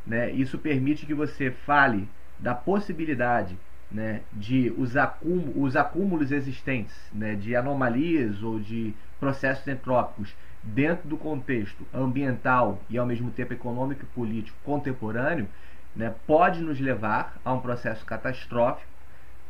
né, 0.06 0.32
isso 0.32 0.58
permite 0.58 1.06
que 1.06 1.14
você 1.14 1.52
fale 1.52 2.08
da 2.40 2.54
possibilidade 2.54 3.58
né, 3.92 4.22
de 4.34 4.74
os, 4.78 4.98
acúmulos, 4.98 5.54
os 5.56 5.76
acúmulos 5.76 6.32
existentes 6.32 6.96
né, 7.14 7.36
de 7.36 7.56
anomalias 7.56 8.42
ou 8.42 8.60
de 8.60 8.94
processos 9.20 9.68
entrópicos 9.68 10.36
dentro 10.64 11.08
do 11.08 11.18
contexto 11.18 11.86
ambiental 11.94 12.82
e 12.90 12.98
ao 12.98 13.06
mesmo 13.06 13.30
tempo 13.32 13.54
econômico 13.54 14.04
e 14.04 14.16
político 14.16 14.58
contemporâneo, 14.64 15.48
né, 15.96 16.14
pode 16.26 16.62
nos 16.62 16.80
levar 16.80 17.38
a 17.46 17.54
um 17.54 17.60
processo 17.60 18.04
catastrófico 18.06 18.92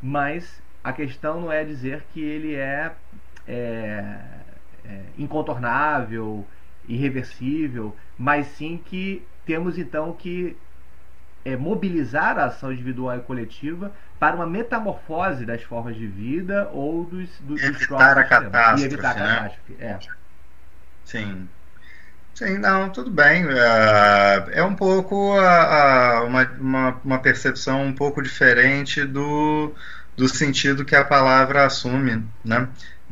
mas 0.03 0.61
a 0.83 0.91
questão 0.91 1.39
não 1.39 1.51
é 1.51 1.63
dizer 1.63 2.03
que 2.13 2.21
ele 2.21 2.55
é, 2.55 2.91
é, 3.47 4.15
é 4.83 4.99
incontornável, 5.17 6.45
irreversível, 6.85 7.95
mas 8.19 8.47
sim 8.47 8.77
que 8.83 9.25
temos 9.45 9.77
então 9.77 10.11
que 10.11 10.57
é, 11.45 11.55
mobilizar 11.55 12.37
a 12.37 12.45
ação 12.45 12.73
individual 12.73 13.17
e 13.17 13.21
coletiva 13.21 13.93
para 14.19 14.35
uma 14.35 14.45
metamorfose 14.45 15.45
das 15.45 15.63
formas 15.63 15.95
de 15.95 16.05
vida 16.05 16.69
ou 16.73 17.05
dos, 17.05 17.29
dos, 17.39 17.63
evitar 17.63 18.17
a 18.17 18.23
catástrofe, 18.25 18.81
e 18.81 18.85
evitar 18.85 19.11
a 19.11 19.19
né? 19.19 19.35
catástrofe. 19.35 19.75
É. 19.79 19.99
Sim. 21.05 21.47
Sim, 22.33 22.57
não, 22.57 22.89
tudo 22.91 23.11
bem. 23.11 23.45
É, 23.47 24.59
é 24.59 24.63
um 24.63 24.75
pouco 24.75 25.33
a, 25.37 26.17
a, 26.17 26.23
uma, 26.23 26.43
uma, 26.59 27.01
uma, 27.03 27.19
percepção 27.21 27.83
um 27.83 27.93
pouco 27.93 28.21
diferente 28.23 29.05
do, 29.05 29.73
do 30.17 30.27
sentido 30.27 30.83
que 30.83 30.95
a 30.95 31.05
palavra 31.05 31.65
assume, 31.65 32.27
né? 32.43 32.67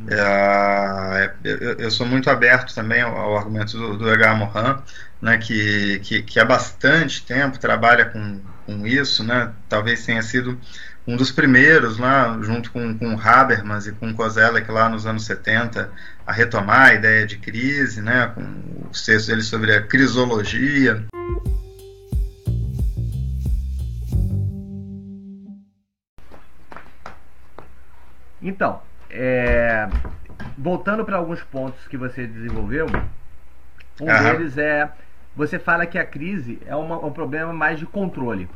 É, 0.08 1.34
eu, 1.44 1.58
eu, 1.78 1.90
sou 1.90 2.04
muito 2.04 2.28
aberto 2.28 2.74
também 2.74 3.02
ao, 3.02 3.16
ao 3.16 3.36
argumento 3.38 3.78
do, 3.78 3.96
do 3.98 4.10
H. 4.10 4.34
Mohan, 4.34 4.82
né, 5.20 5.38
que, 5.38 6.00
que, 6.00 6.22
que 6.22 6.40
há 6.40 6.44
bastante 6.44 7.24
tempo 7.24 7.58
trabalha 7.58 8.06
com, 8.06 8.40
com 8.66 8.84
isso, 8.86 9.22
né? 9.22 9.52
Talvez 9.68 10.04
tenha 10.04 10.22
sido 10.22 10.58
um 11.06 11.16
dos 11.16 11.32
primeiros, 11.32 11.98
lá, 11.98 12.38
junto 12.42 12.70
com, 12.70 12.96
com 12.96 13.18
Habermas 13.18 13.86
e 13.86 13.92
com 13.92 14.14
Kozelek 14.14 14.70
lá 14.70 14.88
nos 14.88 15.06
anos 15.06 15.24
70, 15.24 15.90
a 16.26 16.32
retomar 16.32 16.90
a 16.90 16.94
ideia 16.94 17.26
de 17.26 17.38
crise, 17.38 18.00
né, 18.00 18.30
com 18.34 18.88
os 18.90 19.04
textos 19.04 19.26
dele 19.26 19.42
sobre 19.42 19.74
a 19.74 19.82
crisologia. 19.82 21.04
Então, 28.40 28.82
é, 29.08 29.88
voltando 30.58 31.04
para 31.04 31.16
alguns 31.16 31.42
pontos 31.42 31.86
que 31.88 31.96
você 31.96 32.26
desenvolveu, 32.26 32.86
um 34.00 34.06
deles 34.06 34.58
é 34.58 34.90
você 35.34 35.58
fala 35.58 35.86
que 35.86 35.98
a 35.98 36.04
crise 36.04 36.60
é 36.66 36.76
uma, 36.76 36.98
um 36.98 37.10
problema 37.10 37.52
mais 37.52 37.78
de 37.78 37.86
controle. 37.86 38.48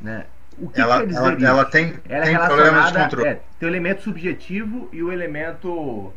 Né? 0.00 0.26
O 0.58 0.68
que 0.68 0.80
ela, 0.80 1.00
quer 1.00 1.06
dizer 1.06 1.20
ela? 1.20 1.46
Ela 1.46 1.64
tem, 1.64 1.94
ela 2.08 2.24
tem 2.24 2.34
é 2.34 2.46
problemas 2.46 2.86
de 2.86 2.98
controle. 2.98 3.28
É, 3.28 3.40
tem 3.58 3.68
o 3.68 3.70
elemento 3.70 4.02
subjetivo 4.02 4.88
e 4.92 5.02
o 5.02 5.12
elemento 5.12 6.12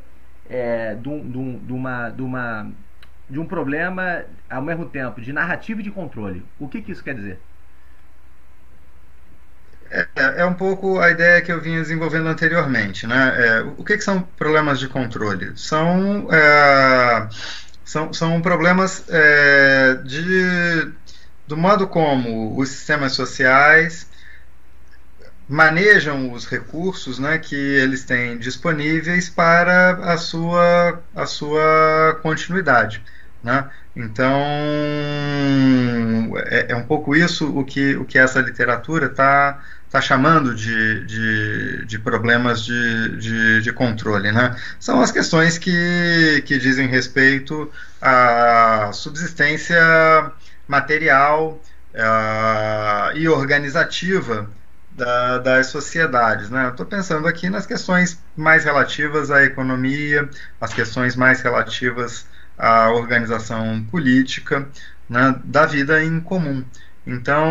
é, 0.50 0.96
de, 0.96 1.10
um, 1.10 1.60
de, 1.60 1.74
uma, 1.74 2.10
de, 2.10 2.22
uma, 2.22 2.72
de 3.30 3.40
um 3.40 3.46
problema, 3.46 4.24
ao 4.50 4.62
mesmo 4.62 4.86
tempo, 4.86 5.22
de 5.22 5.34
narrativa 5.34 5.80
e 5.82 5.84
de 5.84 5.92
controle. 5.92 6.46
O 6.60 6.68
que, 6.68 6.82
que 6.82 6.92
isso 6.92 7.04
quer 7.04 7.16
dizer? 7.16 7.40
É, 9.90 10.08
é, 10.16 10.46
um 10.46 10.54
pouco 10.54 11.00
a 11.00 11.10
ideia 11.10 11.42
que 11.42 11.52
eu 11.52 11.62
vinha 11.62 11.80
desenvolvendo 11.80 12.28
anteriormente. 12.28 13.08
Né? 13.08 13.34
É, 13.38 13.62
o 13.62 13.84
que, 13.84 13.98
que, 13.98 14.04
são 14.04 14.22
problemas 14.22 14.80
de 14.80 14.88
controle? 14.88 15.54
São, 15.56 16.28
é, 16.32 17.28
são, 17.86 18.14
são 18.14 18.42
problemas 18.42 19.06
é, 19.10 19.96
de, 20.04 20.92
do 21.48 21.56
modo 21.56 21.88
como 21.88 22.58
os 22.60 22.70
sistemas 22.70 23.14
sociais 23.14 24.07
manejam 25.48 26.32
os 26.34 26.46
recursos 26.46 27.20
né, 27.20 27.38
que 27.38 27.56
eles 27.56 28.04
têm 28.04 28.38
disponíveis 28.38 29.30
para 29.30 29.92
a 30.14 30.18
sua, 30.18 31.02
a 31.16 31.26
sua 31.26 32.20
continuidade. 32.22 33.02
Né? 33.44 33.70
Então, 33.96 34.36
é, 36.48 36.68
é, 36.70 36.76
um 36.76 36.84
pouco 36.84 37.16
isso 37.16 37.58
o 37.58 37.64
que, 37.64 37.96
o 37.96 38.04
que 38.04 38.18
essa 38.18 38.42
literatura 38.42 39.06
está 39.06 39.64
tá 39.90 40.02
chamando 40.02 40.54
de, 40.54 41.06
de, 41.06 41.86
de 41.86 42.00
problemas 42.00 42.66
de, 42.66 43.18
de, 43.18 43.62
de, 43.62 43.72
controle. 43.72 44.32
Né? 44.32 44.54
São 44.80 45.00
as 45.02 45.12
questões 45.12 45.58
que, 45.58 46.44
que 46.46 46.58
dizem 46.58 46.88
respeito 46.88 47.72
à 48.02 48.92
subsistência 48.92 49.80
material 50.68 51.62
uh, 51.94 53.16
e 53.16 53.30
organizativa 53.30 54.50
da, 54.98 55.38
das 55.38 55.68
sociedades. 55.68 56.50
Né? 56.50 56.70
Estou 56.70 56.86
pensando 56.86 57.28
aqui 57.28 57.50
nas 57.50 57.66
questões 57.66 58.20
mais 58.36 58.66
relativas 58.66 59.30
à 59.30 59.44
economia, 59.44 60.28
as 60.60 60.74
questões 60.74 61.16
mais 61.16 61.42
relativas 61.42 62.26
à 62.58 62.90
organização 62.90 63.84
política 63.92 64.68
né, 65.08 65.36
da 65.44 65.66
vida 65.68 66.04
em 66.04 66.20
comum. 66.20 66.66
Então, 67.06 67.48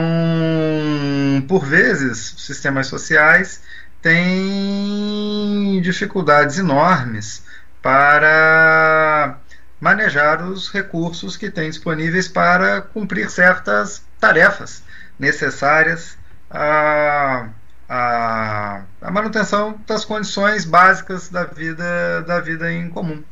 por 1.48 1.64
vezes, 1.64 2.34
sistemas 2.36 2.88
sociais 2.88 3.62
têm 4.02 5.80
dificuldades 5.80 6.58
enormes 6.58 7.44
para 7.80 9.38
manejar 9.80 10.42
os 10.42 10.70
recursos 10.70 11.36
que 11.36 11.50
têm 11.50 11.70
disponíveis 11.70 12.28
para 12.28 12.82
cumprir 12.82 13.30
certas 13.30 14.02
tarefas 14.20 14.82
necessárias 15.18 16.18
a, 16.56 17.48
a, 17.88 18.82
a 19.00 19.10
manutenção 19.10 19.78
das 19.86 20.04
condições 20.04 20.64
básicas 20.64 21.28
da 21.28 21.44
vida, 21.44 22.22
da 22.22 22.40
vida 22.40 22.72
em 22.72 22.88
comum. 22.88 23.22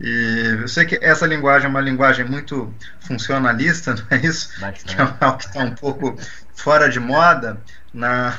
E 0.00 0.56
eu 0.60 0.68
sei 0.68 0.86
que 0.86 0.98
essa 1.02 1.26
linguagem 1.26 1.66
é 1.66 1.68
uma 1.68 1.80
linguagem 1.80 2.24
muito 2.24 2.72
funcionalista, 3.00 3.94
não 4.10 4.16
é 4.16 4.16
isso? 4.24 4.48
Bastante. 4.60 4.94
Que 4.94 5.00
é 5.00 5.04
algo 5.20 5.38
que 5.38 5.46
está 5.46 5.60
um 5.60 5.74
pouco 5.74 6.16
fora 6.54 6.88
de 6.88 7.00
moda 7.00 7.60
na, 7.92 8.32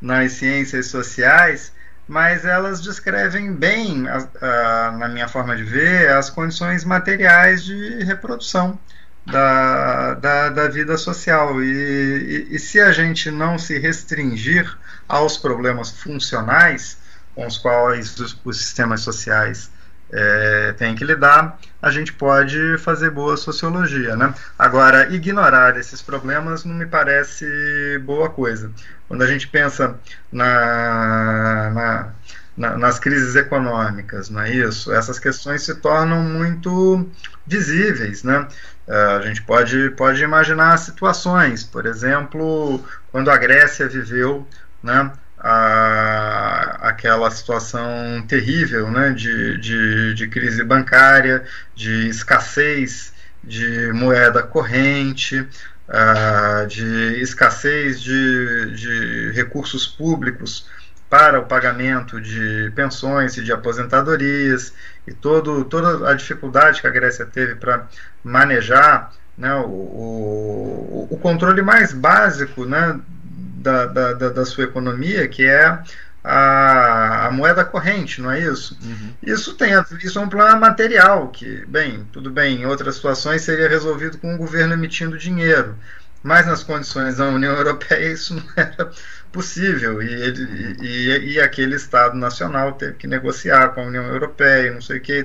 nas 0.00 0.32
ciências 0.32 0.86
sociais, 0.86 1.72
mas 2.08 2.44
elas 2.44 2.80
descrevem 2.80 3.52
bem, 3.52 4.06
a, 4.08 4.26
a, 4.40 4.92
na 4.92 5.08
minha 5.08 5.28
forma 5.28 5.54
de 5.54 5.64
ver, 5.64 6.10
as 6.10 6.30
condições 6.30 6.84
materiais 6.84 7.62
de 7.62 8.02
reprodução 8.04 8.78
da, 9.26 10.14
da, 10.14 10.48
da 10.48 10.68
vida 10.68 10.96
social. 10.96 11.62
E, 11.62 12.46
e, 12.50 12.56
e, 12.56 12.58
se 12.58 12.80
a 12.80 12.90
gente 12.92 13.30
não 13.30 13.58
se 13.58 13.78
restringir 13.78 14.76
aos 15.08 15.36
problemas 15.36 15.90
funcionais 15.90 16.98
com 17.34 17.46
os 17.46 17.58
quais 17.58 18.18
os, 18.18 18.38
os 18.44 18.58
sistemas 18.58 19.00
sociais 19.00 19.70
é, 20.10 20.74
têm 20.76 20.94
que 20.94 21.04
lidar, 21.04 21.58
a 21.80 21.90
gente 21.90 22.12
pode 22.12 22.76
fazer 22.78 23.10
boa 23.10 23.36
sociologia. 23.36 24.14
Né? 24.16 24.34
Agora, 24.58 25.12
ignorar 25.14 25.76
esses 25.78 26.02
problemas 26.02 26.64
não 26.64 26.74
me 26.74 26.86
parece 26.86 27.98
boa 28.04 28.28
coisa. 28.28 28.70
Quando 29.08 29.22
a 29.22 29.26
gente 29.26 29.48
pensa 29.48 29.98
na, 30.30 31.70
na 31.70 32.12
na, 32.56 32.76
nas 32.76 32.98
crises 32.98 33.34
econômicas, 33.34 34.28
não 34.28 34.42
é 34.42 34.50
isso? 34.50 34.92
Essas 34.92 35.18
questões 35.18 35.62
se 35.62 35.74
tornam 35.76 36.22
muito 36.22 37.08
visíveis, 37.46 38.22
né? 38.22 38.46
Uh, 38.86 39.18
a 39.18 39.22
gente 39.22 39.42
pode, 39.42 39.90
pode 39.90 40.22
imaginar 40.22 40.76
situações, 40.76 41.62
por 41.62 41.86
exemplo, 41.86 42.84
quando 43.12 43.30
a 43.30 43.36
Grécia 43.36 43.88
viveu 43.88 44.46
né, 44.82 45.12
a, 45.38 46.88
aquela 46.88 47.30
situação 47.30 48.24
terrível 48.26 48.90
né, 48.90 49.10
de, 49.10 49.58
de, 49.58 50.14
de 50.14 50.28
crise 50.28 50.64
bancária, 50.64 51.44
de 51.74 52.08
escassez 52.08 53.12
de 53.42 53.92
moeda 53.92 54.42
corrente, 54.42 55.40
uh, 55.40 56.66
de 56.66 57.20
escassez 57.20 58.00
de, 58.00 58.70
de 58.74 59.30
recursos 59.32 59.86
públicos 59.86 60.66
para 61.12 61.38
o 61.38 61.44
pagamento 61.44 62.18
de 62.18 62.72
pensões 62.74 63.36
e 63.36 63.44
de 63.44 63.52
aposentadorias 63.52 64.72
e 65.06 65.12
todo, 65.12 65.62
toda 65.66 66.08
a 66.08 66.14
dificuldade 66.14 66.80
que 66.80 66.86
a 66.86 66.90
Grécia 66.90 67.26
teve 67.26 67.54
para 67.54 67.86
manejar 68.24 69.12
né, 69.36 69.54
o, 69.56 69.68
o, 69.68 71.08
o, 71.10 71.18
controle 71.18 71.60
mais 71.60 71.92
básico 71.92 72.64
né, 72.64 72.98
da, 73.26 73.84
da, 73.84 74.14
da, 74.30 74.44
sua 74.46 74.64
economia, 74.64 75.28
que 75.28 75.44
é 75.44 75.82
a, 76.24 77.26
a, 77.26 77.30
moeda 77.30 77.62
corrente, 77.62 78.22
não 78.22 78.30
é 78.30 78.40
isso? 78.40 78.78
Uhum. 78.82 79.12
Isso 79.22 79.52
tem 79.52 79.74
isso 80.02 80.18
é 80.18 80.22
um 80.22 80.30
plano 80.30 80.58
material 80.58 81.28
que, 81.28 81.62
bem, 81.66 82.08
tudo 82.10 82.30
bem, 82.30 82.62
em 82.62 82.64
outras 82.64 82.94
situações 82.94 83.42
seria 83.42 83.68
resolvido 83.68 84.16
com 84.16 84.34
o 84.34 84.38
governo 84.38 84.72
emitindo 84.72 85.18
dinheiro, 85.18 85.76
mas 86.22 86.46
nas 86.46 86.62
condições 86.62 87.18
da 87.18 87.26
União 87.26 87.52
Europeia 87.54 88.14
isso 88.14 88.34
não 88.34 88.44
era 88.56 88.90
possível 89.32 90.02
e, 90.02 90.12
ele, 90.12 90.76
e, 90.82 91.32
e, 91.32 91.40
aquele 91.40 91.74
Estado 91.74 92.16
nacional 92.16 92.72
teve 92.72 92.94
que 92.94 93.06
negociar 93.06 93.70
com 93.70 93.80
a 93.80 93.86
União 93.86 94.04
Europeia, 94.04 94.72
não 94.72 94.82
sei 94.82 94.98
o 94.98 95.00
que, 95.00 95.24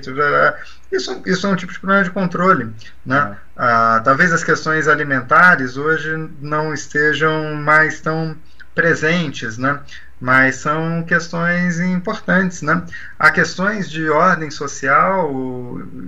isso, 0.90 1.22
isso 1.26 1.46
é 1.46 1.50
um 1.50 1.56
tipo 1.56 1.72
de 1.72 1.78
problema 1.78 2.02
de 2.02 2.10
controle. 2.10 2.72
Né? 3.04 3.36
Ah, 3.56 4.00
talvez 4.02 4.32
as 4.32 4.42
questões 4.42 4.88
alimentares 4.88 5.76
hoje 5.76 6.30
não 6.40 6.72
estejam 6.72 7.54
mais 7.54 8.00
tão 8.00 8.36
presentes, 8.74 9.58
né? 9.58 9.80
mas 10.20 10.56
são 10.56 11.04
questões 11.04 11.78
importantes. 11.78 12.62
Né? 12.62 12.82
Há 13.18 13.30
questões 13.30 13.90
de 13.90 14.08
ordem 14.08 14.50
social 14.50 15.30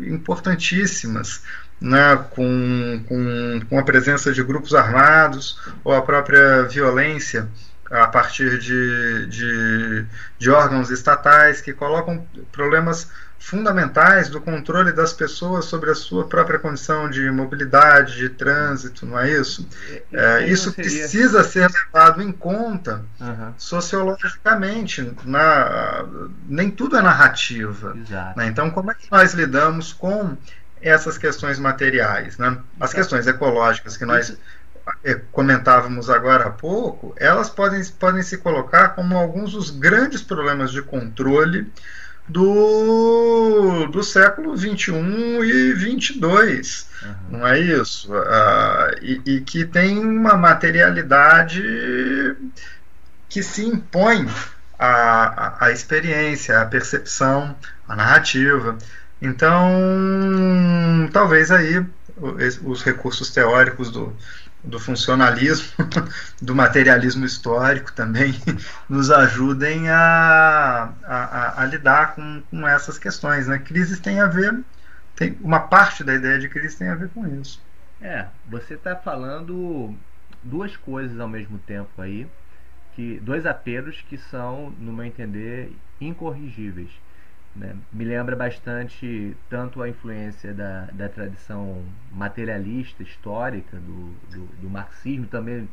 importantíssimas. 0.07 1.43
Né, 1.83 2.15
com, 2.33 3.03
com, 3.09 3.61
com 3.67 3.79
a 3.79 3.83
presença 3.83 4.35
de 4.35 4.43
grupos 4.43 4.75
armados 4.75 5.59
ou 5.83 5.95
a 5.95 6.03
própria 6.03 6.65
violência 6.65 7.49
a 7.91 8.07
partir 8.07 8.59
de, 8.59 9.27
de, 9.27 10.07
de, 10.39 10.51
órgãos 10.51 10.91
estatais 10.91 11.61
que 11.61 11.73
colocam 11.73 12.25
problemas 12.53 13.11
fundamentais 13.37 14.29
do 14.29 14.41
controle 14.41 14.93
das 14.93 15.13
pessoas 15.13 15.65
sobre 15.65 15.91
a 15.91 15.95
sua 15.95 16.29
própria 16.29 16.59
condição 16.59 17.11
de 17.11 17.29
mobilidade, 17.31 18.17
de 18.17 18.29
trânsito, 18.29 19.07
não 19.07 19.19
é 19.19 19.31
isso? 19.31 19.67
É, 20.13 20.47
isso 20.47 20.73
precisa 20.73 21.43
ser 21.43 21.69
levado 21.69 22.23
em 22.23 22.31
conta 22.31 23.03
uhum. 23.19 23.55
sociologicamente. 23.57 25.13
Na, 25.25 26.05
nem 26.47 26.71
tudo 26.71 26.97
é 26.97 27.03
narrativa. 27.03 27.97
Né? 28.37 28.47
Então, 28.47 28.71
como 28.71 28.93
é 28.93 28.95
que 28.95 29.11
nós 29.11 29.33
lidamos 29.33 29.93
com 29.93 30.37
essas 30.83 31.19
questões 31.19 31.59
materiais. 31.59 32.39
Né? 32.39 32.57
As 32.79 32.93
questões 32.93 33.27
ecológicas 33.27 33.97
que 33.97 34.05
nós 34.05 34.37
comentávamos 35.33 36.11
agora 36.11 36.47
há 36.47 36.51
pouco, 36.51 37.15
elas 37.17 37.49
podem, 37.49 37.83
podem 37.99 38.23
se 38.23 38.39
colocar 38.39 38.91
como 38.91 39.17
alguns 39.17 39.53
dos 39.53 39.71
grandes 39.71 40.23
problemas 40.23 40.71
de 40.71 40.83
controle 40.83 41.71
do, 42.31 43.87
do 43.87 44.03
século 44.03 44.57
21 44.57 45.45
e 45.45 45.73
22, 45.73 46.89
uhum. 47.03 47.39
não 47.39 47.47
é 47.47 47.59
isso? 47.59 48.13
Uh, 48.13 48.97
e, 49.03 49.21
e, 49.27 49.41
que 49.41 49.65
tem 49.65 49.99
uma 49.99 50.37
materialidade 50.37 51.63
que 53.29 53.43
se 53.43 53.65
impõe 53.65 54.29
à, 54.79 55.67
à 55.67 55.73
experiência, 55.73 56.61
à 56.61 56.67
percepção, 56.67 57.57
à 57.89 57.97
narrativa. 57.97 58.79
Então, 59.21 59.69
talvez 61.13 61.51
aí 61.51 61.85
os 62.63 62.83
recursos 62.83 63.31
teóricos 63.31 63.91
do, 63.91 64.15
do 64.63 64.79
funcionalismo, 64.79 65.73
do 66.41 66.55
materialismo 66.55 67.25
histórico 67.25 67.93
também, 67.93 68.35
nos 68.89 69.11
ajudem 69.11 69.89
a, 69.89 70.93
a, 71.05 71.63
a 71.63 71.65
lidar 71.65 72.15
com, 72.15 72.43
com, 72.51 72.69
essas 72.69 72.99
questões. 72.99 73.47
Né? 73.47 73.59
Crises 73.59 73.99
tem 74.01 74.21
a 74.21 74.27
ver, 74.27 74.59
tem, 75.17 75.37
uma 75.41 75.61
parte 75.61 76.05
da 76.05 76.15
ideia 76.15 76.39
de 76.39 76.49
crise 76.49 76.77
tem 76.77 76.89
a 76.89 76.95
ver 76.95 77.09
com 77.11 77.27
isso. 77.27 77.63
É, 78.01 78.27
você 78.47 78.75
está 78.75 78.97
falando 78.97 79.95
duas 80.43 80.77
coisas 80.77 81.19
ao 81.21 81.29
mesmo 81.29 81.59
tempo 81.59 82.01
aí, 82.01 82.27
que 82.95 83.21
dois 83.21 83.47
apelos 83.47 84.03
que 84.09 84.17
são, 84.17 84.71
no 84.79 84.93
meu 84.93 85.05
entender, 85.05 85.73
incorrigíveis. 86.01 86.91
Né? 87.55 87.75
Me 87.93 88.05
lembra 88.05 88.37
bastante 88.37 89.37
tanto 89.49 89.83
a 89.83 89.89
influência 89.89 90.55
da, 90.55 90.87
da 90.93 91.09
tradição 91.09 91.85
materialista 92.13 93.03
histórica 93.03 93.77
do, 93.77 94.15
do, 94.31 94.47
do, 94.63 94.71
marxismo, 94.71 95.27
também, 95.27 95.69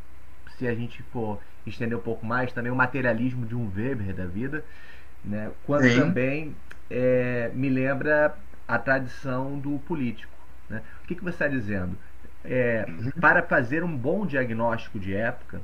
se 0.58 0.68
a 0.68 0.74
gente 0.74 1.04
for 1.04 1.40
estender 1.66 1.98
um 1.98 2.02
pouco 2.02 2.26
mais, 2.26 2.52
também 2.52 2.72
o 2.72 2.76
materialismo 2.76 3.46
de 3.46 3.56
um 3.56 3.72
Weber 3.76 4.14
da 4.14 4.26
vida, 4.26 4.64
né? 5.24 5.52
quanto 5.66 5.88
Sim. 5.88 6.00
também 6.00 6.56
é, 6.90 7.52
me 7.54 7.70
lembra 7.70 8.36
a 8.68 8.80
tradição 8.80 9.60
do 9.60 9.78
político. 9.80 10.34
Né? 10.70 10.82
O 11.04 11.08
que, 11.08 11.16
que 11.16 11.24
você 11.24 11.30
está 11.30 11.48
dizendo? 11.48 11.96
É, 12.44 12.86
uhum. 12.88 13.12
para 13.20 13.44
fazer 13.44 13.84
um 13.84 13.96
bom 13.96 14.26
diagnóstico 14.26 15.00
de 15.00 15.14
época, 15.14 15.62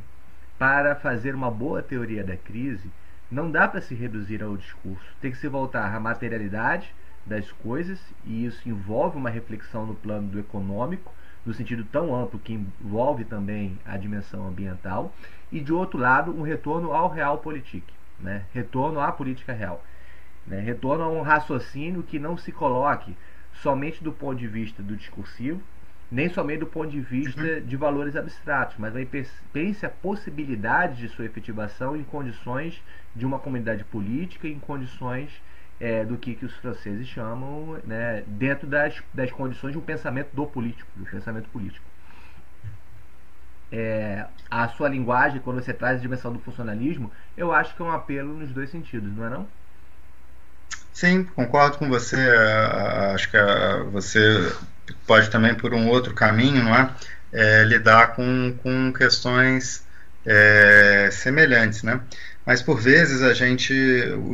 para 0.59 0.95
fazer 0.95 1.33
uma 1.33 1.49
boa 1.49 1.81
teoria 1.81 2.23
da 2.23 2.37
crise, 2.37 2.89
não 3.33 3.49
dá 3.49 3.67
para 3.67 3.81
se 3.81 3.95
reduzir 3.95 4.43
ao 4.43 4.55
discurso. 4.55 5.03
Tem 5.19 5.31
que 5.31 5.37
se 5.37 5.47
voltar 5.47 5.93
à 5.93 5.99
materialidade 5.99 6.93
das 7.25 7.51
coisas, 7.51 7.99
e 8.25 8.45
isso 8.45 8.67
envolve 8.67 9.17
uma 9.17 9.29
reflexão 9.29 9.85
no 9.85 9.95
plano 9.95 10.27
do 10.27 10.39
econômico, 10.39 11.13
no 11.45 11.53
sentido 11.53 11.83
tão 11.85 12.15
amplo 12.15 12.39
que 12.39 12.53
envolve 12.53 13.25
também 13.25 13.77
a 13.85 13.97
dimensão 13.97 14.47
ambiental, 14.47 15.13
e 15.51 15.59
de 15.59 15.73
outro 15.73 15.99
lado, 15.99 16.31
um 16.31 16.41
retorno 16.41 16.93
ao 16.93 17.09
real 17.09 17.39
politique, 17.39 17.93
né? 18.19 18.45
retorno 18.53 18.99
à 18.99 19.11
política 19.11 19.51
real. 19.51 19.83
Né? 20.45 20.59
Retorno 20.59 21.03
a 21.03 21.09
um 21.09 21.21
raciocínio 21.21 22.03
que 22.03 22.19
não 22.19 22.37
se 22.37 22.51
coloque 22.51 23.15
somente 23.53 24.03
do 24.03 24.11
ponto 24.11 24.37
de 24.37 24.47
vista 24.47 24.81
do 24.81 24.95
discursivo, 24.95 25.61
nem 26.13 26.29
somente 26.29 26.59
do 26.59 26.67
ponto 26.67 26.91
de 26.91 27.01
vista 27.01 27.41
uhum. 27.41 27.65
de 27.65 27.75
valores 27.75 28.15
abstratos, 28.15 28.75
mas 28.77 28.93
vai 28.93 29.07
pense 29.51 29.83
a 29.83 29.89
possibilidade 29.89 30.97
de 30.97 31.09
sua 31.09 31.25
efetivação 31.25 31.95
em 31.95 32.03
condições 32.03 32.79
de 33.15 33.25
uma 33.25 33.39
comunidade 33.39 33.83
política, 33.85 34.47
em 34.47 34.59
condições 34.59 35.41
é, 35.79 36.05
do 36.05 36.15
que, 36.15 36.35
que 36.35 36.45
os 36.45 36.55
franceses 36.57 37.07
chamam, 37.07 37.79
né, 37.83 38.23
dentro 38.27 38.67
das, 38.67 39.01
das 39.11 39.31
condições 39.31 39.71
de 39.71 39.79
um 39.79 39.81
pensamento 39.81 40.29
do 40.35 40.45
político, 40.45 40.87
do 40.95 41.03
pensamento 41.03 41.49
político. 41.49 41.83
É, 43.71 44.27
a 44.51 44.67
sua 44.67 44.87
linguagem, 44.89 45.41
quando 45.41 45.63
você 45.63 45.73
traz 45.73 45.97
a 45.97 46.01
dimensão 46.01 46.31
do 46.31 46.37
funcionalismo, 46.37 47.11
eu 47.35 47.51
acho 47.51 47.75
que 47.75 47.81
é 47.81 47.85
um 47.85 47.91
apelo 47.91 48.35
nos 48.35 48.51
dois 48.51 48.69
sentidos, 48.69 49.11
não 49.17 49.25
é 49.25 49.29
não? 49.31 49.47
Sim, 50.93 51.23
concordo 51.23 51.77
com 51.77 51.89
você. 51.89 52.17
Acho 53.13 53.29
que 53.29 53.37
você 53.91 54.53
pode 55.07 55.29
também 55.29 55.55
por 55.55 55.73
um 55.73 55.89
outro 55.89 56.13
caminho, 56.13 56.63
não 56.63 56.75
é? 56.75 56.89
é 57.33 57.63
lidar 57.63 58.15
com, 58.15 58.55
com 58.61 58.93
questões 58.93 59.83
é, 60.25 61.09
semelhantes, 61.11 61.83
né? 61.83 61.99
Mas 62.45 62.61
por 62.61 62.79
vezes 62.79 63.21
a 63.23 63.33
gente, 63.33 63.73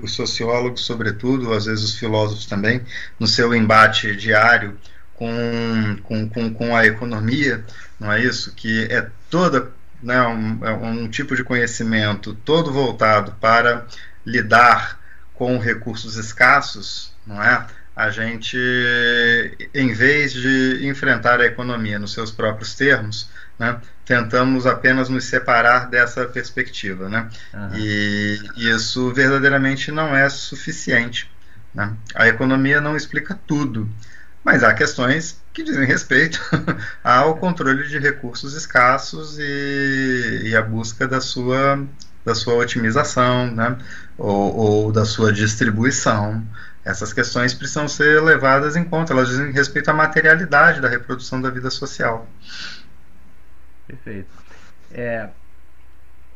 os 0.04 0.14
sociólogos, 0.14 0.82
sobretudo, 0.82 1.54
às 1.54 1.66
vezes 1.66 1.84
os 1.84 1.98
filósofos 1.98 2.46
também, 2.46 2.82
no 3.20 3.28
seu 3.28 3.54
embate 3.56 4.16
diário 4.16 4.78
com, 5.14 5.98
com, 6.04 6.30
com, 6.30 6.54
com 6.54 6.76
a 6.76 6.86
economia, 6.86 7.64
não 8.00 8.12
é 8.12 8.22
isso? 8.22 8.54
Que 8.56 8.86
é 8.92 9.08
toda 9.30 9.72
né, 10.02 10.22
um, 10.24 10.66
é 10.66 10.72
um 10.72 11.08
tipo 11.08 11.36
de 11.36 11.44
conhecimento 11.44 12.34
todo 12.34 12.72
voltado 12.72 13.34
para 13.40 13.86
lidar 14.26 14.99
com 15.40 15.58
recursos 15.58 16.18
escassos, 16.18 17.14
não 17.26 17.42
é? 17.42 17.66
a 17.96 18.10
gente, 18.12 18.58
em 19.74 19.92
vez 19.94 20.32
de 20.32 20.88
enfrentar 20.88 21.42
a 21.42 21.46
economia 21.46 22.00
nos 22.00 22.14
seus 22.14 22.32
próprios 22.32 22.74
termos, 22.74 23.30
né, 23.58 23.78
tentamos 24.06 24.66
apenas 24.66 25.10
nos 25.10 25.26
separar 25.26 25.90
dessa 25.90 26.26
perspectiva. 26.26 27.10
Né? 27.10 27.30
Uhum. 27.54 27.76
E 27.76 28.40
isso 28.56 29.14
verdadeiramente 29.14 29.92
não 29.92 30.16
é 30.16 30.30
suficiente. 30.30 31.30
Né? 31.74 31.94
A 32.16 32.30
economia 32.30 32.80
não 32.80 32.96
explica 32.96 33.38
tudo, 33.46 33.90
mas 34.46 34.64
há 34.64 34.74
questões 34.74 35.42
que 35.52 35.62
dizem 35.62 35.86
respeito 35.86 36.40
ao 37.04 37.36
controle 37.36 37.86
de 37.90 38.00
recursos 38.00 38.54
escassos 38.54 39.38
e, 39.40 40.42
e 40.46 40.56
a 40.56 40.62
busca 40.62 41.06
da 41.06 41.20
sua, 41.20 41.86
da 42.24 42.34
sua 42.34 42.54
otimização 42.54 43.54
né? 43.54 43.78
Ou, 44.20 44.56
ou 44.56 44.92
da 44.92 45.06
sua 45.06 45.32
distribuição. 45.32 46.46
Essas 46.84 47.14
questões 47.14 47.54
precisam 47.54 47.88
ser 47.88 48.22
levadas 48.22 48.76
em 48.76 48.84
conta, 48.84 49.14
elas 49.14 49.30
dizem 49.30 49.52
respeito 49.52 49.90
à 49.90 49.94
materialidade 49.94 50.82
da 50.82 50.88
reprodução 50.88 51.42
da 51.42 51.50
vida 51.50 51.70
social. 51.70 52.28
Perfeito. 53.88 54.30
É, 54.92 55.30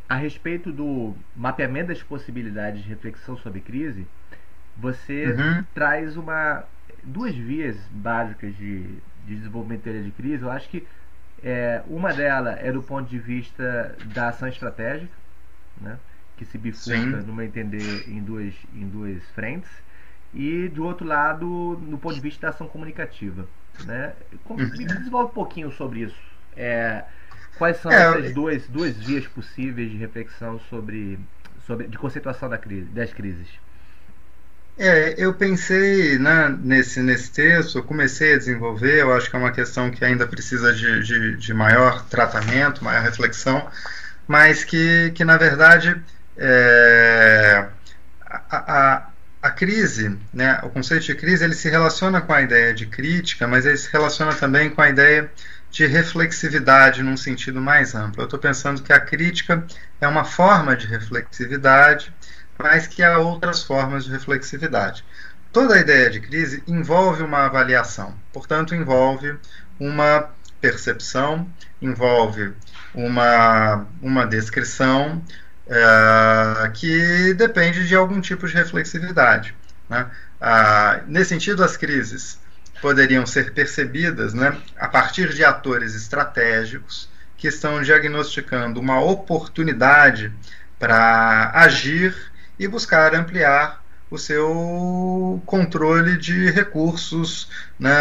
a 0.08 0.16
respeito 0.16 0.72
do 0.72 1.16
mapeamento 1.36 1.88
das 1.88 2.02
possibilidades 2.02 2.84
de 2.84 2.90
reflexão 2.90 3.38
sobre 3.38 3.62
crise, 3.62 4.08
você 4.78 5.28
uhum. 5.28 5.64
traz 5.74 6.18
uma 6.18 6.64
duas 7.04 7.36
vias 7.36 7.76
básicas 7.92 8.56
de, 8.56 8.84
de 9.26 9.36
desenvolvimento 9.36 9.84
de 9.84 10.12
crise. 10.12 10.44
Eu 10.44 10.52
acho 10.52 10.70
que 10.70 10.88
é, 11.44 11.82
uma 11.88 12.14
delas 12.14 12.58
é 12.60 12.72
do 12.72 12.82
ponto 12.82 13.10
de 13.10 13.20
vista 13.20 13.96
da 14.14 14.30
ação 14.30 14.48
estratégica, 14.48 15.12
né, 15.82 15.98
que 16.44 16.52
se 16.52 16.58
bifurca, 16.58 17.22
no 17.22 17.34
meu 17.34 17.46
entender, 17.46 18.08
em 18.08 18.22
duas, 18.22 18.54
em 18.76 18.88
duas 18.88 19.24
frentes 19.36 19.70
e 20.34 20.68
do 20.68 20.84
outro 20.84 21.06
lado 21.06 21.46
no 21.82 21.98
ponto 21.98 22.16
de 22.16 22.22
vista 22.22 22.42
da 22.42 22.50
ação 22.50 22.68
comunicativa 22.68 23.48
né? 23.86 24.14
Uhum. 24.50 24.58
me 24.58 24.86
desenvolve 24.86 25.32
um 25.32 25.34
pouquinho 25.34 25.72
sobre 25.72 26.02
isso. 26.02 26.16
É, 26.56 27.04
quais 27.58 27.78
são 27.78 27.92
é, 27.92 27.96
essas 27.96 28.34
duas, 28.34 28.68
duas 28.68 28.96
vias 28.96 29.26
possíveis 29.28 29.92
de 29.92 29.98
reflexão 29.98 30.60
sobre, 30.70 31.20
sobre 31.66 31.88
de 31.88 31.98
conceituação 31.98 32.50
da 32.50 32.58
crise, 32.58 32.88
das 32.90 33.12
crises? 33.14 33.48
É, 34.78 35.14
eu 35.18 35.34
pensei 35.36 36.18
né, 36.18 36.56
nesse, 36.62 37.02
nesse 37.02 37.32
texto, 37.32 37.78
eu 37.78 37.84
comecei 37.84 38.34
a 38.34 38.38
desenvolver, 38.38 39.02
eu 39.02 39.14
acho 39.14 39.30
que 39.30 39.36
é 39.36 39.40
uma 39.40 39.52
questão 39.52 39.92
que 39.92 40.04
ainda 40.04 40.26
precisa 40.26 40.74
de, 40.74 41.04
de, 41.04 41.38
de 41.38 41.54
maior 41.54 42.04
tratamento, 42.06 42.84
maior 42.84 43.04
reflexão, 43.04 43.68
mas 44.28 44.64
que, 44.64 45.12
que 45.14 45.24
na 45.24 45.38
verdade, 45.38 46.02
é, 46.38 47.68
a, 48.26 49.00
a 49.00 49.14
a 49.44 49.52
crise, 49.52 50.18
né, 50.34 50.58
o 50.64 50.70
conceito 50.70 51.06
de 51.06 51.16
crise, 51.16 51.44
ele 51.44 51.54
se 51.54 51.70
relaciona 51.70 52.22
com 52.22 52.32
a 52.32 52.42
ideia 52.42 52.74
de 52.74 52.86
crítica, 52.86 53.46
mas 53.46 53.66
ele 53.66 53.76
se 53.76 53.92
relaciona 53.92 54.34
também 54.34 54.70
com 54.70 54.82
a 54.82 54.90
ideia 54.90 55.30
de 55.70 55.86
reflexividade 55.86 57.04
num 57.04 57.18
sentido 57.18 57.60
mais 57.60 57.94
amplo. 57.94 58.22
Eu 58.22 58.26
estou 58.26 58.40
pensando 58.40 58.82
que 58.82 58.94
a 58.94 59.02
crítica 59.02 59.62
é 60.00 60.08
uma 60.08 60.24
forma 60.24 60.78
de 60.78 60.88
reflexividade, 60.88 62.14
mas 62.58 62.88
que 62.88 63.04
há 63.04 63.18
outras 63.18 63.62
formas 63.62 64.06
de 64.06 64.12
reflexividade. 64.12 65.04
Toda 65.52 65.76
a 65.76 65.80
ideia 65.80 66.10
de 66.10 66.22
crise 66.22 66.64
envolve 66.66 67.22
uma 67.22 67.46
avaliação, 67.46 68.16
portanto, 68.32 68.74
envolve 68.74 69.36
uma 69.78 70.30
percepção, 70.62 71.46
envolve 71.82 72.54
uma, 72.96 73.86
uma 74.02 74.26
descrição, 74.26 75.22
é, 75.68 76.70
que 76.74 77.34
depende 77.34 77.88
de 77.88 77.96
algum 77.96 78.20
tipo 78.20 78.48
de 78.48 78.54
reflexividade. 78.54 79.56
Né? 79.90 80.08
Ah, 80.40 81.02
nesse 81.08 81.30
sentido, 81.30 81.64
as 81.64 81.78
crises 81.78 82.40
poderiam 82.82 83.26
ser 83.26 83.54
percebidas 83.54 84.34
né, 84.34 84.58
a 84.78 84.88
partir 84.88 85.34
de 85.34 85.44
atores 85.44 85.96
estratégicos 85.96 87.10
que 87.38 87.48
estão 87.48 87.82
diagnosticando 87.82 88.80
uma 88.80 89.02
oportunidade 89.02 90.32
para 90.78 91.52
agir 91.54 92.14
e 92.60 92.68
buscar 92.68 93.16
ampliar 93.16 93.82
o 94.12 94.18
seu 94.18 95.42
controle 95.46 96.18
de 96.18 96.52
recursos 96.52 97.50
né, 97.80 97.92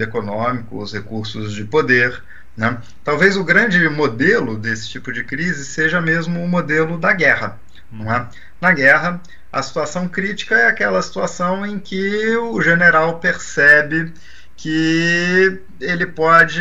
econômicos, 0.00 0.92
recursos 0.92 1.54
de 1.54 1.64
poder. 1.64 2.22
Né? 2.60 2.76
Talvez 3.02 3.38
o 3.38 3.42
grande 3.42 3.88
modelo 3.88 4.54
desse 4.54 4.86
tipo 4.86 5.10
de 5.10 5.24
crise 5.24 5.64
seja 5.64 5.98
mesmo 5.98 6.44
o 6.44 6.46
modelo 6.46 6.98
da 6.98 7.10
guerra. 7.14 7.58
Não 7.90 8.12
é? 8.14 8.28
Na 8.60 8.70
guerra, 8.70 9.18
a 9.50 9.62
situação 9.62 10.06
crítica 10.06 10.54
é 10.56 10.66
aquela 10.66 11.00
situação 11.00 11.64
em 11.64 11.78
que 11.78 12.36
o 12.36 12.60
general 12.60 13.18
percebe 13.18 14.12
que 14.58 15.58
ele 15.80 16.04
pode 16.04 16.60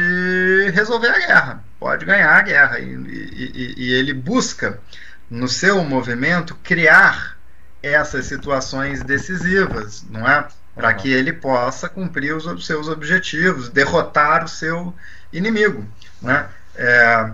resolver 0.73 1.09
a 1.09 1.19
guerra, 1.19 1.63
pode 1.77 2.05
ganhar 2.05 2.31
a 2.31 2.41
guerra, 2.43 2.79
e, 2.79 2.93
e, 2.93 3.73
e 3.75 3.91
ele 3.91 4.13
busca, 4.13 4.79
no 5.29 5.49
seu 5.49 5.83
movimento, 5.83 6.55
criar 6.63 7.37
essas 7.83 8.25
situações 8.25 9.03
decisivas, 9.03 10.05
não 10.09 10.25
é? 10.25 10.47
Para 10.73 10.93
que 10.93 11.11
ele 11.11 11.33
possa 11.33 11.89
cumprir 11.89 12.33
os 12.33 12.65
seus 12.65 12.87
objetivos, 12.87 13.67
derrotar 13.67 14.45
o 14.45 14.47
seu 14.47 14.95
inimigo. 15.31 15.85
Né? 16.21 16.49
É, 16.75 17.31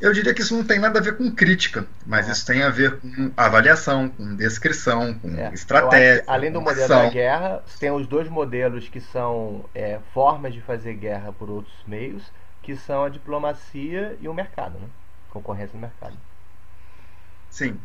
eu 0.00 0.12
diria 0.12 0.34
que 0.34 0.42
isso 0.42 0.56
não 0.56 0.64
tem 0.64 0.80
nada 0.80 0.98
a 0.98 1.02
ver 1.02 1.16
com 1.16 1.30
crítica, 1.30 1.86
mas 2.04 2.28
isso 2.28 2.44
tem 2.44 2.62
a 2.62 2.68
ver 2.68 2.98
com 2.98 3.30
avaliação, 3.36 4.08
com 4.08 4.34
descrição, 4.34 5.14
com 5.14 5.28
é, 5.36 5.52
estratégia. 5.54 6.24
além 6.26 6.50
do 6.50 6.60
modelo 6.60 6.84
ação. 6.84 7.04
da 7.04 7.10
guerra, 7.10 7.62
tem 7.78 7.90
os 7.90 8.06
dois 8.06 8.28
modelos 8.28 8.88
que 8.88 9.00
são 9.00 9.64
é, 9.74 10.00
formas 10.12 10.52
de 10.52 10.60
fazer 10.60 10.94
guerra 10.94 11.32
por 11.32 11.48
outros 11.48 11.76
meios, 11.86 12.24
que 12.62 12.76
são 12.76 13.04
a 13.04 13.08
diplomacia 13.08 14.16
e 14.20 14.28
o 14.28 14.34
mercado, 14.34 14.78
né? 14.78 14.88
concorrência 15.30 15.74
no 15.74 15.80
mercado. 15.80 16.16
Sim. 17.48 17.78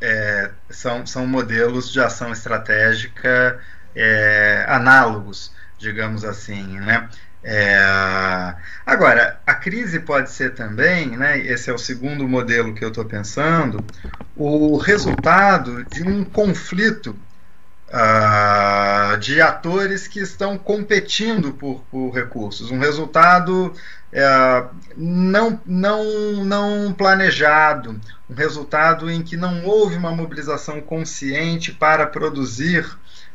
É, 0.00 0.50
são, 0.70 1.04
são 1.04 1.26
modelos 1.26 1.90
de 1.92 2.00
ação 2.00 2.32
estratégica 2.32 3.60
é, 3.94 4.64
análogos, 4.68 5.52
digamos 5.78 6.24
assim, 6.24 6.78
né? 6.78 7.08
É... 7.44 8.54
Agora, 8.86 9.40
a 9.46 9.54
crise 9.54 10.00
pode 10.00 10.30
ser 10.30 10.54
também, 10.54 11.08
né, 11.16 11.38
esse 11.38 11.70
é 11.70 11.72
o 11.72 11.78
segundo 11.78 12.26
modelo 12.28 12.74
que 12.74 12.84
eu 12.84 12.88
estou 12.88 13.04
pensando, 13.04 13.84
o 14.36 14.76
resultado 14.76 15.84
de 15.84 16.02
um 16.02 16.24
conflito 16.24 17.16
uh, 17.88 19.16
de 19.18 19.40
atores 19.40 20.08
que 20.08 20.20
estão 20.20 20.56
competindo 20.56 21.52
por, 21.52 21.82
por 21.90 22.10
recursos, 22.10 22.70
um 22.70 22.78
resultado 22.78 23.66
uh, 24.12 24.68
não, 24.96 25.60
não, 25.66 26.44
não 26.44 26.92
planejado, 26.92 28.00
um 28.28 28.34
resultado 28.34 29.10
em 29.10 29.22
que 29.22 29.36
não 29.36 29.64
houve 29.64 29.96
uma 29.96 30.10
mobilização 30.10 30.80
consciente 30.80 31.72
para 31.72 32.06
produzir 32.06 32.86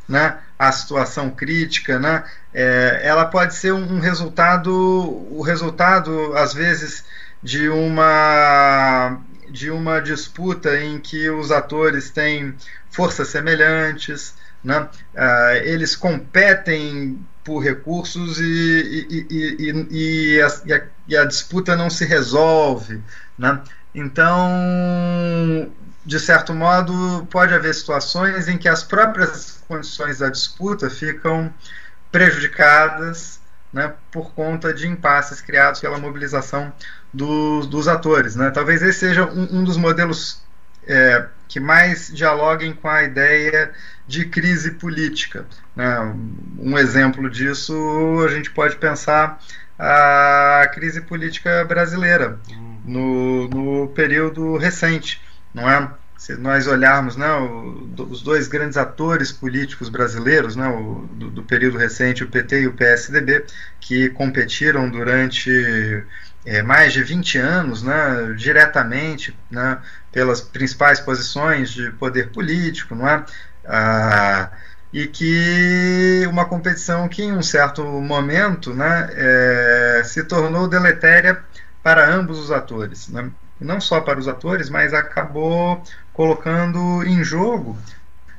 né, 0.08 0.38
a 0.58 0.72
situação 0.72 1.30
crítica, 1.30 1.99
né, 1.99 2.24
é, 2.53 3.01
ela 3.03 3.26
pode 3.26 3.55
ser 3.55 3.74
um, 3.74 3.99
resultado, 3.99 4.72
o 4.72 5.41
resultado 5.41 6.34
às 6.36 6.53
vezes 6.53 7.05
de 7.43 7.70
uma 7.70 9.20
de 9.49 9.72
uma 9.72 10.01
disputa 10.01 10.78
em 10.78 10.99
que 10.99 11.30
os 11.30 11.51
atores 11.51 12.10
têm 12.10 12.53
forças 12.89 13.30
semelhantes, 13.30 14.36
né, 14.64 14.82
uh, 15.16 15.55
eles 15.64 15.95
competem 15.95 17.18
por 17.47 17.60
recursos 17.60 18.39
e, 18.39 19.08
e, 19.10 19.28
e, 19.30 20.36
e, 20.36 20.41
a, 20.41 20.82
e, 21.08 21.16
a, 21.16 21.22
a 21.22 21.26
disputa 21.26 21.78
não 21.78 21.89
se 21.89 22.03
resolve. 22.03 23.01
Né? 23.38 23.62
Então, 23.95 25.72
de 26.08 26.22
certo 26.22 26.53
modo, 26.53 27.28
pode 27.30 27.53
haver 27.53 27.76
situações 27.76 28.47
em 28.47 28.58
que 28.58 28.70
as 28.70 28.82
próprias 28.82 29.62
condições 29.68 30.20
da 30.20 30.30
disputa 30.30 30.89
ficam 30.89 31.53
prejudicadas 32.10 33.41
né, 33.74 33.93
por 34.10 34.32
conta 34.32 34.74
de 34.74 34.88
impasses 34.88 35.41
criados 35.41 35.82
pela 35.82 35.97
mobilização 35.97 36.72
do, 37.14 37.66
dos 37.66 37.89
atores. 37.89 38.38
Né? 38.38 38.49
Talvez 38.51 38.82
esse 38.82 38.99
seja 38.99 39.26
um, 39.26 39.58
um 39.60 39.64
dos 39.66 39.76
modelos 39.76 40.41
é, 40.88 41.26
que 41.45 41.60
mais 41.60 42.08
dialoguem 42.08 42.72
com 42.72 42.88
a 42.88 43.03
ideia 43.03 43.74
de 44.08 44.24
crise 44.24 44.72
política. 44.72 45.45
Né? 45.76 46.16
Um 46.58 46.78
exemplo 46.78 47.30
disso 47.30 47.76
a 48.26 48.30
gente 48.30 48.49
pode 48.51 48.78
pensar 48.78 49.43
a 49.78 50.72
crise 50.74 51.01
política 51.01 51.66
brasileira 51.66 52.39
hum. 52.49 52.80
no, 52.86 53.47
no 53.49 53.88
período 53.89 54.55
recente 54.55 55.26
não 55.58 55.70
é? 55.70 55.91
Se 56.18 56.36
nós 56.36 56.66
olharmos 56.68 57.16
né, 57.16 57.32
o, 57.34 57.89
os 58.10 58.22
dois 58.22 58.47
grandes 58.47 58.78
atores 58.78 59.32
políticos 59.32 59.89
brasileiros 59.89 60.55
né, 60.55 60.68
o, 60.68 61.08
do, 61.12 61.30
do, 61.30 61.43
período 61.43 61.78
recente, 61.78 62.24
o 62.24 62.28
PT 62.28 62.62
e 62.62 62.68
o 62.68 62.74
PSDB, 62.74 63.45
que 63.80 64.10
competiram 64.10 64.89
durante 64.89 66.03
é, 66.45 66.64
mais 66.64 66.93
de 66.93 67.03
20 67.03 67.38
anos 67.38 67.84
né, 67.84 68.34
diretamente 68.36 69.38
né, 69.49 69.78
pelas 70.12 70.41
principais 70.41 70.99
posições 70.99 71.70
de 71.70 71.91
poder 71.91 72.32
político, 72.32 72.95
não 72.95 73.08
é? 73.08 73.24
Ah, 73.66 74.49
e 74.91 75.05
que 75.05 76.26
uma 76.30 76.45
competição 76.45 77.08
que 77.08 77.22
em 77.22 77.34
um 77.34 77.43
certo 77.43 77.84
momento 77.84 78.74
né, 78.74 79.10
é, 79.12 80.01
se 80.03 80.24
tornou 80.24 80.68
deletéria 80.68 81.43
para 81.84 82.10
ambos 82.10 82.39
os 82.39 82.51
atores. 82.51 83.08
Né? 83.10 83.30
Não 83.60 83.82
só 83.82 83.99
para 84.01 84.20
os 84.20 84.28
atores, 84.28 84.70
mas 84.70 84.93
acabou 84.93 85.82
colocando 86.14 87.03
em 87.03 87.24
jogo 87.24 87.76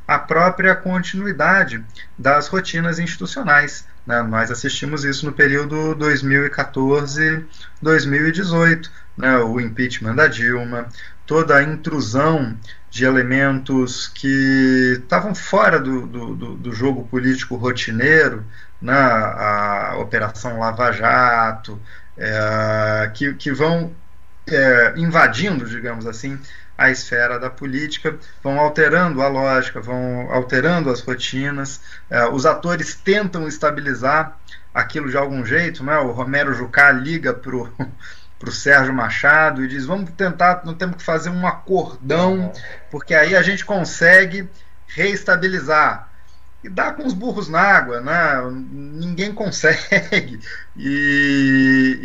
a 0.07 0.17
própria 0.19 0.75
continuidade 0.75 1.83
das 2.17 2.49
rotinas 2.49 2.99
institucionais. 2.99 3.87
Né? 4.07 4.23
Nós 4.23 4.51
assistimos 4.51 5.05
isso 5.05 5.27
no 5.27 5.33
período 5.33 5.95
2014-2018, 5.97 8.91
né? 9.19 9.37
o 9.37 9.61
impeachment 9.61 10.15
da 10.15 10.27
Dilma, 10.27 10.89
toda 11.27 11.57
a 11.57 11.63
intrusão 11.63 12.57
de 12.91 13.05
elementos 13.05 14.09
que 14.09 14.99
estavam 15.03 15.35
fora 15.35 15.79
do, 15.79 16.07
do, 16.07 16.55
do 16.55 16.73
jogo 16.73 17.07
político 17.07 17.57
rotineiro, 17.57 18.47
né? 18.81 18.95
a 18.95 19.97
Operação 19.99 20.59
Lava 20.59 20.91
Jato, 20.91 21.79
é, 22.17 23.11
que, 23.13 23.35
que 23.35 23.53
vão 23.53 23.93
é, 24.55 24.95
invadindo, 24.97 25.69
digamos 25.69 26.07
assim, 26.07 26.39
a 26.77 26.91
esfera 26.91 27.39
da 27.39 27.51
política, 27.51 28.17
vão 28.43 28.59
alterando 28.59 29.21
a 29.21 29.29
lógica, 29.29 29.81
vão 29.81 30.31
alterando 30.31 30.91
as 30.91 31.01
rotinas. 31.01 31.81
É, 32.09 32.27
os 32.29 32.47
atores 32.47 32.95
tentam 32.95 33.49
estabilizar 33.49 34.39
aquilo 34.73 35.11
de 35.11 35.17
algum 35.17 35.45
jeito, 35.45 35.83
né? 35.83 35.99
O 35.99 36.13
Romero 36.13 36.55
Jucá 36.55 36.93
liga 36.93 37.35
pro 37.35 37.73
para 38.39 38.49
o 38.49 38.53
Sérgio 38.53 38.95
Machado 38.95 39.65
e 39.65 39.69
diz: 39.69 39.85
vamos 39.85 40.11
tentar, 40.13 40.63
não 40.65 40.75
temos 40.75 40.97
que 40.97 41.03
fazer 41.03 41.31
um 41.31 41.47
acordão, 41.47 42.53
porque 42.91 43.15
aí 43.15 43.35
a 43.35 43.43
gente 43.43 43.65
consegue 43.65 44.49
reestabilizar 44.87 46.08
e 46.63 46.69
dá 46.69 46.93
com 46.93 47.07
os 47.07 47.15
burros 47.15 47.49
na 47.49 47.61
água, 47.61 48.01
né? 48.01 48.41
ninguém 48.73 49.33
consegue. 49.33 50.41
E, 50.81 51.99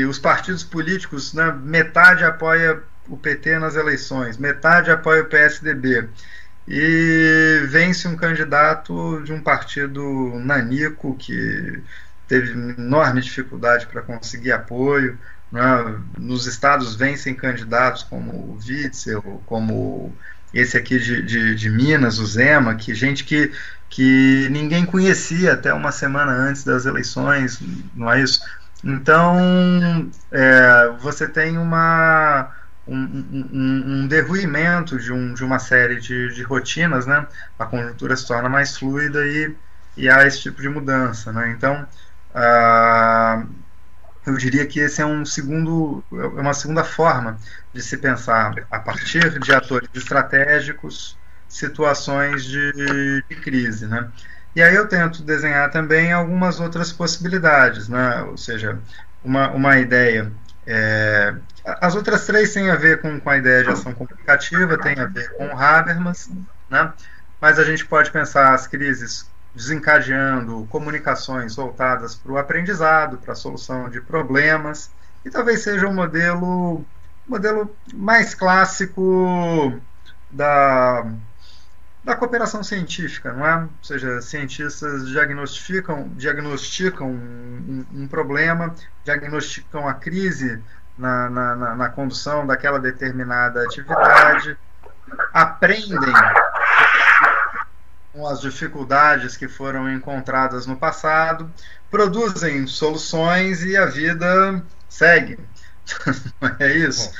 e 0.00 0.04
os 0.04 0.18
partidos 0.18 0.62
políticos, 0.62 1.32
né? 1.32 1.50
metade 1.62 2.24
apoia 2.24 2.82
o 3.08 3.16
PT 3.16 3.58
nas 3.58 3.74
eleições, 3.74 4.36
metade 4.36 4.90
apoia 4.90 5.22
o 5.22 5.26
PSDB. 5.26 6.06
E 6.66 7.62
vence 7.68 8.06
um 8.06 8.14
candidato 8.14 9.22
de 9.24 9.32
um 9.32 9.40
partido 9.40 10.38
nanico 10.40 11.16
que 11.16 11.82
teve 12.28 12.52
enorme 12.52 13.22
dificuldade 13.22 13.86
para 13.86 14.02
conseguir 14.02 14.52
apoio. 14.52 15.18
Né? 15.50 15.62
Nos 16.18 16.46
estados 16.46 16.94
vencem 16.94 17.34
candidatos 17.34 18.02
como 18.02 18.32
o 18.32 18.58
Witzel, 18.58 19.42
como 19.46 20.14
esse 20.52 20.76
aqui 20.76 20.98
de, 20.98 21.22
de, 21.22 21.54
de 21.54 21.70
Minas, 21.70 22.18
o 22.18 22.26
Zema, 22.26 22.74
que 22.74 22.94
gente 22.94 23.24
que 23.24 23.52
que 23.88 24.48
ninguém 24.50 24.84
conhecia 24.84 25.54
até 25.54 25.72
uma 25.72 25.92
semana 25.92 26.32
antes 26.32 26.64
das 26.64 26.86
eleições, 26.86 27.60
não 27.94 28.12
é 28.12 28.20
isso? 28.20 28.40
Então, 28.84 30.10
é, 30.30 30.92
você 31.00 31.26
tem 31.28 31.58
uma, 31.58 32.50
um, 32.86 32.96
um, 32.96 33.82
um 33.86 34.08
derruimento 34.08 34.98
de, 34.98 35.12
um, 35.12 35.34
de 35.34 35.44
uma 35.44 35.58
série 35.58 36.00
de, 36.00 36.34
de 36.34 36.42
rotinas, 36.42 37.06
né? 37.06 37.26
A 37.58 37.66
conjuntura 37.66 38.16
se 38.16 38.26
torna 38.26 38.48
mais 38.48 38.76
fluida 38.76 39.26
e, 39.26 39.54
e 39.96 40.08
há 40.08 40.26
esse 40.26 40.42
tipo 40.42 40.62
de 40.62 40.68
mudança, 40.68 41.32
né? 41.32 41.50
Então, 41.50 41.86
eu 44.26 44.36
diria 44.36 44.66
que 44.66 44.78
esse 44.78 45.02
é 45.02 45.06
um 45.06 45.24
segundo, 45.24 46.04
é 46.12 46.40
uma 46.40 46.54
segunda 46.54 46.84
forma 46.84 47.38
de 47.72 47.82
se 47.82 47.96
pensar 47.96 48.54
a 48.70 48.78
partir 48.78 49.38
de 49.40 49.52
atores 49.52 49.88
estratégicos 49.94 51.17
situações 51.48 52.44
de, 52.44 52.72
de 53.28 53.36
crise, 53.36 53.86
né? 53.86 54.08
E 54.54 54.62
aí 54.62 54.74
eu 54.74 54.88
tento 54.88 55.22
desenhar 55.22 55.70
também 55.70 56.12
algumas 56.12 56.60
outras 56.60 56.92
possibilidades, 56.92 57.88
né? 57.88 58.22
Ou 58.22 58.36
seja, 58.36 58.78
uma, 59.24 59.50
uma 59.50 59.78
ideia. 59.78 60.32
É, 60.66 61.34
as 61.80 61.94
outras 61.94 62.26
três 62.26 62.52
têm 62.52 62.70
a 62.70 62.76
ver 62.76 63.00
com, 63.00 63.18
com 63.20 63.30
a 63.30 63.38
ideia 63.38 63.62
de 63.64 63.70
ação 63.70 63.92
comunicativa, 63.92 64.78
tem 64.78 64.98
a 64.98 65.06
ver 65.06 65.32
com 65.34 65.56
Habermas, 65.56 66.30
né? 66.68 66.92
mas 67.40 67.58
a 67.58 67.64
gente 67.64 67.84
pode 67.86 68.10
pensar 68.10 68.52
as 68.52 68.66
crises 68.66 69.30
desencadeando 69.54 70.66
comunicações 70.70 71.56
voltadas 71.56 72.14
para 72.14 72.32
o 72.32 72.38
aprendizado, 72.38 73.18
para 73.18 73.32
a 73.32 73.36
solução 73.36 73.88
de 73.88 74.00
problemas, 74.00 74.90
e 75.24 75.30
talvez 75.30 75.62
seja 75.62 75.86
um 75.86 75.94
modelo, 75.94 76.84
modelo 77.26 77.74
mais 77.94 78.34
clássico 78.34 79.80
da, 80.30 81.06
da 82.08 82.16
cooperação 82.16 82.62
científica, 82.62 83.34
não 83.34 83.46
é? 83.46 83.56
Ou 83.56 83.68
seja, 83.82 84.22
cientistas 84.22 85.06
diagnosticam, 85.08 86.08
diagnosticam 86.16 87.10
um, 87.10 87.84
um 87.92 88.08
problema, 88.08 88.74
diagnosticam 89.04 89.86
a 89.86 89.92
crise 89.92 90.62
na, 90.96 91.28
na, 91.28 91.54
na, 91.54 91.76
na 91.76 91.88
condução 91.90 92.46
daquela 92.46 92.80
determinada 92.80 93.62
atividade, 93.62 94.56
aprendem 95.34 96.14
com 98.10 98.26
as 98.26 98.40
dificuldades 98.40 99.36
que 99.36 99.46
foram 99.46 99.92
encontradas 99.92 100.66
no 100.66 100.76
passado, 100.78 101.52
produzem 101.90 102.66
soluções 102.66 103.62
e 103.62 103.76
a 103.76 103.84
vida 103.84 104.64
segue. 104.88 105.38
é 106.58 106.72
isso. 106.72 107.12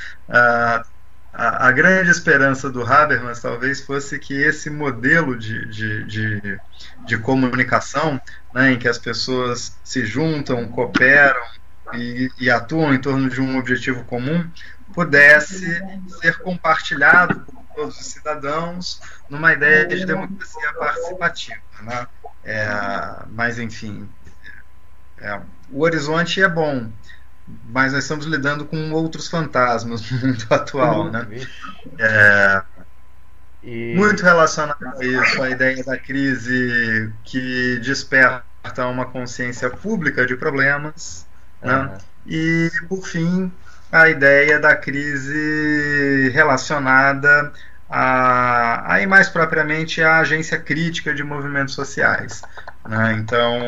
A, 1.39 1.67
a, 1.67 1.71
grande 1.71 2.11
esperança 2.11 2.69
do 2.69 2.83
Habermas 2.83 3.39
talvez 3.39 3.79
fosse 3.79 4.19
que 4.19 4.33
esse 4.33 4.69
modelo 4.69 5.37
de, 5.37 5.65
de, 5.69 6.03
de, 6.03 6.59
de 7.05 7.17
comunicação, 7.17 8.19
né, 8.53 8.73
em 8.73 8.77
que 8.77 8.89
as 8.89 8.97
pessoas 8.97 9.77
se 9.81 10.05
juntam, 10.05 10.67
cooperam 10.67 11.41
e, 11.93 12.29
e 12.37 12.49
atuam 12.49 12.93
em 12.93 12.99
torno 12.99 13.29
de 13.29 13.39
um 13.39 13.57
objetivo 13.57 14.03
comum, 14.03 14.49
pudesse 14.93 15.81
ser 16.19 16.39
compartilhado 16.39 17.39
por 17.39 17.63
todos 17.73 17.99
os 17.99 18.07
cidadãos 18.07 19.01
numa 19.29 19.53
ideia 19.53 19.87
de 19.87 20.05
democracia 20.05 20.73
participativa. 20.73 21.61
Né? 21.83 22.07
É, 22.43 22.67
mas, 23.29 23.57
enfim, 23.57 24.09
é, 25.17 25.39
o 25.71 25.83
horizonte 25.83 26.41
é 26.41 26.49
bom, 26.49 26.91
mas 27.69 27.93
nós 27.93 28.03
estamos 28.03 28.25
lidando 28.25 28.65
com 28.65 28.91
outros 28.91 29.27
fantasmas 29.27 30.01
no 30.11 30.19
mundo 30.19 30.45
atual. 30.49 31.11
Né? 31.11 31.47
É, 31.97 32.61
e... 33.63 33.93
Muito 33.95 34.23
relacionado 34.23 34.83
a 34.83 35.05
isso, 35.05 35.41
a 35.41 35.49
ideia 35.49 35.83
da 35.83 35.97
crise 35.97 37.11
que 37.23 37.79
desperta 37.79 38.85
uma 38.87 39.05
consciência 39.05 39.69
pública 39.69 40.25
de 40.25 40.35
problemas. 40.35 41.25
Né? 41.61 41.75
Uhum. 41.75 41.97
E, 42.27 42.71
por 42.87 43.05
fim, 43.05 43.51
a 43.91 44.09
ideia 44.09 44.59
da 44.59 44.75
crise 44.75 46.29
relacionada 46.33 47.51
a, 47.89 48.93
aí 48.93 49.07
mais 49.07 49.29
propriamente 49.29 50.01
a 50.01 50.19
agência 50.19 50.59
crítica 50.59 51.13
de 51.13 51.23
movimentos 51.23 51.73
sociais. 51.73 52.41
Né? 52.87 53.13
Então, 53.19 53.59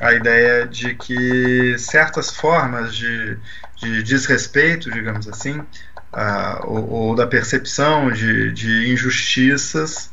a 0.00 0.14
ideia 0.14 0.66
de 0.66 0.94
que 0.94 1.76
certas 1.78 2.30
formas 2.30 2.94
de, 2.94 3.36
de 3.76 4.02
desrespeito, 4.02 4.90
digamos 4.90 5.28
assim, 5.28 5.58
uh, 5.58 6.64
ou, 6.64 6.90
ou, 6.90 7.14
da 7.14 7.26
percepção 7.26 8.10
de, 8.10 8.52
de 8.52 8.92
injustiças 8.92 10.10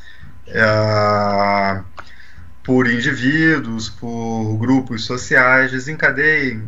uh, 0.48 1.84
por 2.64 2.90
indivíduos, 2.90 3.90
por 3.90 4.58
grupos 4.58 5.06
sociais, 5.06 5.72
desencadeiem 5.72 6.68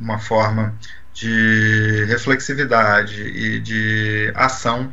uma 0.00 0.18
forma 0.18 0.74
de 1.12 2.04
reflexividade 2.06 3.22
e 3.22 3.58
de 3.58 4.32
ação 4.36 4.92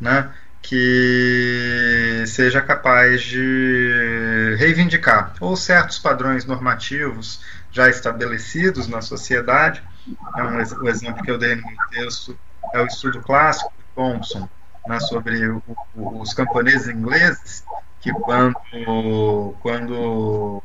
né, 0.00 0.28
que 0.64 2.24
seja 2.26 2.60
capaz 2.62 3.22
de 3.22 4.56
reivindicar 4.58 5.34
ou 5.38 5.56
certos 5.56 5.98
padrões 5.98 6.46
normativos 6.46 7.42
já 7.70 7.88
estabelecidos 7.90 8.88
na 8.88 9.02
sociedade. 9.02 9.82
Um, 10.08 10.82
o 10.82 10.88
exemplo 10.88 11.22
que 11.22 11.30
eu 11.30 11.38
dei 11.38 11.54
no 11.54 11.64
texto 11.90 12.38
é 12.72 12.80
o 12.80 12.86
estudo 12.86 13.20
clássico 13.20 13.70
de 13.76 13.84
Thompson 13.94 14.48
né, 14.86 14.98
sobre 15.00 15.46
o, 15.48 15.62
os 15.94 16.32
camponeses 16.32 16.88
ingleses 16.88 17.62
que 18.00 18.10
quando, 18.12 18.56
quando 19.60 20.62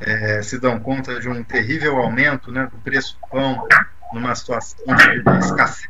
é, 0.00 0.42
se 0.42 0.58
dão 0.58 0.78
conta 0.78 1.18
de 1.18 1.28
um 1.30 1.42
terrível 1.42 1.96
aumento 1.96 2.52
né, 2.52 2.68
do 2.70 2.78
preço 2.78 3.18
do 3.18 3.28
pão 3.28 3.66
numa 4.12 4.34
situação 4.34 4.84
de 4.84 5.38
escassez 5.38 5.88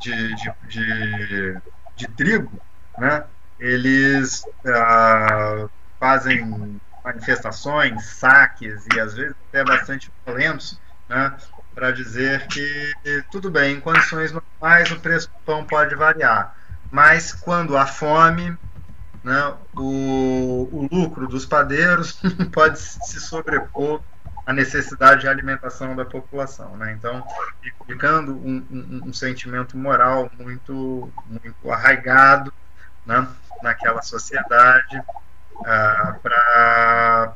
de, 0.00 0.34
de, 0.34 0.52
de, 0.68 1.26
de 1.26 1.62
trigo, 2.04 2.60
né, 2.98 3.24
eles 3.58 4.44
ah, 4.66 5.68
fazem 5.98 6.78
manifestações, 7.04 8.04
saques 8.04 8.84
e 8.92 9.00
às 9.00 9.14
vezes 9.14 9.34
até 9.48 9.64
bastante 9.64 10.10
violentos, 10.26 10.78
né, 11.08 11.32
para 11.74 11.92
dizer 11.92 12.46
que 12.48 12.92
tudo 13.30 13.50
bem, 13.50 13.76
em 13.76 13.80
condições 13.80 14.32
normais 14.32 14.90
o 14.90 14.98
preço 14.98 15.28
do 15.28 15.38
pão 15.44 15.64
pode 15.64 15.94
variar, 15.94 16.54
mas 16.90 17.32
quando 17.32 17.76
há 17.76 17.86
fome, 17.86 18.56
né, 19.22 19.54
o, 19.76 20.68
o 20.72 20.88
lucro 20.90 21.26
dos 21.28 21.46
padeiros 21.46 22.20
pode 22.52 22.78
se 22.78 23.20
sobrepor 23.20 24.02
a 24.46 24.52
necessidade 24.52 25.22
de 25.22 25.28
alimentação 25.28 25.96
da 25.96 26.04
população. 26.04 26.76
Né? 26.76 26.92
Então, 26.92 27.26
ficando 27.84 28.32
um, 28.32 28.64
um, 28.70 29.08
um, 29.08 29.12
sentimento 29.12 29.76
moral 29.76 30.30
muito, 30.38 31.12
muito 31.26 31.70
arraigado 31.70 32.52
né, 33.04 33.26
naquela 33.60 34.02
sociedade 34.02 35.02
ah, 35.64 36.14
para 36.22 37.34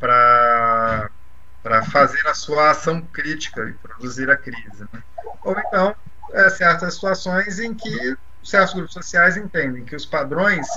fazer 1.91 2.25
a 2.29 2.35
sua 2.35 2.71
ação 2.71 3.03
crítica 3.03 3.69
e 3.69 3.73
produzir 3.73 4.31
a 4.31 4.37
crise. 4.37 4.87
Né? 4.93 5.03
Ou 5.43 5.59
então, 5.59 5.97
é, 6.33 6.49
certas 6.49 6.95
situações 6.95 7.59
em 7.59 7.75
que 7.75 8.17
certos 8.45 8.75
grupos 8.75 8.95
sociais 8.95 9.37
entendem 9.37 9.85
que 9.85 9.97
os 9.97 10.07
padrões 10.07 10.69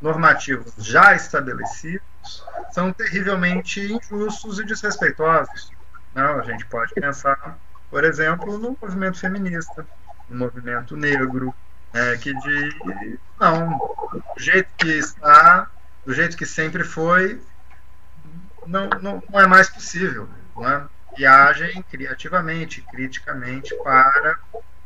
normativos 0.00 0.72
já 0.78 1.14
estabelecidos 1.14 2.00
são 2.70 2.92
terrivelmente 2.92 3.80
injustos 3.80 4.58
e 4.58 4.64
desrespeitosos. 4.64 5.70
Não, 6.14 6.38
a 6.38 6.42
gente 6.42 6.64
pode 6.66 6.94
pensar, 6.94 7.58
por 7.90 8.04
exemplo, 8.04 8.58
no 8.58 8.76
movimento 8.80 9.18
feminista, 9.18 9.86
no 10.28 10.38
movimento 10.38 10.96
negro, 10.96 11.54
é, 11.92 12.16
que 12.16 12.34
de 12.34 13.18
não, 13.40 13.78
do 14.36 14.42
jeito 14.42 14.68
que 14.76 14.90
está, 14.90 15.70
do 16.04 16.12
jeito 16.12 16.36
que 16.36 16.44
sempre 16.44 16.84
foi, 16.84 17.40
não, 18.66 18.88
não, 19.00 19.22
não 19.30 19.40
é 19.40 19.46
mais 19.46 19.68
possível. 19.70 20.28
Né? 20.56 20.86
E 21.16 21.26
agem 21.26 21.82
criativamente, 21.82 22.82
criticamente 22.82 23.74
para 23.82 24.38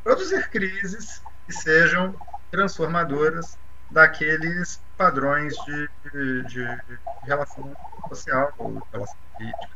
produzir 0.03 0.49
crises 0.49 1.23
que 1.47 1.53
sejam 1.53 2.15
transformadoras 2.51 3.59
daqueles 3.93 4.81
padrões 4.97 5.55
de, 5.65 5.89
de, 6.13 6.43
de 6.45 6.79
relação 7.25 7.77
social 8.09 8.53
ou 8.59 8.83
relação 8.93 9.17
política. 9.37 9.69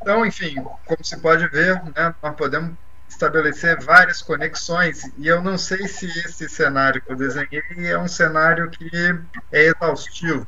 Então, 0.00 0.26
enfim, 0.26 0.54
como 0.86 1.04
se 1.04 1.16
pode 1.20 1.48
ver, 1.48 1.82
né, 1.96 2.14
nós 2.22 2.36
podemos 2.36 2.74
estabelecer 3.08 3.80
várias 3.82 4.22
conexões 4.22 5.12
e 5.18 5.28
eu 5.28 5.42
não 5.42 5.56
sei 5.56 5.86
se 5.86 6.06
esse 6.06 6.48
cenário 6.48 7.00
que 7.00 7.12
eu 7.12 7.16
desenhei 7.16 7.62
é 7.78 7.98
um 7.98 8.08
cenário 8.08 8.70
que 8.70 8.90
é 9.52 9.66
exaustivo. 9.66 10.46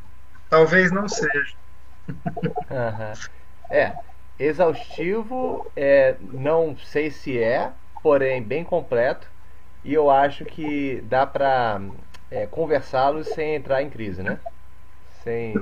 Talvez 0.49 0.91
não 0.91 1.09
seja. 1.09 1.55
Uhum. 2.09 3.13
É, 3.71 3.93
exaustivo, 4.39 5.71
é, 5.77 6.17
não 6.21 6.77
sei 6.77 7.11
se 7.11 7.39
é, 7.39 7.71
porém 8.03 8.43
bem 8.43 8.65
completo 8.65 9.29
e 9.85 9.93
eu 9.93 10.11
acho 10.11 10.45
que 10.45 11.03
dá 11.03 11.27
para 11.27 11.81
é, 12.31 12.47
conversá-los 12.47 13.29
sem 13.29 13.55
entrar 13.55 13.83
em 13.83 13.91
crise, 13.91 14.23
né? 14.23 14.39
Sem, 15.23 15.55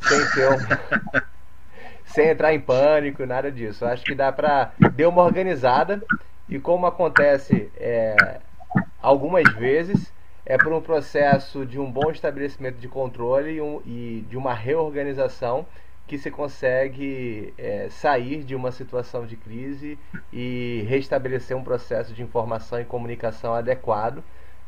sem 0.00 0.30
ter 0.30 0.48
um, 0.50 1.20
sem 2.06 2.28
entrar 2.28 2.54
em 2.54 2.60
pânico, 2.60 3.24
nada 3.26 3.50
disso. 3.50 3.84
Acho 3.84 4.04
que 4.04 4.14
dá 4.14 4.32
para 4.32 4.72
dar 4.94 5.08
uma 5.08 5.22
organizada 5.22 6.02
e 6.48 6.58
como 6.58 6.86
acontece 6.86 7.70
é, 7.76 8.40
algumas 9.00 9.52
vezes 9.54 10.12
é 10.44 10.56
por 10.56 10.72
um 10.72 10.80
processo 10.80 11.66
de 11.66 11.78
um 11.78 11.90
bom 11.90 12.10
estabelecimento 12.10 12.78
de 12.78 12.86
controle 12.86 13.54
e, 13.54 13.60
um, 13.60 13.82
e 13.84 14.24
de 14.28 14.36
uma 14.36 14.54
reorganização 14.54 15.66
que 16.06 16.16
se 16.16 16.30
consegue 16.30 17.52
é, 17.58 17.88
sair 17.90 18.44
de 18.44 18.54
uma 18.54 18.70
situação 18.70 19.26
de 19.26 19.36
crise 19.36 19.98
e 20.32 20.86
restabelecer 20.88 21.56
um 21.56 21.64
processo 21.64 22.14
de 22.14 22.22
informação 22.22 22.80
e 22.80 22.84
comunicação 22.84 23.54
adequado 23.54 24.22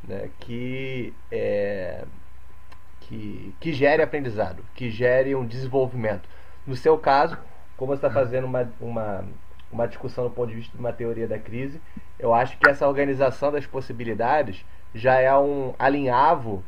né, 0.07 0.31
que, 0.41 1.13
é, 1.31 2.05
que, 3.01 3.55
que 3.61 3.73
gere 3.73 4.03
aprendizado, 4.03 4.65
que 4.75 4.91
gere 4.91 5.35
um 5.35 5.47
desenvolvimento. 5.47 6.29
No 6.67 6.77
seu 6.77 6.99
caso, 6.99 7.39
como 7.77 7.93
você 7.93 8.07
está 8.07 8.11
fazendo 8.11 8.45
uma, 8.45 8.71
uma, 8.81 9.25
uma 9.71 9.87
discussão 9.87 10.25
do 10.25 10.31
ponto 10.31 10.49
de 10.49 10.57
vista 10.57 10.77
de 10.77 10.81
uma 10.81 10.93
teoria 10.93 11.27
da 11.27 11.39
crise, 11.39 11.81
eu 12.19 12.35
acho 12.35 12.59
que 12.59 12.69
essa 12.69 12.87
organização 12.87 13.53
das 13.53 13.67
possibilidades 13.67 14.65
já 14.95 15.21
é 15.21 15.37
um 15.37 15.75
alinhavo 15.79 16.65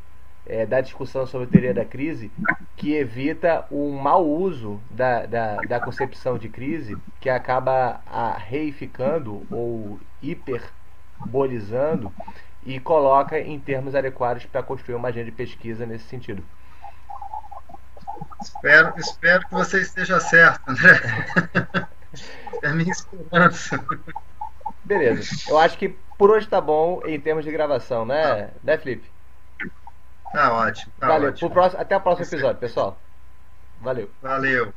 é, 0.46 0.64
da 0.64 0.80
discussão 0.80 1.26
sobre 1.26 1.46
a 1.46 1.50
teoria 1.50 1.74
da 1.74 1.84
crise 1.84 2.30
que 2.76 2.94
evita 2.94 3.66
o 3.70 3.92
mau 3.92 4.26
uso 4.26 4.80
da, 4.90 5.26
da, 5.26 5.56
da 5.56 5.80
concepção 5.80 6.38
de 6.38 6.48
crise 6.48 6.96
que 7.20 7.28
acaba 7.28 8.00
a, 8.06 8.36
reificando 8.38 9.46
ou 9.50 9.98
hiperbolizando 10.22 12.12
e 12.64 12.78
coloca 12.78 13.38
em 13.38 13.58
termos 13.58 13.94
adequados 13.94 14.44
para 14.46 14.62
construir 14.62 14.94
uma 14.94 15.08
agenda 15.08 15.26
de 15.26 15.32
pesquisa 15.32 15.86
nesse 15.86 16.04
sentido. 16.04 16.42
Espero, 18.40 18.92
espero 18.96 19.46
que 19.46 19.54
você 19.54 19.80
esteja 19.80 20.20
certo, 20.20 20.61
André. 20.68 21.00
é 22.62 22.68
a 22.68 22.72
minha 22.72 22.90
esperança. 22.90 23.84
Beleza. 24.84 25.30
Eu 25.48 25.58
acho 25.58 25.76
que 25.78 25.88
por 26.16 26.30
hoje 26.30 26.46
tá 26.46 26.61
bom 26.61 27.02
em 27.04 27.20
termos 27.20 27.44
de 27.44 27.50
gravação, 27.50 28.04
né, 28.04 28.44
tá. 28.44 28.50
né 28.62 28.78
Felipe? 28.78 29.11
Tá 30.32 30.52
ótimo. 30.52 30.92
Tá 30.98 31.08
Valeu. 31.08 31.30
Ótimo. 31.30 31.50
Próximo, 31.50 31.82
até 31.82 31.96
o 31.96 32.00
próximo 32.00 32.26
episódio, 32.26 32.61
pessoal. 32.61 32.98
Valeu. 33.80 34.11
Valeu. 34.22 34.72